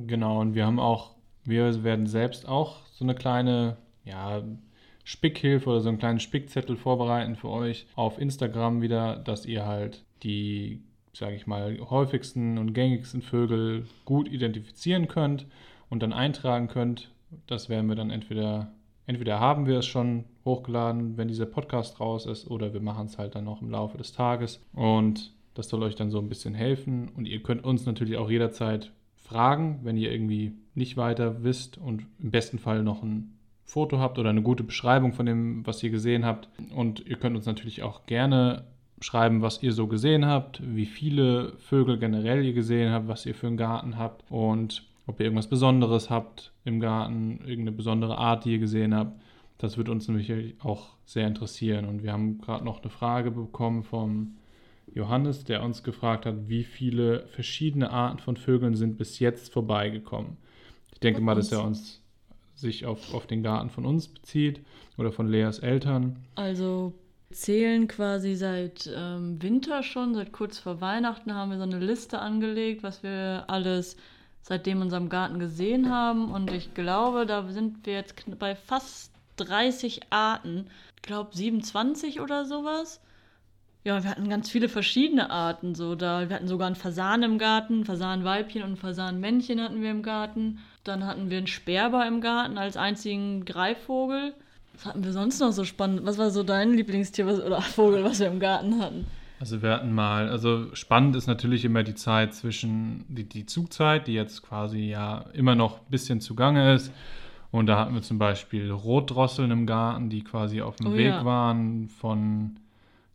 Genau, 0.06 0.40
und 0.40 0.54
wir 0.54 0.66
haben 0.66 0.80
auch, 0.80 1.14
wir 1.44 1.84
werden 1.84 2.06
selbst 2.06 2.46
auch 2.48 2.86
so 2.92 3.04
eine 3.04 3.14
kleine, 3.14 3.76
ja, 4.04 4.42
Spickhilfe 5.04 5.70
oder 5.70 5.80
so 5.80 5.88
einen 5.88 5.98
kleinen 5.98 6.20
Spickzettel 6.20 6.76
vorbereiten 6.76 7.36
für 7.36 7.48
euch 7.48 7.86
auf 7.94 8.18
Instagram 8.18 8.82
wieder, 8.82 9.16
dass 9.16 9.46
ihr 9.46 9.64
halt 9.64 10.04
die 10.22 10.82
sage 11.18 11.34
ich 11.34 11.46
mal, 11.46 11.78
häufigsten 11.90 12.58
und 12.58 12.72
gängigsten 12.74 13.22
Vögel 13.22 13.86
gut 14.04 14.28
identifizieren 14.28 15.08
könnt 15.08 15.46
und 15.90 16.02
dann 16.02 16.12
eintragen 16.12 16.68
könnt. 16.68 17.10
Das 17.46 17.68
werden 17.68 17.88
wir 17.88 17.96
dann 17.96 18.10
entweder, 18.10 18.72
entweder 19.06 19.40
haben 19.40 19.66
wir 19.66 19.78
es 19.78 19.86
schon 19.86 20.24
hochgeladen, 20.44 21.16
wenn 21.16 21.28
dieser 21.28 21.46
Podcast 21.46 22.00
raus 22.00 22.26
ist, 22.26 22.48
oder 22.48 22.72
wir 22.72 22.80
machen 22.80 23.06
es 23.06 23.18
halt 23.18 23.34
dann 23.34 23.44
noch 23.44 23.60
im 23.60 23.70
Laufe 23.70 23.98
des 23.98 24.12
Tages. 24.12 24.64
Und 24.72 25.32
das 25.58 25.68
soll 25.68 25.82
euch 25.82 25.96
dann 25.96 26.10
so 26.10 26.20
ein 26.20 26.28
bisschen 26.28 26.54
helfen. 26.54 27.08
Und 27.16 27.26
ihr 27.26 27.42
könnt 27.42 27.64
uns 27.64 27.84
natürlich 27.84 28.16
auch 28.16 28.30
jederzeit 28.30 28.92
fragen, 29.16 29.80
wenn 29.82 29.96
ihr 29.96 30.12
irgendwie 30.12 30.52
nicht 30.76 30.96
weiter 30.96 31.42
wisst 31.42 31.78
und 31.78 32.06
im 32.20 32.30
besten 32.30 32.58
Fall 32.58 32.84
noch 32.84 33.02
ein 33.02 33.34
Foto 33.64 33.98
habt 33.98 34.20
oder 34.20 34.30
eine 34.30 34.42
gute 34.42 34.62
Beschreibung 34.62 35.12
von 35.12 35.26
dem, 35.26 35.66
was 35.66 35.82
ihr 35.82 35.90
gesehen 35.90 36.24
habt. 36.24 36.48
Und 36.74 37.04
ihr 37.06 37.16
könnt 37.16 37.34
uns 37.34 37.44
natürlich 37.44 37.82
auch 37.82 38.06
gerne 38.06 38.66
schreiben, 39.00 39.42
was 39.42 39.60
ihr 39.62 39.72
so 39.72 39.88
gesehen 39.88 40.26
habt, 40.26 40.62
wie 40.64 40.86
viele 40.86 41.52
Vögel 41.58 41.98
generell 41.98 42.44
ihr 42.44 42.52
gesehen 42.52 42.92
habt, 42.92 43.08
was 43.08 43.26
ihr 43.26 43.34
für 43.34 43.48
einen 43.48 43.56
Garten 43.56 43.98
habt 43.98 44.24
und 44.30 44.86
ob 45.08 45.18
ihr 45.18 45.26
irgendwas 45.26 45.48
Besonderes 45.48 46.08
habt 46.08 46.52
im 46.64 46.78
Garten, 46.78 47.40
irgendeine 47.40 47.72
besondere 47.72 48.16
Art, 48.16 48.44
die 48.44 48.52
ihr 48.52 48.58
gesehen 48.58 48.94
habt. 48.94 49.20
Das 49.58 49.76
wird 49.76 49.88
uns 49.88 50.06
nämlich 50.06 50.54
auch 50.62 50.90
sehr 51.04 51.26
interessieren. 51.26 51.84
Und 51.84 52.04
wir 52.04 52.12
haben 52.12 52.38
gerade 52.38 52.64
noch 52.64 52.80
eine 52.80 52.90
Frage 52.90 53.32
bekommen 53.32 53.82
vom 53.82 54.37
Johannes, 54.94 55.44
der 55.44 55.62
uns 55.62 55.82
gefragt 55.82 56.26
hat, 56.26 56.48
wie 56.48 56.64
viele 56.64 57.26
verschiedene 57.28 57.90
Arten 57.90 58.18
von 58.18 58.36
Vögeln 58.36 58.74
sind 58.74 58.98
bis 58.98 59.18
jetzt 59.18 59.52
vorbeigekommen. 59.52 60.36
Ich 60.92 61.00
denke 61.00 61.20
mal, 61.20 61.34
dass 61.34 61.52
er 61.52 61.64
uns 61.64 62.00
sich 62.54 62.86
auf, 62.86 63.14
auf 63.14 63.26
den 63.26 63.42
Garten 63.42 63.70
von 63.70 63.86
uns 63.86 64.08
bezieht 64.08 64.60
oder 64.96 65.12
von 65.12 65.28
Leas 65.28 65.60
Eltern. 65.60 66.16
Also 66.34 66.92
zählen 67.30 67.86
quasi 67.86 68.34
seit 68.34 68.90
ähm, 68.94 69.40
Winter 69.42 69.82
schon, 69.82 70.14
seit 70.14 70.32
kurz 70.32 70.58
vor 70.58 70.80
Weihnachten 70.80 71.34
haben 71.34 71.50
wir 71.50 71.58
so 71.58 71.64
eine 71.64 71.78
Liste 71.78 72.18
angelegt, 72.18 72.82
was 72.82 73.02
wir 73.02 73.44
alles 73.48 73.96
seitdem 74.42 74.78
in 74.78 74.84
unserem 74.84 75.08
Garten 75.08 75.38
gesehen 75.38 75.90
haben. 75.90 76.32
Und 76.32 76.50
ich 76.50 76.74
glaube, 76.74 77.26
da 77.26 77.46
sind 77.50 77.86
wir 77.86 77.94
jetzt 77.94 78.14
bei 78.38 78.56
fast 78.56 79.12
30 79.36 80.00
Arten. 80.10 80.66
Ich 80.96 81.02
glaube 81.02 81.36
27 81.36 82.20
oder 82.20 82.44
sowas. 82.44 83.00
Ja, 83.88 84.04
wir 84.04 84.10
hatten 84.10 84.28
ganz 84.28 84.50
viele 84.50 84.68
verschiedene 84.68 85.30
Arten. 85.30 85.74
So 85.74 85.94
da, 85.94 86.28
wir 86.28 86.36
hatten 86.36 86.46
sogar 86.46 86.66
einen 86.66 86.76
Fasan 86.76 87.22
im 87.22 87.38
Garten, 87.38 87.86
Fasanweibchen 87.86 88.62
und 88.62 88.76
Fasanmännchen 88.76 89.62
hatten 89.62 89.80
wir 89.80 89.90
im 89.90 90.02
Garten. 90.02 90.58
Dann 90.84 91.06
hatten 91.06 91.30
wir 91.30 91.38
einen 91.38 91.46
Sperber 91.46 92.06
im 92.06 92.20
Garten 92.20 92.58
als 92.58 92.76
einzigen 92.76 93.46
Greifvogel. 93.46 94.34
Was 94.74 94.84
hatten 94.84 95.02
wir 95.02 95.14
sonst 95.14 95.40
noch 95.40 95.52
so 95.52 95.64
spannend? 95.64 96.04
Was 96.04 96.18
war 96.18 96.30
so 96.30 96.42
dein 96.42 96.74
Lieblingstier 96.74 97.26
was, 97.26 97.40
oder 97.40 97.62
Vogel, 97.76 98.04
was 98.04 98.20
wir 98.20 98.26
im 98.26 98.40
Garten 98.40 98.78
hatten? 98.78 99.06
Also 99.40 99.62
wir 99.62 99.70
hatten 99.70 99.94
mal, 99.94 100.28
also 100.28 100.66
spannend 100.74 101.16
ist 101.16 101.26
natürlich 101.26 101.64
immer 101.64 101.82
die 101.82 101.94
Zeit 101.94 102.34
zwischen, 102.34 103.06
die, 103.08 103.26
die 103.26 103.46
Zugzeit, 103.46 104.06
die 104.06 104.12
jetzt 104.12 104.42
quasi 104.42 104.80
ja 104.80 105.24
immer 105.32 105.54
noch 105.54 105.78
ein 105.78 105.90
bisschen 105.90 106.20
zugange 106.20 106.74
ist. 106.74 106.92
Und 107.50 107.68
da 107.68 107.78
hatten 107.78 107.94
wir 107.94 108.02
zum 108.02 108.18
Beispiel 108.18 108.70
Rotdrosseln 108.70 109.50
im 109.50 109.64
Garten, 109.64 110.10
die 110.10 110.24
quasi 110.24 110.60
auf 110.60 110.76
dem 110.76 110.88
oh, 110.88 110.94
Weg 110.94 111.06
ja. 111.06 111.24
waren 111.24 111.88
von 111.88 112.58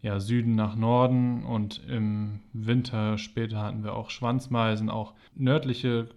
ja, 0.03 0.19
Süden 0.19 0.53
nach 0.53 0.75
Norden. 0.75 1.43
Und 1.43 1.81
im 1.89 2.41
Winter 2.51 3.17
später 3.17 3.63
hatten 3.63 3.83
wir 3.83 3.95
auch 3.95 4.11
Schwanzmeisen, 4.11 4.91
auch 4.91 5.13
nördliche 5.33 6.09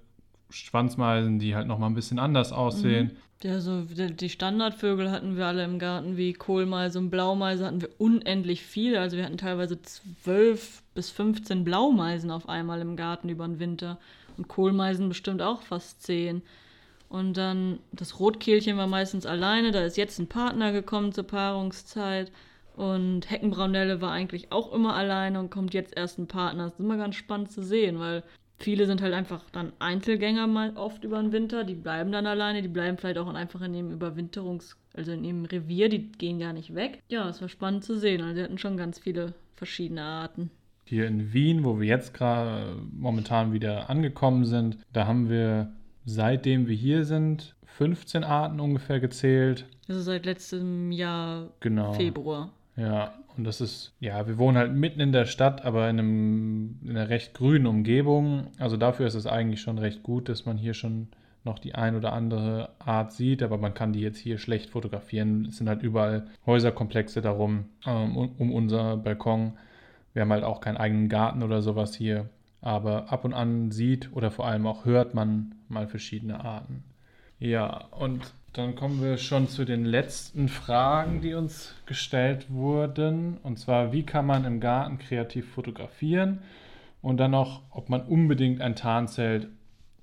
Schwanzmeisen, 0.51 1.39
die 1.39 1.55
halt 1.55 1.67
nochmal 1.67 1.89
ein 1.89 1.95
bisschen 1.95 2.19
anders 2.19 2.53
aussehen. 2.53 3.07
Mhm. 3.07 3.17
Ja, 3.43 3.61
so 3.61 3.83
die 3.83 4.31
Standardvögel 4.31 5.11
hatten 5.11 5.37
wir 5.37 5.47
alle 5.47 5.65
im 5.65 5.79
Garten, 5.79 6.17
wie 6.17 6.33
Kohlmeise 6.33 6.99
und 6.99 7.11
Blaumeise 7.11 7.67
hatten 7.67 7.83
wir 7.83 7.91
unendlich 7.99 8.63
viele. 8.63 8.99
Also 8.99 9.17
wir 9.17 9.25
hatten 9.25 9.37
teilweise 9.37 9.81
zwölf 9.83 10.83
bis 10.95 11.11
15 11.11 11.63
Blaumeisen 11.63 12.31
auf 12.31 12.49
einmal 12.49 12.81
im 12.81 12.97
Garten 12.97 13.29
über 13.29 13.47
den 13.47 13.61
Winter. 13.61 13.99
Und 14.37 14.49
Kohlmeisen 14.49 15.09
bestimmt 15.09 15.43
auch 15.43 15.63
fast 15.63 16.03
zehn. 16.03 16.43
Und 17.09 17.37
dann 17.37 17.79
das 17.93 18.19
Rotkehlchen 18.19 18.79
war 18.79 18.87
meistens 18.87 19.27
alleine, 19.27 19.71
da 19.71 19.83
ist 19.83 19.97
jetzt 19.97 20.19
ein 20.19 20.29
Partner 20.29 20.73
gekommen 20.73 21.13
zur 21.13 21.25
Paarungszeit. 21.25 22.33
Und 22.77 23.31
Heckenbraunelle 23.31 24.03
war 24.03 24.13
eigentlich 24.13 24.53
auch 24.53 24.73
immer 24.73 24.95
alleine 24.95 25.41
und 25.41 25.51
kommt 25.51 25.73
jetzt 25.73 25.97
erst 25.97 26.19
ein 26.19 26.27
Partner. 26.27 26.65
Das 26.65 26.75
ist 26.75 26.81
immer 26.81 26.99
ganz 26.99 27.17
spannend 27.17 27.51
zu 27.51 27.63
sehen, 27.63 27.99
weil 27.99 28.23
viele 28.59 28.87
sind 28.87 29.01
halt 29.01 29.15
einfach 29.15 29.49
dann 29.51 29.73
Einzelgänger 29.79 30.47
mal 30.47 30.77
oft 30.77 31.03
über 31.03 31.21
den 31.21 31.33
Winter. 31.33 31.65
Die 31.65 31.75
bleiben 31.75 32.13
dann 32.13 32.27
alleine, 32.27 32.61
die 32.61 32.69
bleiben 32.69 32.99
vielleicht 32.99 33.19
auch 33.19 33.33
einfach 33.33 33.63
in 33.63 33.75
ihrem 33.75 33.99
Überwinterungs-, 33.99 34.77
also 34.95 35.13
in 35.13 35.25
ihrem 35.25 35.47
Revier, 35.47 35.89
die 35.89 36.13
gehen 36.13 36.39
gar 36.39 36.53
nicht 36.53 36.75
weg. 36.75 37.03
Ja, 37.09 37.29
es 37.29 37.41
war 37.41 37.49
spannend 37.49 37.83
zu 37.85 37.99
sehen. 37.99 38.21
Also, 38.21 38.37
die 38.37 38.43
hatten 38.43 38.59
schon 38.59 38.77
ganz 38.77 38.99
viele 38.99 39.33
verschiedene 39.55 40.03
Arten. 40.03 40.51
Hier 40.85 41.07
in 41.07 41.33
Wien, 41.33 41.65
wo 41.65 41.81
wir 41.81 41.87
jetzt 41.87 42.13
gerade 42.13 42.77
momentan 42.93 43.53
wieder 43.53 43.91
angekommen 43.91 44.45
sind, 44.45 44.79
da 44.93 45.07
haben 45.07 45.31
wir 45.31 45.73
seitdem 46.05 46.69
wir 46.69 46.77
hier 46.77 47.05
sind 47.05 47.57
15 47.65 48.23
Arten 48.23 48.61
ungefähr 48.61 49.01
gezählt. 49.01 49.67
Also 49.89 50.01
seit 50.01 50.25
letztem 50.25 50.93
Jahr 50.93 51.51
genau. 51.61 51.93
Februar. 51.95 52.53
Ja, 52.77 53.15
und 53.37 53.45
das 53.45 53.61
ist, 53.61 53.95
ja, 54.01 54.27
wir 54.27 54.39
wohnen 54.39 54.57
halt 54.57 54.75
mitten 54.75 55.01
in 55.01 55.13
der 55.13 55.27
Stadt, 55.27 55.65
aber 55.65 55.89
in, 55.89 55.99
einem, 55.99 56.81
in 56.83 56.91
einer 56.91 57.09
recht 57.09 57.35
grünen 57.35 57.67
Umgebung. 57.67 58.49
Also 58.59 58.77
dafür 58.77 59.07
ist 59.07 59.15
es 59.15 59.27
eigentlich 59.27 59.61
schon 59.61 59.79
recht 59.79 60.03
gut, 60.03 60.29
dass 60.29 60.47
man 60.47 60.57
hier 60.57 60.75
schon 60.75 61.09
noch 61.45 61.59
die 61.59 61.75
ein 61.75 61.97
oder 61.97 62.13
andere 62.13 62.71
Art 62.79 63.13
sieht, 63.13 63.43
aber 63.43 63.57
man 63.57 63.73
kann 63.73 63.93
die 63.93 64.01
jetzt 64.01 64.19
hier 64.19 64.39
schlecht 64.39 64.71
fotografieren. 64.71 65.47
Es 65.47 65.59
sind 65.59 65.69
halt 65.69 65.83
überall 65.83 66.27
Häuserkomplexe 66.45 67.23
darum, 67.23 67.67
ähm, 67.87 68.17
um, 68.17 68.53
unser 68.53 68.97
Balkon. 68.97 69.53
Wir 70.13 70.23
haben 70.23 70.33
halt 70.33 70.45
auch 70.45 70.61
keinen 70.61 70.77
eigenen 70.77 71.09
Garten 71.09 71.43
oder 71.43 71.63
sowas 71.63 71.95
hier, 71.95 72.29
aber 72.61 73.13
ab 73.13 73.25
und 73.25 73.33
an 73.33 73.71
sieht 73.71 74.13
oder 74.13 74.31
vor 74.31 74.47
allem 74.47 74.67
auch 74.67 74.85
hört 74.85 75.15
man 75.15 75.55
mal 75.69 75.87
verschiedene 75.87 76.45
Arten. 76.45 76.85
Ja, 77.39 77.85
und 77.91 78.33
dann 78.57 78.75
kommen 78.75 79.03
wir 79.03 79.19
schon 79.19 79.49
zu 79.49 79.67
den 79.67 79.85
letzten 79.85 80.49
Fragen, 80.49 81.21
die 81.21 81.35
uns 81.35 81.75
gestellt 81.85 82.47
wurden. 82.49 83.37
Und 83.43 83.59
zwar, 83.59 83.93
wie 83.93 84.03
kann 84.03 84.25
man 84.25 84.47
im 84.47 84.61
Garten 84.61 84.99
kreativ 84.99 85.51
fotografieren? 85.53 86.41
Und 87.03 87.19
dann 87.19 87.33
noch, 87.33 87.63
ob 87.71 87.91
man 87.91 88.03
unbedingt 88.03 88.63
ein 88.63 88.75
Tarnzelt 88.75 89.49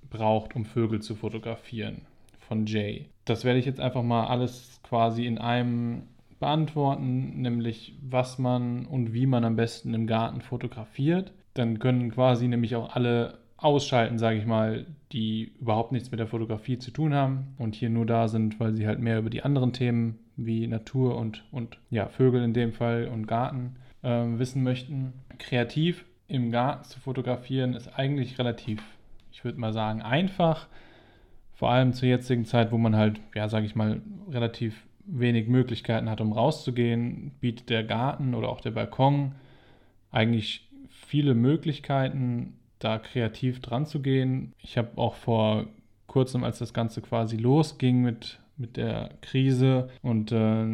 braucht, 0.09 0.55
um 0.55 0.65
Vögel 0.65 1.01
zu 1.01 1.15
fotografieren. 1.15 2.01
Von 2.47 2.67
Jay. 2.67 3.07
Das 3.25 3.43
werde 3.43 3.57
ich 3.57 3.65
jetzt 3.65 3.79
einfach 3.79 4.03
mal 4.03 4.27
alles 4.27 4.79
quasi 4.83 5.25
in 5.25 5.39
einem 5.39 6.03
beantworten, 6.39 7.41
nämlich 7.41 7.95
was 8.01 8.37
man 8.37 8.85
und 8.85 9.13
wie 9.13 9.25
man 9.25 9.45
am 9.45 9.55
besten 9.55 9.93
im 9.93 10.05
Garten 10.05 10.41
fotografiert. 10.41 11.31
Dann 11.55 11.79
können 11.79 12.11
quasi 12.11 12.47
nämlich 12.47 12.75
auch 12.75 12.95
alle 12.95 13.39
ausschalten, 13.63 14.17
sage 14.17 14.37
ich 14.37 14.45
mal, 14.45 14.85
die 15.11 15.53
überhaupt 15.59 15.91
nichts 15.91 16.11
mit 16.11 16.19
der 16.19 16.27
Fotografie 16.27 16.77
zu 16.77 16.91
tun 16.91 17.13
haben 17.13 17.55
und 17.57 17.75
hier 17.75 17.89
nur 17.89 18.05
da 18.05 18.27
sind, 18.27 18.59
weil 18.59 18.73
sie 18.73 18.87
halt 18.87 18.99
mehr 18.99 19.19
über 19.19 19.29
die 19.29 19.43
anderen 19.43 19.73
Themen 19.73 20.19
wie 20.35 20.67
Natur 20.67 21.17
und, 21.17 21.43
und 21.51 21.77
ja, 21.89 22.07
Vögel 22.07 22.43
in 22.43 22.53
dem 22.53 22.73
Fall 22.73 23.07
und 23.07 23.27
Garten 23.27 23.75
äh, 24.01 24.09
wissen 24.09 24.63
möchten. 24.63 25.13
Kreativ 25.37 26.05
im 26.27 26.51
Garten 26.51 26.85
zu 26.85 26.99
fotografieren 26.99 27.73
ist 27.73 27.87
eigentlich 27.87 28.39
relativ, 28.39 28.81
ich 29.31 29.43
würde 29.43 29.59
mal 29.59 29.73
sagen, 29.73 30.01
einfach. 30.01 30.67
Vor 31.53 31.69
allem 31.69 31.93
zur 31.93 32.09
jetzigen 32.09 32.45
Zeit, 32.45 32.71
wo 32.71 32.77
man 32.77 32.95
halt, 32.95 33.21
ja, 33.35 33.47
sage 33.47 33.65
ich 33.65 33.75
mal, 33.75 34.01
relativ 34.29 34.85
wenig 35.05 35.47
Möglichkeiten 35.47 36.09
hat, 36.09 36.21
um 36.21 36.33
rauszugehen, 36.33 37.31
bietet 37.39 37.69
der 37.69 37.83
Garten 37.83 38.33
oder 38.33 38.49
auch 38.49 38.61
der 38.61 38.71
Balkon 38.71 39.35
eigentlich 40.11 40.69
viele 40.89 41.33
Möglichkeiten, 41.33 42.53
da 42.83 42.97
kreativ 42.97 43.61
dran 43.61 43.85
zu 43.85 44.01
gehen. 44.01 44.53
Ich 44.57 44.77
habe 44.77 44.97
auch 44.97 45.15
vor 45.15 45.67
kurzem, 46.07 46.43
als 46.43 46.59
das 46.59 46.73
Ganze 46.73 47.01
quasi 47.01 47.37
losging 47.37 48.01
mit, 48.01 48.39
mit 48.57 48.77
der 48.77 49.11
Krise 49.21 49.89
und 50.01 50.31
äh, 50.31 50.65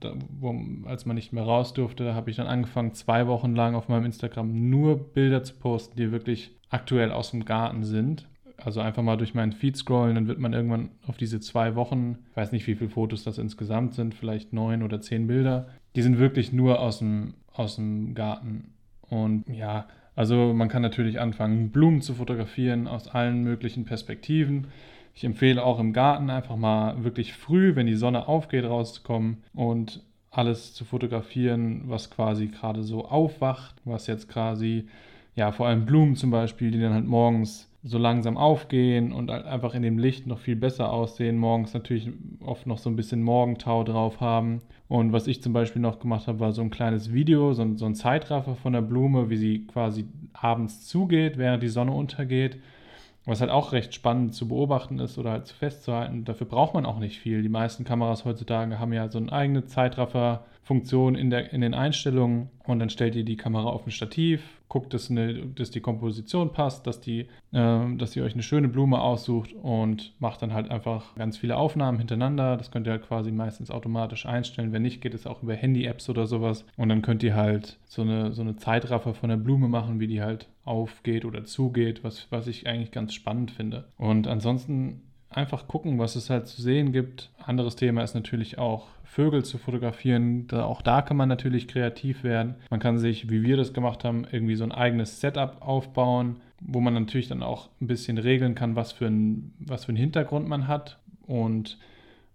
da, 0.00 0.14
wo, 0.40 0.54
als 0.86 1.06
man 1.06 1.16
nicht 1.16 1.32
mehr 1.32 1.44
raus 1.44 1.74
durfte, 1.74 2.14
habe 2.14 2.30
ich 2.30 2.36
dann 2.36 2.46
angefangen, 2.46 2.94
zwei 2.94 3.26
Wochen 3.26 3.54
lang 3.54 3.74
auf 3.74 3.88
meinem 3.88 4.06
Instagram 4.06 4.70
nur 4.70 5.12
Bilder 5.12 5.42
zu 5.42 5.54
posten, 5.54 5.96
die 5.96 6.12
wirklich 6.12 6.56
aktuell 6.70 7.12
aus 7.12 7.30
dem 7.30 7.44
Garten 7.44 7.84
sind. 7.84 8.26
Also 8.56 8.80
einfach 8.80 9.02
mal 9.02 9.18
durch 9.18 9.34
meinen 9.34 9.52
Feed 9.52 9.76
scrollen, 9.76 10.14
dann 10.14 10.28
wird 10.28 10.38
man 10.38 10.54
irgendwann 10.54 10.88
auf 11.06 11.18
diese 11.18 11.40
zwei 11.40 11.74
Wochen, 11.74 12.18
ich 12.30 12.36
weiß 12.36 12.52
nicht, 12.52 12.66
wie 12.66 12.74
viele 12.74 12.88
Fotos 12.88 13.22
das 13.22 13.36
insgesamt 13.36 13.94
sind, 13.94 14.14
vielleicht 14.14 14.54
neun 14.54 14.82
oder 14.82 15.02
zehn 15.02 15.26
Bilder. 15.26 15.68
Die 15.94 16.00
sind 16.00 16.18
wirklich 16.18 16.54
nur 16.54 16.80
aus 16.80 17.00
dem, 17.00 17.34
aus 17.52 17.76
dem 17.76 18.14
Garten. 18.14 18.72
Und 19.02 19.46
ja, 19.48 19.86
also 20.16 20.54
man 20.54 20.68
kann 20.68 20.82
natürlich 20.82 21.20
anfangen, 21.20 21.70
Blumen 21.70 22.00
zu 22.00 22.14
fotografieren 22.14 22.88
aus 22.88 23.06
allen 23.08 23.44
möglichen 23.44 23.84
Perspektiven. 23.84 24.68
Ich 25.14 25.24
empfehle 25.24 25.62
auch 25.62 25.78
im 25.78 25.92
Garten 25.92 26.30
einfach 26.30 26.56
mal 26.56 27.04
wirklich 27.04 27.34
früh, 27.34 27.76
wenn 27.76 27.86
die 27.86 27.94
Sonne 27.94 28.26
aufgeht, 28.26 28.64
rauszukommen 28.64 29.44
und 29.54 30.02
alles 30.30 30.74
zu 30.74 30.84
fotografieren, 30.84 31.82
was 31.86 32.10
quasi 32.10 32.48
gerade 32.48 32.82
so 32.82 33.06
aufwacht, 33.06 33.76
was 33.84 34.06
jetzt 34.06 34.28
quasi, 34.28 34.88
ja, 35.34 35.52
vor 35.52 35.68
allem 35.68 35.86
Blumen 35.86 36.16
zum 36.16 36.30
Beispiel, 36.30 36.70
die 36.70 36.80
dann 36.80 36.92
halt 36.94 37.06
morgens 37.06 37.70
so 37.82 37.98
langsam 37.98 38.36
aufgehen 38.36 39.12
und 39.12 39.30
einfach 39.30 39.74
in 39.74 39.82
dem 39.82 39.98
Licht 39.98 40.26
noch 40.26 40.38
viel 40.38 40.56
besser 40.56 40.92
aussehen. 40.92 41.38
Morgens 41.38 41.72
natürlich 41.72 42.10
oft 42.40 42.66
noch 42.66 42.78
so 42.78 42.90
ein 42.90 42.96
bisschen 42.96 43.22
Morgentau 43.22 43.84
drauf 43.84 44.20
haben. 44.20 44.60
Und 44.88 45.12
was 45.12 45.26
ich 45.26 45.42
zum 45.42 45.52
Beispiel 45.52 45.82
noch 45.82 45.98
gemacht 45.98 46.26
habe, 46.26 46.40
war 46.40 46.52
so 46.52 46.62
ein 46.62 46.70
kleines 46.70 47.12
Video, 47.12 47.52
so 47.52 47.62
ein, 47.62 47.76
so 47.76 47.86
ein 47.86 47.94
Zeitraffer 47.94 48.56
von 48.56 48.72
der 48.72 48.82
Blume, 48.82 49.30
wie 49.30 49.36
sie 49.36 49.66
quasi 49.66 50.06
abends 50.32 50.86
zugeht, 50.86 51.38
während 51.38 51.62
die 51.62 51.68
Sonne 51.68 51.92
untergeht. 51.92 52.58
Was 53.24 53.40
halt 53.40 53.50
auch 53.50 53.72
recht 53.72 53.92
spannend 53.92 54.34
zu 54.34 54.46
beobachten 54.46 55.00
ist 55.00 55.18
oder 55.18 55.32
halt 55.32 55.48
festzuhalten. 55.48 56.24
Dafür 56.24 56.46
braucht 56.46 56.74
man 56.74 56.86
auch 56.86 57.00
nicht 57.00 57.18
viel. 57.18 57.42
Die 57.42 57.48
meisten 57.48 57.84
Kameras 57.84 58.24
heutzutage 58.24 58.78
haben 58.78 58.92
ja 58.92 59.08
so 59.08 59.18
eine 59.18 59.32
eigene 59.32 59.64
Zeitraffer-Funktion 59.64 61.16
in, 61.16 61.32
in 61.32 61.60
den 61.60 61.74
Einstellungen 61.74 62.50
und 62.64 62.78
dann 62.78 62.88
stellt 62.88 63.16
ihr 63.16 63.24
die 63.24 63.36
Kamera 63.36 63.68
auf 63.68 63.84
ein 63.84 63.90
Stativ, 63.90 64.55
guckt, 64.68 64.92
dass, 64.94 65.10
eine, 65.10 65.46
dass 65.46 65.70
die 65.70 65.80
Komposition 65.80 66.52
passt, 66.52 66.86
dass, 66.86 67.00
die, 67.00 67.28
äh, 67.52 67.96
dass 67.96 68.16
ihr 68.16 68.24
euch 68.24 68.34
eine 68.34 68.42
schöne 68.42 68.68
Blume 68.68 69.00
aussucht 69.00 69.52
und 69.52 70.14
macht 70.18 70.42
dann 70.42 70.52
halt 70.52 70.70
einfach 70.70 71.14
ganz 71.14 71.36
viele 71.36 71.56
Aufnahmen 71.56 71.98
hintereinander. 71.98 72.56
Das 72.56 72.70
könnt 72.70 72.86
ihr 72.86 72.92
halt 72.92 73.06
quasi 73.06 73.30
meistens 73.30 73.70
automatisch 73.70 74.26
einstellen. 74.26 74.72
Wenn 74.72 74.82
nicht, 74.82 75.00
geht 75.00 75.14
es 75.14 75.26
auch 75.26 75.42
über 75.42 75.54
Handy-Apps 75.54 76.08
oder 76.08 76.26
sowas. 76.26 76.64
Und 76.76 76.88
dann 76.88 77.02
könnt 77.02 77.22
ihr 77.22 77.34
halt 77.34 77.78
so 77.84 78.02
eine, 78.02 78.32
so 78.32 78.42
eine 78.42 78.56
Zeitraffer 78.56 79.14
von 79.14 79.28
der 79.28 79.36
Blume 79.36 79.68
machen, 79.68 80.00
wie 80.00 80.08
die 80.08 80.22
halt 80.22 80.48
aufgeht 80.64 81.24
oder 81.24 81.44
zugeht, 81.44 82.02
was, 82.02 82.26
was 82.30 82.48
ich 82.48 82.66
eigentlich 82.66 82.90
ganz 82.90 83.14
spannend 83.14 83.52
finde. 83.52 83.84
Und 83.96 84.26
ansonsten 84.26 85.02
einfach 85.36 85.68
gucken, 85.68 85.98
was 85.98 86.16
es 86.16 86.30
halt 86.30 86.48
zu 86.48 86.62
sehen 86.62 86.92
gibt. 86.92 87.30
Anderes 87.44 87.76
Thema 87.76 88.02
ist 88.02 88.14
natürlich 88.14 88.58
auch 88.58 88.86
Vögel 89.04 89.44
zu 89.44 89.58
fotografieren. 89.58 90.46
Da, 90.48 90.64
auch 90.64 90.82
da 90.82 91.02
kann 91.02 91.16
man 91.16 91.28
natürlich 91.28 91.68
kreativ 91.68 92.24
werden. 92.24 92.56
Man 92.70 92.80
kann 92.80 92.98
sich, 92.98 93.30
wie 93.30 93.42
wir 93.42 93.56
das 93.56 93.72
gemacht 93.72 94.04
haben, 94.04 94.26
irgendwie 94.30 94.56
so 94.56 94.64
ein 94.64 94.72
eigenes 94.72 95.20
Setup 95.20 95.56
aufbauen, 95.60 96.36
wo 96.60 96.80
man 96.80 96.94
natürlich 96.94 97.28
dann 97.28 97.42
auch 97.42 97.68
ein 97.80 97.86
bisschen 97.86 98.18
regeln 98.18 98.54
kann, 98.54 98.76
was 98.76 98.92
für 98.92 99.06
ein, 99.06 99.52
was 99.58 99.84
für 99.84 99.90
einen 99.90 99.98
Hintergrund 99.98 100.48
man 100.48 100.68
hat 100.68 100.98
und 101.26 101.78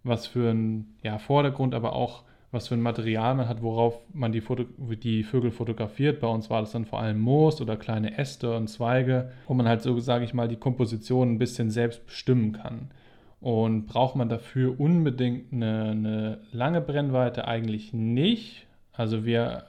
was 0.03 0.27
für 0.27 0.51
einen 0.51 0.95
ja, 1.03 1.17
Vordergrund, 1.17 1.73
aber 1.73 1.93
auch 1.93 2.23
was 2.51 2.67
für 2.67 2.75
ein 2.75 2.81
Material 2.81 3.35
man 3.35 3.47
hat, 3.47 3.61
worauf 3.61 4.01
man 4.13 4.31
die, 4.31 4.41
Foto 4.41 4.65
die 4.77 5.23
Vögel 5.23 5.51
fotografiert. 5.51 6.19
Bei 6.19 6.27
uns 6.27 6.49
war 6.49 6.61
das 6.61 6.71
dann 6.73 6.85
vor 6.85 6.99
allem 6.99 7.19
Moos 7.19 7.61
oder 7.61 7.77
kleine 7.77 8.17
Äste 8.17 8.55
und 8.55 8.67
Zweige, 8.67 9.31
wo 9.47 9.53
man 9.53 9.67
halt 9.67 9.81
so, 9.81 9.97
sage 9.99 10.25
ich 10.25 10.33
mal, 10.33 10.49
die 10.49 10.57
Komposition 10.57 11.31
ein 11.31 11.39
bisschen 11.39 11.69
selbst 11.71 12.05
bestimmen 12.05 12.51
kann. 12.51 12.91
Und 13.39 13.87
braucht 13.87 14.15
man 14.15 14.29
dafür 14.29 14.79
unbedingt 14.79 15.51
eine, 15.51 15.91
eine 15.91 16.39
lange 16.51 16.81
Brennweite? 16.81 17.47
Eigentlich 17.47 17.93
nicht. 17.93 18.67
Also 18.93 19.25
wir 19.25 19.63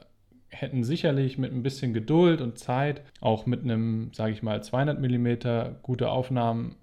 hätten 0.48 0.84
sicherlich 0.84 1.38
mit 1.38 1.52
ein 1.52 1.62
bisschen 1.62 1.94
Geduld 1.94 2.40
und 2.40 2.58
Zeit 2.58 3.00
auch 3.20 3.46
mit 3.46 3.62
einem, 3.62 4.10
sage 4.12 4.32
ich 4.32 4.42
mal, 4.42 4.62
200 4.62 5.00
mm 5.00 5.80
gute 5.82 6.10
Aufnahmen 6.10 6.74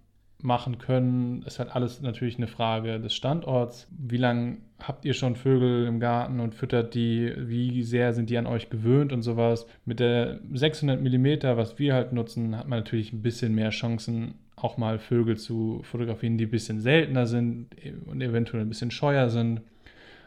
machen 0.41 0.77
können. 0.77 1.43
Es 1.45 1.59
hat 1.59 1.75
alles 1.75 2.01
natürlich 2.01 2.37
eine 2.37 2.47
Frage 2.47 2.99
des 2.99 3.13
Standorts. 3.13 3.87
Wie 3.91 4.17
lange 4.17 4.57
habt 4.81 5.03
ihr 5.03 5.13
schon 5.13 5.35
Vögel 5.35 5.85
im 5.85 5.99
Garten 5.99 6.39
und 6.39 6.55
füttert 6.55 6.93
die? 6.93 7.33
Wie 7.37 7.83
sehr 7.83 8.13
sind 8.13 8.29
die 8.29 8.37
an 8.37 8.47
euch 8.47 8.69
gewöhnt 8.69 9.11
und 9.11 9.21
sowas? 9.21 9.67
Mit 9.85 9.99
der 9.99 10.39
600 10.53 11.01
mm, 11.01 11.57
was 11.57 11.77
wir 11.77 11.93
halt 11.93 12.13
nutzen, 12.13 12.57
hat 12.57 12.67
man 12.67 12.79
natürlich 12.79 13.11
ein 13.11 13.21
bisschen 13.21 13.53
mehr 13.53 13.71
Chancen, 13.71 14.35
auch 14.55 14.77
mal 14.77 14.99
Vögel 14.99 15.37
zu 15.37 15.81
fotografieren, 15.83 16.37
die 16.37 16.45
ein 16.45 16.51
bisschen 16.51 16.79
seltener 16.79 17.27
sind 17.27 17.67
und 18.05 18.21
eventuell 18.21 18.63
ein 18.63 18.69
bisschen 18.69 18.91
scheuer 18.91 19.29
sind. 19.29 19.61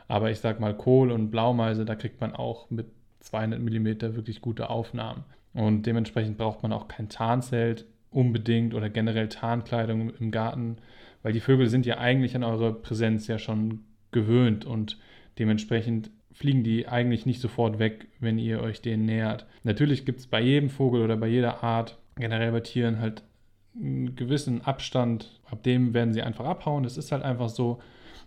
Aber 0.08 0.30
ich 0.30 0.40
sag 0.40 0.60
mal, 0.60 0.76
Kohl 0.76 1.10
und 1.10 1.30
Blaumeise, 1.30 1.86
da 1.86 1.94
kriegt 1.94 2.20
man 2.20 2.34
auch 2.34 2.68
mit 2.70 2.86
200 3.20 3.60
mm 3.60 4.14
wirklich 4.14 4.42
gute 4.42 4.68
Aufnahmen. 4.68 5.24
Und 5.54 5.86
dementsprechend 5.86 6.38
braucht 6.38 6.62
man 6.62 6.72
auch 6.72 6.88
kein 6.88 7.08
Tarnzelt 7.08 7.86
unbedingt 8.12 8.74
oder 8.74 8.90
generell 8.90 9.28
Tarnkleidung 9.28 10.12
im 10.18 10.30
Garten, 10.30 10.76
weil 11.22 11.32
die 11.32 11.40
Vögel 11.40 11.68
sind 11.68 11.86
ja 11.86 11.98
eigentlich 11.98 12.36
an 12.36 12.44
eure 12.44 12.72
Präsenz 12.74 13.26
ja 13.26 13.38
schon 13.38 13.80
gewöhnt 14.10 14.64
und 14.64 14.98
dementsprechend 15.38 16.10
fliegen 16.32 16.64
die 16.64 16.88
eigentlich 16.88 17.26
nicht 17.26 17.40
sofort 17.40 17.78
weg, 17.78 18.08
wenn 18.20 18.38
ihr 18.38 18.60
euch 18.60 18.80
denen 18.80 19.04
nähert. 19.04 19.46
Natürlich 19.64 20.04
gibt 20.04 20.20
es 20.20 20.26
bei 20.26 20.40
jedem 20.40 20.70
Vogel 20.70 21.02
oder 21.02 21.16
bei 21.16 21.28
jeder 21.28 21.62
Art, 21.62 21.98
generell 22.16 22.52
bei 22.52 22.60
Tieren, 22.60 23.00
halt 23.00 23.22
einen 23.74 24.16
gewissen 24.16 24.62
Abstand, 24.62 25.40
ab 25.50 25.62
dem 25.62 25.94
werden 25.94 26.12
sie 26.12 26.22
einfach 26.22 26.44
abhauen. 26.44 26.82
Das 26.82 26.96
ist 26.96 27.12
halt 27.12 27.22
einfach 27.22 27.48
so. 27.48 27.80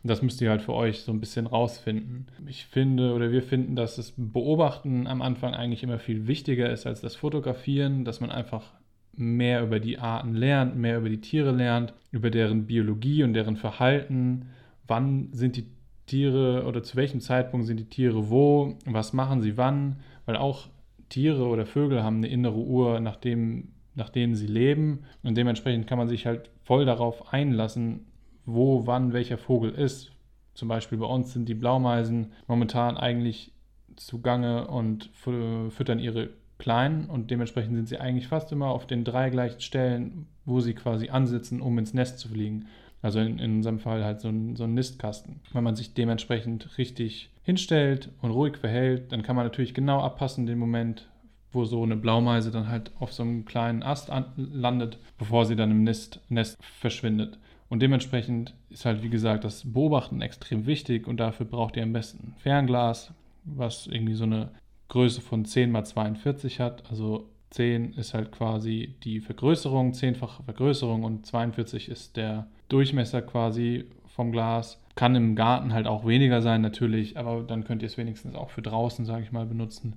Das 0.03 0.21
müsst 0.21 0.39
ihr 0.39 0.51
halt 0.51 0.61
für 0.61 0.73
euch 0.73 1.01
so 1.01 1.11
ein 1.11 1.19
bisschen 1.19 1.47
rausfinden. 1.47 2.27
Ich 2.47 2.67
finde 2.67 3.13
oder 3.13 3.31
wir 3.31 3.41
finden, 3.41 3.75
dass 3.75 3.95
das 3.95 4.13
Beobachten 4.15 5.07
am 5.07 5.23
Anfang 5.23 5.55
eigentlich 5.55 5.81
immer 5.81 5.97
viel 5.97 6.27
wichtiger 6.27 6.69
ist 6.69 6.85
als 6.85 7.01
das 7.01 7.15
Fotografieren, 7.15 8.05
dass 8.05 8.21
man 8.21 8.29
einfach 8.29 8.71
mehr 9.17 9.63
über 9.63 9.79
die 9.79 9.97
Arten 9.97 10.33
lernt, 10.33 10.75
mehr 10.75 10.97
über 10.97 11.09
die 11.09 11.21
Tiere 11.21 11.51
lernt, 11.51 11.93
über 12.11 12.29
deren 12.29 12.65
Biologie 12.65 13.23
und 13.23 13.33
deren 13.33 13.57
Verhalten. 13.57 14.47
Wann 14.87 15.29
sind 15.31 15.55
die 15.57 15.67
Tiere 16.05 16.65
oder 16.65 16.83
zu 16.83 16.95
welchem 16.95 17.19
Zeitpunkt 17.19 17.65
sind 17.65 17.79
die 17.79 17.89
Tiere 17.89 18.29
wo, 18.29 18.77
was 18.85 19.13
machen 19.13 19.41
sie 19.41 19.57
wann, 19.57 19.97
weil 20.25 20.37
auch 20.37 20.67
Tiere 21.09 21.45
oder 21.47 21.65
Vögel 21.65 22.03
haben 22.03 22.17
eine 22.17 22.27
innere 22.27 22.57
Uhr, 22.57 22.99
nach, 22.99 23.15
dem, 23.15 23.69
nach 23.95 24.09
denen 24.09 24.35
sie 24.35 24.47
leben 24.47 25.05
und 25.23 25.35
dementsprechend 25.35 25.87
kann 25.87 25.97
man 25.97 26.07
sich 26.07 26.25
halt 26.25 26.49
voll 26.63 26.85
darauf 26.85 27.33
einlassen, 27.33 28.05
wo, 28.45 28.85
wann 28.85 29.13
welcher 29.13 29.37
Vogel 29.37 29.71
ist. 29.71 30.11
Zum 30.53 30.67
Beispiel 30.67 30.97
bei 30.97 31.05
uns 31.05 31.33
sind 31.33 31.49
die 31.49 31.55
Blaumeisen 31.55 32.31
momentan 32.47 32.97
eigentlich 32.97 33.51
zugange 33.95 34.67
und 34.67 35.09
füttern 35.13 35.99
ihre 35.99 36.29
Kleinen 36.57 37.05
und 37.05 37.31
dementsprechend 37.31 37.75
sind 37.75 37.87
sie 37.87 37.99
eigentlich 37.99 38.27
fast 38.27 38.51
immer 38.51 38.67
auf 38.67 38.87
den 38.87 39.03
drei 39.03 39.29
gleichen 39.29 39.61
Stellen, 39.61 40.27
wo 40.45 40.61
sie 40.61 40.73
quasi 40.73 41.09
ansitzen, 41.09 41.61
um 41.61 41.77
ins 41.77 41.93
Nest 41.93 42.19
zu 42.19 42.29
fliegen. 42.29 42.67
Also 43.01 43.19
in, 43.19 43.39
in 43.39 43.57
unserem 43.57 43.79
Fall 43.79 44.03
halt 44.03 44.21
so 44.21 44.29
ein, 44.29 44.55
so 44.55 44.63
ein 44.63 44.73
Nistkasten. 44.73 45.41
Wenn 45.53 45.63
man 45.63 45.75
sich 45.75 45.93
dementsprechend 45.93 46.77
richtig 46.77 47.29
hinstellt 47.43 48.09
und 48.21 48.31
ruhig 48.31 48.57
verhält, 48.57 49.11
dann 49.11 49.21
kann 49.21 49.35
man 49.35 49.45
natürlich 49.45 49.73
genau 49.73 50.01
abpassen 50.01 50.45
den 50.45 50.57
Moment, 50.57 51.07
wo 51.51 51.65
so 51.65 51.83
eine 51.83 51.95
Blaumeise 51.95 52.51
dann 52.51 52.67
halt 52.67 52.91
auf 52.99 53.13
so 53.13 53.23
einem 53.23 53.45
kleinen 53.45 53.83
Ast 53.83 54.09
an, 54.09 54.25
landet, 54.35 54.97
bevor 55.17 55.45
sie 55.45 55.55
dann 55.55 55.71
im 55.71 55.83
Nest, 55.83 56.21
Nest 56.29 56.57
verschwindet. 56.79 57.37
Und 57.69 57.81
dementsprechend 57.81 58.53
ist 58.69 58.85
halt, 58.85 59.03
wie 59.03 59.09
gesagt, 59.09 59.43
das 59.43 59.71
Beobachten 59.71 60.21
extrem 60.21 60.65
wichtig 60.65 61.07
und 61.07 61.17
dafür 61.17 61.45
braucht 61.45 61.77
ihr 61.77 61.83
am 61.83 61.93
besten 61.93 62.33
Fernglas, 62.37 63.13
was 63.43 63.87
irgendwie 63.87 64.13
so 64.13 64.23
eine 64.23 64.51
Größe 64.89 65.21
von 65.21 65.45
10 65.45 65.75
x 65.75 65.89
42 65.89 66.59
hat, 66.59 66.89
also 66.89 67.29
10 67.51 67.93
ist 67.93 68.13
halt 68.13 68.31
quasi 68.31 68.95
die 69.03 69.19
Vergrößerung, 69.21 69.93
zehnfache 69.93 70.43
Vergrößerung 70.43 71.03
und 71.03 71.25
42 71.25 71.89
ist 71.89 72.17
der 72.17 72.47
Durchmesser 72.69 73.21
quasi 73.21 73.85
vom 74.07 74.31
Glas. 74.31 74.81
Kann 74.95 75.15
im 75.15 75.35
Garten 75.35 75.73
halt 75.73 75.87
auch 75.87 76.05
weniger 76.05 76.41
sein 76.41 76.61
natürlich, 76.61 77.17
aber 77.17 77.43
dann 77.43 77.63
könnt 77.63 77.81
ihr 77.81 77.87
es 77.87 77.97
wenigstens 77.97 78.35
auch 78.35 78.49
für 78.49 78.61
draußen, 78.61 79.05
sage 79.05 79.23
ich 79.23 79.31
mal, 79.31 79.45
benutzen. 79.45 79.95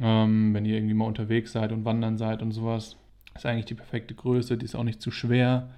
Ähm, 0.00 0.54
wenn 0.54 0.64
ihr 0.64 0.76
irgendwie 0.76 0.94
mal 0.94 1.06
unterwegs 1.06 1.52
seid 1.52 1.72
und 1.72 1.84
wandern 1.84 2.16
seid 2.16 2.42
und 2.42 2.52
sowas. 2.52 2.96
Ist 3.34 3.46
eigentlich 3.46 3.66
die 3.66 3.74
perfekte 3.74 4.14
Größe, 4.14 4.56
die 4.56 4.64
ist 4.64 4.74
auch 4.74 4.84
nicht 4.84 5.00
zu 5.00 5.10
schwer 5.10 5.70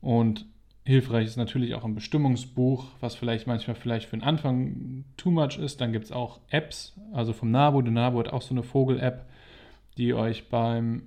und 0.00 0.46
hilfreich 0.84 1.26
ist 1.26 1.36
natürlich 1.36 1.74
auch 1.74 1.84
ein 1.84 1.94
Bestimmungsbuch, 1.94 2.86
was 3.00 3.14
vielleicht 3.14 3.46
manchmal 3.46 3.74
vielleicht 3.74 4.08
für 4.08 4.16
den 4.16 4.22
Anfang 4.22 5.04
too 5.16 5.30
much 5.30 5.58
ist. 5.58 5.80
Dann 5.80 5.92
gibt 5.92 6.06
es 6.06 6.12
auch 6.12 6.40
Apps, 6.50 6.94
also 7.12 7.32
vom 7.32 7.50
NABU. 7.50 7.82
Der 7.82 7.92
NABU 7.92 8.18
hat 8.18 8.32
auch 8.32 8.42
so 8.42 8.54
eine 8.54 8.62
Vogel-App, 8.62 9.24
die 9.96 10.12
euch 10.14 10.48
beim 10.48 11.02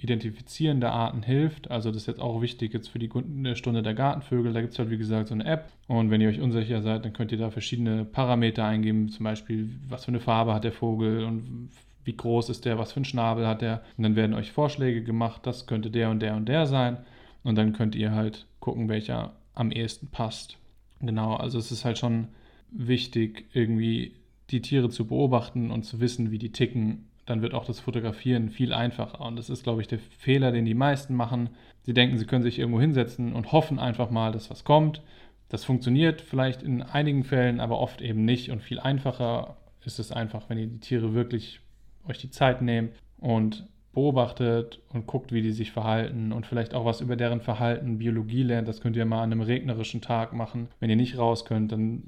Identifizieren 0.00 0.80
der 0.80 0.92
Arten 0.92 1.22
hilft. 1.22 1.70
Also 1.70 1.90
das 1.90 2.02
ist 2.02 2.06
jetzt 2.06 2.20
auch 2.20 2.40
wichtig 2.40 2.72
jetzt 2.72 2.88
für 2.88 3.00
die 3.00 3.10
Stunde 3.54 3.82
der 3.82 3.94
Gartenvögel. 3.94 4.52
Da 4.52 4.60
gibt 4.60 4.72
es 4.72 4.78
halt 4.78 4.90
wie 4.90 4.98
gesagt 4.98 5.28
so 5.28 5.34
eine 5.34 5.44
App. 5.44 5.72
Und 5.88 6.10
wenn 6.10 6.20
ihr 6.20 6.28
euch 6.28 6.40
unsicher 6.40 6.80
seid, 6.80 7.04
dann 7.04 7.12
könnt 7.12 7.32
ihr 7.32 7.38
da 7.38 7.50
verschiedene 7.50 8.04
Parameter 8.04 8.64
eingeben. 8.64 9.08
Zum 9.08 9.24
Beispiel, 9.24 9.70
was 9.88 10.04
für 10.04 10.12
eine 10.12 10.20
Farbe 10.20 10.54
hat 10.54 10.64
der 10.64 10.72
Vogel 10.72 11.24
und 11.24 11.68
wie 12.04 12.16
groß 12.16 12.48
ist 12.48 12.64
der, 12.64 12.78
was 12.78 12.92
für 12.92 12.98
einen 12.98 13.04
Schnabel 13.04 13.46
hat 13.46 13.60
der. 13.60 13.82
Und 13.98 14.04
dann 14.04 14.16
werden 14.16 14.34
euch 14.34 14.52
Vorschläge 14.52 15.02
gemacht, 15.02 15.42
das 15.44 15.66
könnte 15.66 15.90
der 15.90 16.10
und 16.10 16.20
der 16.20 16.36
und 16.36 16.48
der 16.48 16.66
sein. 16.66 16.98
Und 17.42 17.56
dann 17.56 17.72
könnt 17.72 17.94
ihr 17.94 18.12
halt 18.12 18.46
gucken, 18.60 18.88
welcher 18.88 19.36
am 19.54 19.70
ehesten 19.70 20.08
passt. 20.08 20.58
Genau, 21.00 21.34
also 21.34 21.58
es 21.58 21.72
ist 21.72 21.84
halt 21.84 21.98
schon 21.98 22.28
wichtig, 22.70 23.46
irgendwie 23.52 24.14
die 24.50 24.62
Tiere 24.62 24.90
zu 24.90 25.06
beobachten 25.06 25.70
und 25.70 25.84
zu 25.84 26.00
wissen, 26.00 26.30
wie 26.30 26.38
die 26.38 26.52
ticken 26.52 27.08
dann 27.28 27.42
wird 27.42 27.54
auch 27.54 27.66
das 27.66 27.80
Fotografieren 27.80 28.48
viel 28.48 28.72
einfacher. 28.72 29.20
Und 29.20 29.36
das 29.36 29.50
ist, 29.50 29.62
glaube 29.62 29.82
ich, 29.82 29.88
der 29.88 29.98
Fehler, 29.98 30.50
den 30.50 30.64
die 30.64 30.74
meisten 30.74 31.14
machen. 31.14 31.50
Sie 31.82 31.92
denken, 31.92 32.16
sie 32.16 32.24
können 32.24 32.42
sich 32.42 32.58
irgendwo 32.58 32.80
hinsetzen 32.80 33.34
und 33.34 33.52
hoffen 33.52 33.78
einfach 33.78 34.10
mal, 34.10 34.32
dass 34.32 34.50
was 34.50 34.64
kommt. 34.64 35.02
Das 35.50 35.64
funktioniert 35.64 36.20
vielleicht 36.20 36.62
in 36.62 36.82
einigen 36.82 37.24
Fällen, 37.24 37.60
aber 37.60 37.80
oft 37.80 38.00
eben 38.00 38.24
nicht. 38.24 38.50
Und 38.50 38.62
viel 38.62 38.80
einfacher 38.80 39.56
ist 39.84 39.98
es 39.98 40.10
einfach, 40.10 40.48
wenn 40.48 40.58
ihr 40.58 40.66
die 40.66 40.80
Tiere 40.80 41.14
wirklich 41.14 41.60
euch 42.06 42.18
die 42.18 42.30
Zeit 42.30 42.62
nehmt 42.62 42.94
und 43.18 43.66
beobachtet 43.98 44.80
und 44.92 45.06
guckt, 45.06 45.32
wie 45.32 45.42
die 45.42 45.52
sich 45.52 45.72
verhalten 45.72 46.32
und 46.32 46.46
vielleicht 46.46 46.74
auch 46.74 46.84
was 46.84 47.00
über 47.00 47.16
deren 47.16 47.40
Verhalten, 47.40 47.98
Biologie 47.98 48.42
lernt. 48.42 48.68
Das 48.68 48.80
könnt 48.80 48.96
ihr 48.96 49.04
mal 49.04 49.22
an 49.22 49.32
einem 49.32 49.40
regnerischen 49.40 50.00
Tag 50.00 50.32
machen. 50.32 50.68
Wenn 50.80 50.90
ihr 50.90 50.96
nicht 50.96 51.18
raus 51.18 51.44
könnt, 51.44 51.72
dann 51.72 52.02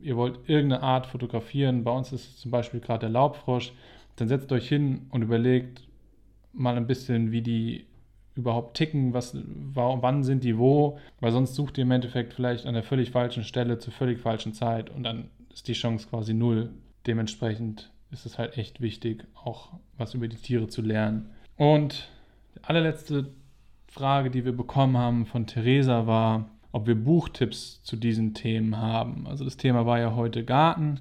ihr 0.00 0.16
wollt 0.16 0.38
irgendeine 0.48 0.82
Art 0.82 1.06
fotografieren. 1.06 1.84
Bei 1.84 1.90
uns 1.90 2.12
ist 2.12 2.28
es 2.28 2.36
zum 2.38 2.50
Beispiel 2.50 2.80
gerade 2.80 3.00
der 3.00 3.10
Laubfrosch 3.10 3.72
dann 4.18 4.28
setzt 4.28 4.50
euch 4.52 4.68
hin 4.68 5.06
und 5.10 5.22
überlegt 5.22 5.86
mal 6.52 6.76
ein 6.76 6.88
bisschen, 6.88 7.30
wie 7.30 7.42
die 7.42 7.86
überhaupt 8.34 8.76
ticken, 8.76 9.14
was, 9.14 9.36
wann 9.74 10.22
sind 10.22 10.44
die 10.44 10.58
wo, 10.58 10.98
weil 11.20 11.32
sonst 11.32 11.54
sucht 11.54 11.78
ihr 11.78 11.82
im 11.82 11.90
Endeffekt 11.90 12.34
vielleicht 12.34 12.66
an 12.66 12.74
der 12.74 12.82
völlig 12.82 13.10
falschen 13.10 13.44
Stelle 13.44 13.78
zur 13.78 13.92
völlig 13.92 14.18
falschen 14.20 14.54
Zeit 14.54 14.90
und 14.90 15.04
dann 15.04 15.28
ist 15.52 15.68
die 15.68 15.72
Chance 15.72 16.08
quasi 16.08 16.34
null. 16.34 16.70
Dementsprechend 17.06 17.90
ist 18.10 18.26
es 18.26 18.38
halt 18.38 18.56
echt 18.56 18.80
wichtig, 18.80 19.26
auch 19.34 19.72
was 19.96 20.14
über 20.14 20.28
die 20.28 20.36
Tiere 20.36 20.68
zu 20.68 20.82
lernen. 20.82 21.30
Und 21.56 22.08
die 22.54 22.64
allerletzte 22.64 23.30
Frage, 23.86 24.30
die 24.30 24.44
wir 24.44 24.56
bekommen 24.56 24.96
haben 24.96 25.26
von 25.26 25.46
Theresa 25.46 26.06
war, 26.06 26.48
ob 26.72 26.86
wir 26.86 26.94
Buchtipps 26.94 27.82
zu 27.82 27.96
diesen 27.96 28.34
Themen 28.34 28.76
haben. 28.76 29.26
Also 29.26 29.44
das 29.44 29.56
Thema 29.56 29.86
war 29.86 29.98
ja 29.98 30.14
heute 30.14 30.44
Garten. 30.44 31.00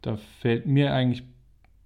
Da 0.00 0.16
fällt 0.16 0.66
mir 0.66 0.92
eigentlich 0.92 1.24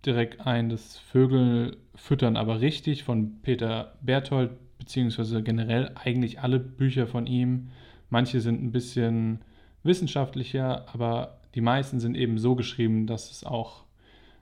direkt 0.04 0.46
ein, 0.46 0.68
das 0.68 0.98
Vögel 0.98 1.76
füttern 1.94 2.36
aber 2.36 2.60
richtig 2.60 3.04
von 3.04 3.40
Peter 3.42 3.94
Berthold, 4.02 4.50
beziehungsweise 4.78 5.42
generell 5.42 5.90
eigentlich 5.94 6.40
alle 6.40 6.60
Bücher 6.60 7.06
von 7.06 7.26
ihm. 7.26 7.68
Manche 8.10 8.40
sind 8.40 8.62
ein 8.62 8.70
bisschen 8.70 9.40
wissenschaftlicher, 9.82 10.86
aber 10.92 11.40
die 11.54 11.60
meisten 11.60 11.98
sind 11.98 12.16
eben 12.16 12.38
so 12.38 12.54
geschrieben, 12.54 13.06
dass 13.06 13.30
es 13.30 13.44
auch 13.44 13.85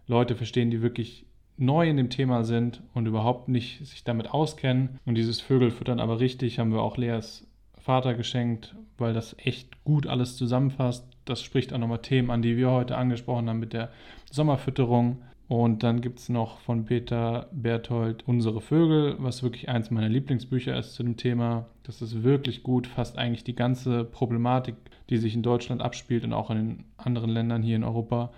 Leute 0.06 0.36
verstehen, 0.36 0.70
die 0.70 0.82
wirklich 0.82 1.26
neu 1.56 1.88
in 1.88 1.96
dem 1.96 2.10
Thema 2.10 2.44
sind 2.44 2.82
und 2.94 3.06
überhaupt 3.06 3.48
nicht 3.48 3.86
sich 3.86 4.04
damit 4.04 4.30
auskennen. 4.30 4.98
Und 5.04 5.14
dieses 5.14 5.40
Vögelfüttern 5.40 6.00
aber 6.00 6.20
richtig 6.20 6.58
haben 6.58 6.72
wir 6.72 6.82
auch 6.82 6.96
Leas 6.96 7.46
Vater 7.78 8.14
geschenkt, 8.14 8.74
weil 8.96 9.12
das 9.12 9.36
echt 9.38 9.84
gut 9.84 10.06
alles 10.06 10.36
zusammenfasst. 10.36 11.06
Das 11.24 11.42
spricht 11.42 11.72
auch 11.72 11.78
nochmal 11.78 12.00
Themen 12.02 12.30
an, 12.30 12.42
die 12.42 12.56
wir 12.56 12.70
heute 12.70 12.96
angesprochen 12.96 13.48
haben 13.48 13.60
mit 13.60 13.72
der 13.72 13.90
Sommerfütterung. 14.30 15.22
Und 15.46 15.82
dann 15.82 16.00
gibt 16.00 16.20
es 16.20 16.30
noch 16.30 16.58
von 16.60 16.86
Peter 16.86 17.48
Berthold 17.52 18.26
Unsere 18.26 18.62
Vögel, 18.62 19.16
was 19.18 19.42
wirklich 19.42 19.68
eins 19.68 19.90
meiner 19.90 20.08
Lieblingsbücher 20.08 20.76
ist 20.78 20.94
zu 20.94 21.02
dem 21.02 21.18
Thema. 21.18 21.66
Das 21.82 22.00
ist 22.00 22.22
wirklich 22.22 22.62
gut, 22.62 22.86
fasst 22.86 23.18
eigentlich 23.18 23.44
die 23.44 23.54
ganze 23.54 24.04
Problematik, 24.04 24.76
die 25.10 25.18
sich 25.18 25.34
in 25.34 25.42
Deutschland 25.42 25.82
abspielt 25.82 26.24
und 26.24 26.32
auch 26.32 26.50
in 26.50 26.56
den 26.56 26.84
anderen 26.96 27.28
Ländern 27.28 27.62
hier 27.62 27.76
in 27.76 27.84
Europa, 27.84 28.32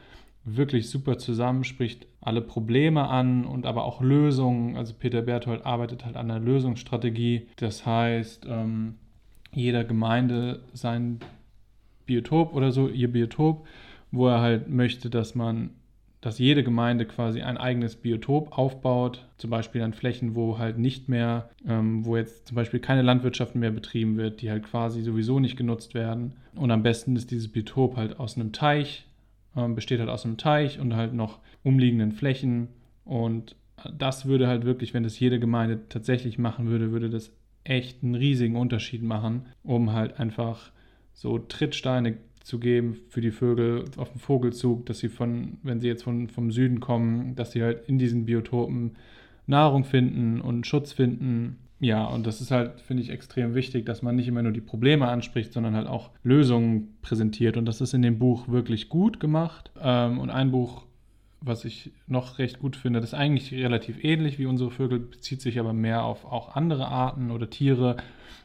wirklich 0.47 0.89
super 0.89 1.19
zusammen, 1.19 1.65
spricht 1.65 2.07
alle 2.21 2.41
Probleme 2.41 3.09
an 3.09 3.45
und 3.45 3.67
aber 3.67 3.85
auch 3.85 4.01
Lösungen. 4.01 4.77
Also 4.77 4.95
Peter 4.99 5.23
Berthold 5.23 5.67
arbeitet 5.67 6.05
halt 6.05 6.17
an 6.17 6.31
einer 6.31 6.41
Lösungsstrategie. 6.41 7.49
Das 7.57 7.85
heißt, 7.85 8.47
ähm, 8.49 8.95
jeder 9.53 9.85
Gemeinde 9.85 10.63
sein 10.73 11.19
Biotop 12.07 12.55
oder 12.55 12.71
so, 12.71 12.89
ihr 12.89 13.13
Biotop, 13.13 13.67
wo 14.13 14.29
er 14.29 14.41
halt 14.41 14.69
möchte, 14.69 15.11
dass 15.11 15.35
man 15.35 15.71
dass 16.27 16.41
jede 16.41 16.65
Gemeinde 16.65 17.07
quasi 17.07 17.43
ein 17.43 17.57
eigenes 17.57 17.95
Biotop 17.95 18.59
aufbaut, 18.59 19.25
zum 19.39 19.51
Beispiel 19.51 19.83
an 19.83 19.93
Flächen, 19.93 20.35
wo 20.35 20.59
halt 20.59 20.77
nicht 20.77 21.09
mehr, 21.09 21.51
ähm, 21.65 22.05
wo 22.05 22.17
jetzt 22.17 22.49
zum 22.49 22.57
Beispiel 22.57 22.81
keine 22.81 23.03
Landwirtschaft 23.03 23.55
mehr 23.55 23.71
betrieben 23.71 24.17
wird, 24.17 24.43
die 24.43 24.51
halt 24.51 24.65
quasi 24.65 25.03
sowieso 25.03 25.39
nicht 25.39 25.57
genutzt 25.57 25.95
werden. 25.95 26.33
Und 26.57 26.73
am 26.73 26.83
besten 26.83 27.15
ist 27.15 27.31
dieses 27.31 27.47
Biotop 27.47 27.97
halt 27.97 28.19
aus 28.19 28.37
einem 28.37 28.51
Teich, 28.51 29.06
ähm, 29.57 29.75
besteht 29.75 30.01
halt 30.01 30.09
aus 30.11 30.25
einem 30.25 30.37
Teich 30.37 30.79
und 30.79 30.95
halt 30.95 31.15
noch 31.15 31.39
umliegenden 31.63 32.13
Flächen. 32.13 32.69
Und 33.05 33.57
das 33.97 34.27
würde 34.27 34.49
halt 34.49 34.65
wirklich, 34.65 34.95
wenn 34.95 35.03
das 35.03 35.19
jede 35.19 35.39
Gemeinde 35.39 35.89
tatsächlich 35.89 36.39
machen 36.39 36.69
würde, 36.69 36.93
würde 36.93 37.11
das 37.11 37.33
echt 37.65 38.03
einen 38.03 38.15
riesigen 38.15 38.57
Unterschied 38.57 39.03
machen, 39.03 39.47
um 39.63 39.93
halt 39.93 40.21
einfach 40.21 40.71
so 41.13 41.39
Trittsteine 41.39 42.19
zu 42.43 42.61
geben 42.61 42.99
für 43.09 43.21
die 43.21 43.33
Vögel 43.33 43.85
auf 43.97 44.13
dem 44.13 44.21
Vogelzug, 44.21 44.87
dass 44.87 45.01
sie 45.01 45.09
von, 45.09 45.59
wenn 45.63 45.81
sie 45.81 45.89
jetzt 45.89 46.05
von, 46.05 46.29
vom 46.29 46.53
Süden 46.53 46.79
kommen, 46.79 47.35
dass 47.35 47.53
sie 47.53 47.63
halt 47.63 47.89
in 47.89 47.99
diesen 47.99 48.25
Biotopen 48.25 48.93
Nahrung 49.49 49.85
finden 49.85 50.41
und 50.41 50.67
Schutz 50.67 50.93
finden 50.93 51.59
ja, 51.79 52.05
und 52.07 52.27
das 52.27 52.41
ist 52.41 52.51
halt, 52.51 52.81
finde 52.81 53.03
ich, 53.03 53.11
extrem 53.11 53.55
wichtig, 53.55 53.85
dass 53.85 54.01
man 54.01 54.17
nicht 54.17 54.29
immer 54.29 54.43
nur 54.43 54.53
die 54.53 54.63
Probleme 54.63 55.09
anspricht, 55.09 55.53
sondern 55.53 55.77
halt 55.77 55.87
auch 55.87 56.11
Lösungen 56.23 56.97
präsentiert. 57.03 57.57
Und 57.59 57.67
das 57.67 57.83
ist 57.83 57.93
in 57.93 58.03
dem 58.03 58.19
Buch 58.19 58.49
wirklich 58.49 58.89
gut 58.89 59.21
gemacht. 59.21 59.71
Ähm, 59.81 60.19
und 60.19 60.31
ein 60.31 60.51
Buch, 60.53 60.87
was 61.43 61.67
ich 61.67 61.93
noch 62.07 62.39
recht 62.39 62.61
gut 62.61 62.77
finde, 62.77 63.01
das 63.01 63.11
ist 63.11 63.19
eigentlich 63.19 63.53
relativ 63.53 64.03
ähnlich 64.03 64.39
wie 64.39 64.47
unsere 64.47 64.71
Vögel, 64.71 65.01
bezieht 65.01 65.43
sich 65.43 65.61
aber 65.61 65.75
mehr 65.75 66.05
auf 66.05 66.25
auch 66.25 66.57
andere 66.57 66.89
Arten 66.89 67.31
oder 67.31 67.51
Tiere. 67.51 67.97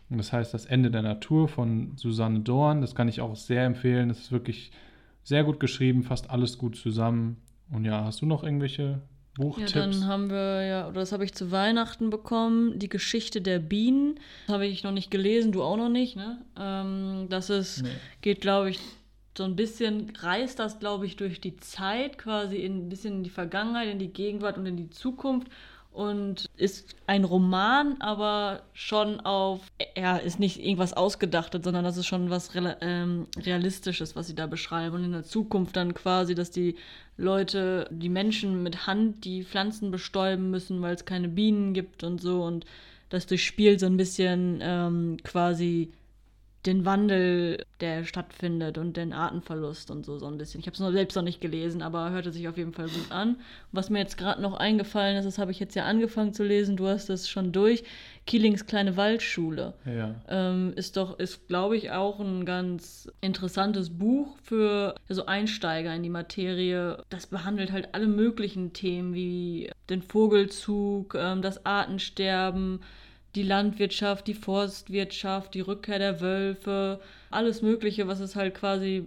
Und 0.09 0.17
das 0.17 0.33
heißt 0.33 0.53
Das 0.53 0.65
Ende 0.65 0.91
der 0.91 1.01
Natur 1.01 1.47
von 1.47 1.93
Susanne 1.95 2.41
Dorn. 2.41 2.81
Das 2.81 2.95
kann 2.95 3.07
ich 3.07 3.21
auch 3.21 3.37
sehr 3.37 3.63
empfehlen. 3.63 4.09
Das 4.09 4.19
ist 4.19 4.33
wirklich 4.33 4.71
sehr 5.23 5.45
gut 5.45 5.61
geschrieben, 5.61 6.03
fast 6.03 6.29
alles 6.29 6.57
gut 6.57 6.75
zusammen. 6.75 7.37
Und 7.71 7.85
ja, 7.85 8.03
hast 8.03 8.21
du 8.21 8.25
noch 8.25 8.43
irgendwelche 8.43 9.01
Buchtipps? 9.35 9.73
Ja, 9.73 9.81
dann 9.81 10.05
haben 10.05 10.29
wir 10.29 10.63
ja, 10.63 10.87
oder 10.87 10.99
das 10.99 11.11
habe 11.11 11.23
ich 11.23 11.33
zu 11.33 11.51
Weihnachten 11.51 12.09
bekommen, 12.09 12.79
die 12.79 12.89
Geschichte 12.89 13.41
der 13.41 13.59
Bienen. 13.59 14.19
Das 14.47 14.55
habe 14.55 14.67
ich 14.67 14.83
noch 14.83 14.91
nicht 14.91 15.11
gelesen, 15.11 15.51
du 15.51 15.63
auch 15.63 15.77
noch 15.77 15.89
nicht, 15.89 16.15
ne? 16.15 16.41
Ähm, 16.59 17.27
das 17.29 17.49
ist, 17.49 17.83
nee. 17.83 17.89
geht, 18.21 18.41
glaube 18.41 18.71
ich, 18.71 18.79
so 19.37 19.45
ein 19.45 19.55
bisschen, 19.55 20.11
reist 20.19 20.59
das, 20.59 20.79
glaube 20.79 21.05
ich, 21.05 21.15
durch 21.15 21.39
die 21.39 21.55
Zeit, 21.57 22.17
quasi 22.17 22.57
in, 22.57 22.85
ein 22.85 22.89
bisschen 22.89 23.15
in 23.15 23.23
die 23.23 23.29
Vergangenheit, 23.29 23.87
in 23.87 23.99
die 23.99 24.11
Gegenwart 24.11 24.57
und 24.57 24.65
in 24.65 24.75
die 24.75 24.89
Zukunft 24.89 25.47
und 25.91 26.49
ist 26.55 26.95
ein 27.05 27.25
Roman, 27.25 27.97
aber 27.99 28.63
schon 28.73 29.19
auf, 29.19 29.59
ja, 29.97 30.17
ist 30.17 30.39
nicht 30.39 30.59
irgendwas 30.59 30.93
Ausgedachtes, 30.93 31.61
sondern 31.63 31.83
das 31.83 31.97
ist 31.97 32.07
schon 32.07 32.29
was 32.29 32.51
ähm, 32.81 33.27
Realistisches, 33.37 34.15
was 34.15 34.27
sie 34.27 34.35
da 34.35 34.47
beschreiben. 34.47 34.95
Und 34.95 35.03
in 35.03 35.11
der 35.11 35.23
Zukunft 35.23 35.75
dann 35.75 35.93
quasi, 35.93 36.33
dass 36.33 36.49
die 36.49 36.75
Leute, 37.17 37.87
die 37.91 38.09
Menschen 38.09 38.63
mit 38.63 38.87
Hand 38.87 39.25
die 39.25 39.43
Pflanzen 39.43 39.91
bestäuben 39.91 40.49
müssen, 40.49 40.81
weil 40.81 40.95
es 40.95 41.05
keine 41.05 41.27
Bienen 41.27 41.73
gibt 41.73 42.03
und 42.03 42.21
so. 42.21 42.41
Und 42.43 42.65
das 43.09 43.27
durchspielt 43.27 43.81
so 43.81 43.85
ein 43.85 43.97
bisschen 43.97 44.59
ähm, 44.61 45.17
quasi 45.23 45.91
den 46.65 46.85
Wandel, 46.85 47.65
der 47.79 48.05
stattfindet 48.05 48.77
und 48.77 48.95
den 48.95 49.13
Artenverlust 49.13 49.89
und 49.89 50.05
so, 50.05 50.19
so 50.19 50.27
ein 50.27 50.37
bisschen. 50.37 50.59
Ich 50.59 50.67
habe 50.67 50.75
es 50.75 50.79
noch 50.79 50.91
selbst 50.91 51.15
noch 51.15 51.23
nicht 51.23 51.41
gelesen, 51.41 51.81
aber 51.81 52.11
hörte 52.11 52.31
sich 52.31 52.47
auf 52.47 52.57
jeden 52.57 52.73
Fall 52.73 52.87
gut 52.87 53.11
an. 53.11 53.37
Was 53.71 53.89
mir 53.89 53.99
jetzt 53.99 54.17
gerade 54.17 54.41
noch 54.41 54.53
eingefallen 54.53 55.17
ist, 55.17 55.25
das 55.25 55.39
habe 55.39 55.51
ich 55.51 55.59
jetzt 55.59 55.75
ja 55.75 55.85
angefangen 55.85 56.33
zu 56.33 56.43
lesen, 56.43 56.77
du 56.77 56.87
hast 56.87 57.09
das 57.09 57.27
schon 57.27 57.51
durch. 57.51 57.83
Keelings 58.27 58.67
kleine 58.67 58.95
Waldschule. 58.95 59.73
Ja. 59.85 60.15
Ähm, 60.29 60.73
ist 60.75 60.97
doch, 60.97 61.17
ist, 61.17 61.47
glaube 61.47 61.75
ich, 61.75 61.91
auch 61.91 62.19
ein 62.19 62.45
ganz 62.45 63.11
interessantes 63.21 63.89
Buch 63.89 64.37
für 64.43 64.93
so 65.09 65.25
Einsteiger 65.25 65.95
in 65.95 66.03
die 66.03 66.09
Materie. 66.09 67.03
Das 67.09 67.25
behandelt 67.25 67.71
halt 67.71 67.95
alle 67.95 68.07
möglichen 68.07 68.73
Themen 68.73 69.15
wie 69.15 69.71
den 69.89 70.03
Vogelzug, 70.03 71.15
ähm, 71.17 71.41
das 71.41 71.65
Artensterben 71.65 72.81
die 73.35 73.43
Landwirtschaft, 73.43 74.27
die 74.27 74.33
Forstwirtschaft, 74.33 75.53
die 75.53 75.61
Rückkehr 75.61 75.99
der 75.99 76.21
Wölfe, 76.21 76.99
alles 77.29 77.61
Mögliche, 77.61 78.07
was 78.07 78.19
es 78.19 78.35
halt 78.35 78.55
quasi 78.55 79.05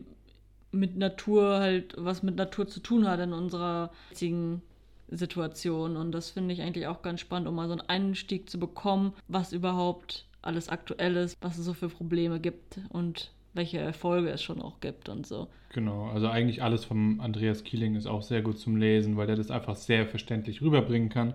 mit 0.72 0.96
Natur 0.96 1.58
halt, 1.60 1.94
was 1.96 2.22
mit 2.22 2.36
Natur 2.36 2.66
zu 2.66 2.80
tun 2.80 3.06
hat 3.08 3.20
in 3.20 3.32
unserer 3.32 3.90
jetzigen 4.10 4.62
Situation. 5.08 5.96
Und 5.96 6.12
das 6.12 6.30
finde 6.30 6.54
ich 6.54 6.62
eigentlich 6.62 6.86
auch 6.86 7.02
ganz 7.02 7.20
spannend, 7.20 7.48
um 7.48 7.54
mal 7.54 7.68
so 7.68 7.72
einen 7.72 7.88
Einstieg 7.88 8.50
zu 8.50 8.58
bekommen, 8.58 9.12
was 9.28 9.52
überhaupt 9.52 10.26
alles 10.42 10.68
aktuell 10.68 11.16
ist, 11.16 11.36
was 11.40 11.58
es 11.58 11.64
so 11.64 11.74
für 11.74 11.88
Probleme 11.88 12.40
gibt 12.40 12.80
und 12.90 13.30
welche 13.54 13.78
Erfolge 13.78 14.30
es 14.30 14.42
schon 14.42 14.60
auch 14.60 14.80
gibt 14.80 15.08
und 15.08 15.26
so. 15.26 15.46
Genau, 15.72 16.08
also 16.08 16.28
eigentlich 16.28 16.62
alles 16.62 16.84
vom 16.84 17.20
Andreas 17.20 17.64
Kieling 17.64 17.94
ist 17.94 18.06
auch 18.06 18.22
sehr 18.22 18.42
gut 18.42 18.58
zum 18.58 18.76
Lesen, 18.76 19.16
weil 19.16 19.26
der 19.26 19.36
das 19.36 19.50
einfach 19.50 19.76
sehr 19.76 20.06
verständlich 20.06 20.60
rüberbringen 20.60 21.08
kann. 21.08 21.34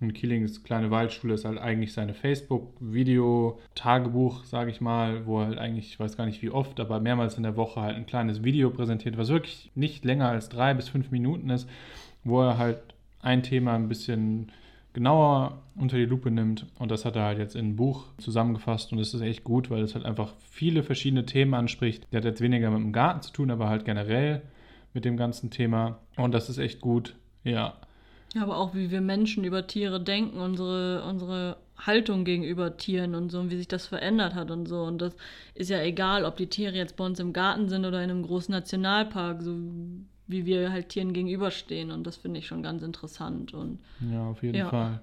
Und 0.00 0.14
Keelings 0.14 0.62
kleine 0.62 0.92
Waldschule 0.92 1.34
ist 1.34 1.44
halt 1.44 1.58
eigentlich 1.58 1.92
seine 1.92 2.14
Facebook-Video-Tagebuch, 2.14 4.44
sage 4.44 4.70
ich 4.70 4.80
mal, 4.80 5.26
wo 5.26 5.40
er 5.40 5.46
halt 5.46 5.58
eigentlich, 5.58 5.88
ich 5.88 5.98
weiß 5.98 6.16
gar 6.16 6.26
nicht 6.26 6.40
wie 6.40 6.50
oft, 6.50 6.78
aber 6.78 7.00
mehrmals 7.00 7.36
in 7.36 7.42
der 7.42 7.56
Woche 7.56 7.80
halt 7.80 7.96
ein 7.96 8.06
kleines 8.06 8.44
Video 8.44 8.70
präsentiert, 8.70 9.18
was 9.18 9.28
wirklich 9.28 9.72
nicht 9.74 10.04
länger 10.04 10.28
als 10.28 10.48
drei 10.48 10.72
bis 10.74 10.88
fünf 10.88 11.10
Minuten 11.10 11.50
ist, 11.50 11.68
wo 12.22 12.42
er 12.42 12.58
halt 12.58 12.78
ein 13.20 13.42
Thema 13.42 13.74
ein 13.74 13.88
bisschen 13.88 14.52
genauer 14.92 15.62
unter 15.74 15.96
die 15.96 16.04
Lupe 16.04 16.30
nimmt. 16.30 16.66
Und 16.78 16.90
das 16.90 17.04
hat 17.04 17.16
er 17.16 17.24
halt 17.24 17.38
jetzt 17.38 17.56
in 17.56 17.70
ein 17.70 17.76
Buch 17.76 18.06
zusammengefasst 18.18 18.92
und 18.92 18.98
das 18.98 19.14
ist 19.14 19.20
echt 19.20 19.42
gut, 19.42 19.68
weil 19.70 19.82
es 19.82 19.96
halt 19.96 20.04
einfach 20.04 20.34
viele 20.50 20.84
verschiedene 20.84 21.26
Themen 21.26 21.54
anspricht. 21.54 22.06
Der 22.12 22.18
hat 22.18 22.24
jetzt 22.24 22.40
weniger 22.40 22.70
mit 22.70 22.80
dem 22.80 22.92
Garten 22.92 23.22
zu 23.22 23.32
tun, 23.32 23.50
aber 23.50 23.68
halt 23.68 23.84
generell 23.84 24.42
mit 24.94 25.04
dem 25.04 25.16
ganzen 25.16 25.50
Thema. 25.50 25.98
Und 26.16 26.34
das 26.34 26.48
ist 26.48 26.58
echt 26.58 26.80
gut. 26.80 27.16
Ja, 27.44 27.74
ja, 28.34 28.42
aber 28.42 28.58
auch 28.58 28.74
wie 28.74 28.90
wir 28.90 29.00
Menschen 29.00 29.44
über 29.44 29.66
Tiere 29.66 30.00
denken, 30.00 30.38
unsere, 30.38 31.04
unsere 31.04 31.56
Haltung 31.78 32.24
gegenüber 32.24 32.76
Tieren 32.76 33.14
und 33.14 33.30
so 33.30 33.40
und 33.40 33.50
wie 33.50 33.56
sich 33.56 33.68
das 33.68 33.86
verändert 33.86 34.34
hat 34.34 34.50
und 34.50 34.66
so. 34.66 34.82
Und 34.82 35.00
das 35.00 35.16
ist 35.54 35.70
ja 35.70 35.80
egal, 35.80 36.24
ob 36.24 36.36
die 36.36 36.48
Tiere 36.48 36.74
jetzt 36.74 36.96
bei 36.96 37.04
uns 37.04 37.20
im 37.20 37.32
Garten 37.32 37.68
sind 37.68 37.84
oder 37.84 38.02
in 38.02 38.10
einem 38.10 38.22
großen 38.22 38.52
Nationalpark, 38.52 39.42
so 39.42 39.54
wie 40.26 40.44
wir 40.44 40.70
halt 40.70 40.90
Tieren 40.90 41.12
gegenüberstehen. 41.12 41.90
Und 41.90 42.06
das 42.06 42.16
finde 42.16 42.40
ich 42.40 42.46
schon 42.46 42.62
ganz 42.62 42.82
interessant. 42.82 43.54
Und, 43.54 43.78
ja, 44.12 44.26
auf 44.26 44.42
jeden 44.42 44.56
ja. 44.56 44.68
Fall. 44.68 45.00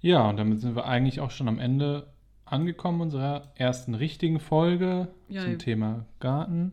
Ja, 0.00 0.28
und 0.28 0.36
damit 0.36 0.60
sind 0.60 0.74
wir 0.74 0.86
eigentlich 0.86 1.20
auch 1.20 1.30
schon 1.30 1.48
am 1.48 1.58
Ende 1.58 2.08
angekommen 2.44 3.00
unserer 3.00 3.52
ersten 3.54 3.94
richtigen 3.94 4.40
Folge 4.40 5.08
ja, 5.28 5.42
zum 5.42 5.58
Thema 5.58 6.06
Garten. 6.20 6.72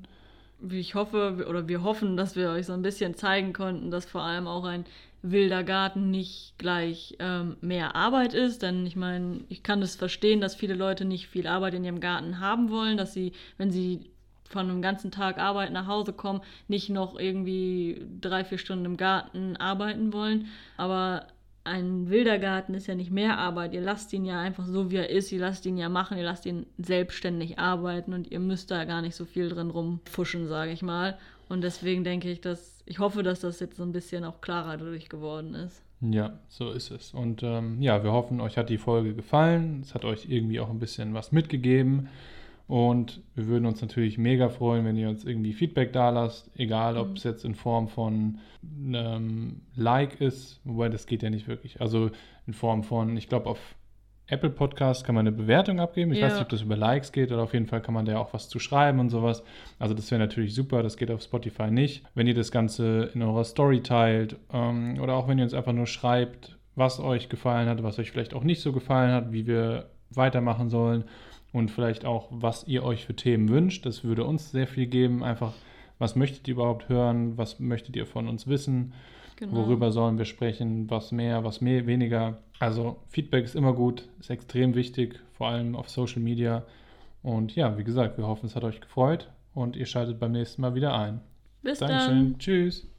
Ich 0.69 0.95
hoffe, 0.95 1.45
oder 1.47 1.67
wir 1.69 1.83
hoffen, 1.83 2.17
dass 2.17 2.35
wir 2.35 2.49
euch 2.49 2.65
so 2.65 2.73
ein 2.73 2.81
bisschen 2.81 3.15
zeigen 3.15 3.53
konnten, 3.53 3.91
dass 3.91 4.05
vor 4.05 4.21
allem 4.23 4.45
auch 4.45 4.65
ein 4.65 4.83
wilder 5.21 5.63
Garten 5.63 6.11
nicht 6.11 6.53
gleich 6.57 7.15
ähm, 7.19 7.57
mehr 7.61 7.95
Arbeit 7.95 8.33
ist. 8.33 8.61
Denn 8.61 8.85
ich 8.85 8.95
meine, 8.95 9.41
ich 9.49 9.63
kann 9.63 9.81
das 9.81 9.95
verstehen, 9.95 10.41
dass 10.41 10.55
viele 10.55 10.75
Leute 10.75 11.05
nicht 11.05 11.27
viel 11.27 11.47
Arbeit 11.47 11.73
in 11.73 11.83
ihrem 11.83 11.99
Garten 11.99 12.39
haben 12.39 12.69
wollen, 12.69 12.97
dass 12.97 13.13
sie, 13.13 13.33
wenn 13.57 13.71
sie 13.71 14.09
von 14.49 14.69
einem 14.69 14.81
ganzen 14.81 15.11
Tag 15.11 15.37
Arbeit 15.37 15.71
nach 15.71 15.87
Hause 15.87 16.13
kommen, 16.13 16.41
nicht 16.67 16.89
noch 16.89 17.19
irgendwie 17.19 18.05
drei, 18.19 18.43
vier 18.43 18.57
Stunden 18.57 18.85
im 18.85 18.97
Garten 18.97 19.57
arbeiten 19.57 20.11
wollen. 20.11 20.47
Aber 20.77 21.27
ein 21.63 22.09
wilder 22.09 22.39
Garten 22.39 22.73
ist 22.73 22.87
ja 22.87 22.95
nicht 22.95 23.11
mehr 23.11 23.37
Arbeit. 23.37 23.73
Ihr 23.73 23.81
lasst 23.81 24.11
ihn 24.13 24.25
ja 24.25 24.39
einfach 24.39 24.65
so, 24.65 24.89
wie 24.89 24.95
er 24.95 25.09
ist. 25.09 25.31
Ihr 25.31 25.39
lasst 25.39 25.65
ihn 25.65 25.77
ja 25.77 25.87
machen. 25.87 26.17
Ihr 26.17 26.23
lasst 26.23 26.45
ihn 26.45 26.65
selbstständig 26.77 27.59
arbeiten 27.59 28.13
und 28.13 28.31
ihr 28.31 28.39
müsst 28.39 28.71
da 28.71 28.85
gar 28.85 29.01
nicht 29.01 29.15
so 29.15 29.25
viel 29.25 29.49
drin 29.49 29.69
rumfuschen, 29.69 30.47
sage 30.47 30.71
ich 30.71 30.81
mal. 30.81 31.19
Und 31.47 31.61
deswegen 31.61 32.03
denke 32.03 32.31
ich, 32.31 32.41
dass 32.41 32.78
ich 32.89 32.97
hoffe, 32.97 33.21
dass 33.21 33.41
das 33.41 33.59
jetzt 33.59 33.77
so 33.77 33.83
ein 33.83 33.91
bisschen 33.91 34.25
auch 34.25 34.41
klarer 34.41 34.75
dadurch 34.75 35.09
geworden 35.09 35.53
ist. 35.53 35.83
Ja, 36.01 36.39
so 36.47 36.71
ist 36.71 36.89
es. 36.89 37.13
Und 37.13 37.43
ähm, 37.43 37.81
ja, 37.81 38.03
wir 38.03 38.11
hoffen, 38.11 38.41
euch 38.41 38.57
hat 38.57 38.69
die 38.69 38.79
Folge 38.79 39.13
gefallen. 39.13 39.81
Es 39.81 39.93
hat 39.93 40.05
euch 40.05 40.25
irgendwie 40.27 40.59
auch 40.59 40.69
ein 40.69 40.79
bisschen 40.79 41.13
was 41.13 41.31
mitgegeben. 41.31 42.09
Und 42.67 43.21
wir 43.35 43.47
würden 43.47 43.67
uns 43.67 43.81
natürlich 43.81 44.17
mega 44.17 44.49
freuen, 44.49 44.85
wenn 44.85 44.95
ihr 44.95 45.09
uns 45.09 45.23
irgendwie 45.23 45.53
Feedback 45.53 45.93
da 45.93 46.09
lasst, 46.09 46.49
egal 46.55 46.97
ob 46.97 47.09
mhm. 47.09 47.13
es 47.15 47.23
jetzt 47.23 47.45
in 47.45 47.53
Form 47.53 47.89
von 47.89 48.39
einem 48.63 49.61
Like 49.75 50.19
ist, 50.19 50.59
wobei 50.63 50.89
das 50.89 51.05
geht 51.05 51.21
ja 51.21 51.29
nicht 51.29 51.47
wirklich. 51.47 51.81
Also 51.81 52.09
in 52.47 52.53
Form 52.53 52.83
von, 52.83 53.17
ich 53.17 53.29
glaube, 53.29 53.49
auf 53.49 53.75
Apple 54.29 54.51
Podcast 54.51 55.03
kann 55.03 55.15
man 55.15 55.27
eine 55.27 55.35
Bewertung 55.35 55.79
abgeben. 55.79 56.11
Ich 56.11 56.19
ja. 56.19 56.27
weiß 56.27 56.33
nicht, 56.33 56.43
ob 56.43 56.49
das 56.49 56.61
über 56.61 56.75
Likes 56.75 57.11
geht 57.11 57.31
oder 57.31 57.41
auf 57.41 57.53
jeden 57.53 57.65
Fall 57.65 57.81
kann 57.81 57.93
man 57.93 58.05
da 58.05 58.17
auch 58.19 58.33
was 58.33 58.47
zu 58.47 58.59
schreiben 58.59 58.99
und 58.99 59.09
sowas. 59.09 59.43
Also 59.79 59.95
das 59.95 60.09
wäre 60.11 60.19
natürlich 60.19 60.53
super. 60.53 60.83
Das 60.83 60.97
geht 60.97 61.09
auf 61.09 61.21
Spotify 61.21 61.71
nicht. 61.71 62.03
Wenn 62.13 62.27
ihr 62.27 62.35
das 62.35 62.51
Ganze 62.51 63.09
in 63.13 63.23
eurer 63.23 63.43
Story 63.43 63.81
teilt 63.81 64.35
ähm, 64.53 64.99
oder 65.01 65.15
auch 65.15 65.27
wenn 65.27 65.39
ihr 65.39 65.43
uns 65.43 65.53
einfach 65.53 65.73
nur 65.73 65.87
schreibt, 65.87 66.57
was 66.75 66.99
euch 66.99 67.27
gefallen 67.27 67.67
hat, 67.67 67.81
was 67.81 67.97
euch 67.97 68.11
vielleicht 68.11 68.33
auch 68.33 68.43
nicht 68.43 68.61
so 68.61 68.71
gefallen 68.71 69.11
hat, 69.11 69.31
wie 69.31 69.47
wir 69.47 69.89
weitermachen 70.11 70.69
sollen 70.69 71.05
und 71.51 71.71
vielleicht 71.71 72.05
auch, 72.05 72.27
was 72.29 72.67
ihr 72.67 72.83
euch 72.83 73.05
für 73.05 73.15
Themen 73.15 73.49
wünscht. 73.49 73.85
Das 73.85 74.03
würde 74.03 74.23
uns 74.25 74.51
sehr 74.51 74.67
viel 74.67 74.85
geben. 74.85 75.23
Einfach, 75.23 75.53
was 75.97 76.15
möchtet 76.15 76.47
ihr 76.47 76.53
überhaupt 76.53 76.87
hören? 76.87 77.37
Was 77.37 77.59
möchtet 77.59 77.95
ihr 77.95 78.05
von 78.05 78.27
uns 78.27 78.47
wissen? 78.47 78.93
Genau. 79.37 79.55
Worüber 79.55 79.91
sollen 79.91 80.17
wir 80.17 80.25
sprechen? 80.25 80.89
Was 80.89 81.11
mehr, 81.11 81.43
was 81.43 81.61
mehr, 81.61 81.87
weniger? 81.87 82.37
Also 82.59 82.97
Feedback 83.07 83.45
ist 83.45 83.55
immer 83.55 83.73
gut, 83.73 84.07
ist 84.19 84.29
extrem 84.29 84.75
wichtig, 84.75 85.19
vor 85.31 85.47
allem 85.47 85.75
auf 85.75 85.89
Social 85.89 86.21
Media. 86.21 86.65
Und 87.23 87.55
ja, 87.55 87.77
wie 87.77 87.83
gesagt, 87.83 88.17
wir 88.17 88.27
hoffen, 88.27 88.45
es 88.45 88.55
hat 88.55 88.63
euch 88.63 88.81
gefreut 88.81 89.29
und 89.53 89.75
ihr 89.75 89.85
schaltet 89.85 90.19
beim 90.19 90.33
nächsten 90.33 90.61
Mal 90.61 90.75
wieder 90.75 90.93
ein. 90.93 91.21
Bis 91.61 91.79
Dankeschön. 91.79 92.31
dann. 92.31 92.39
Tschüss. 92.39 92.89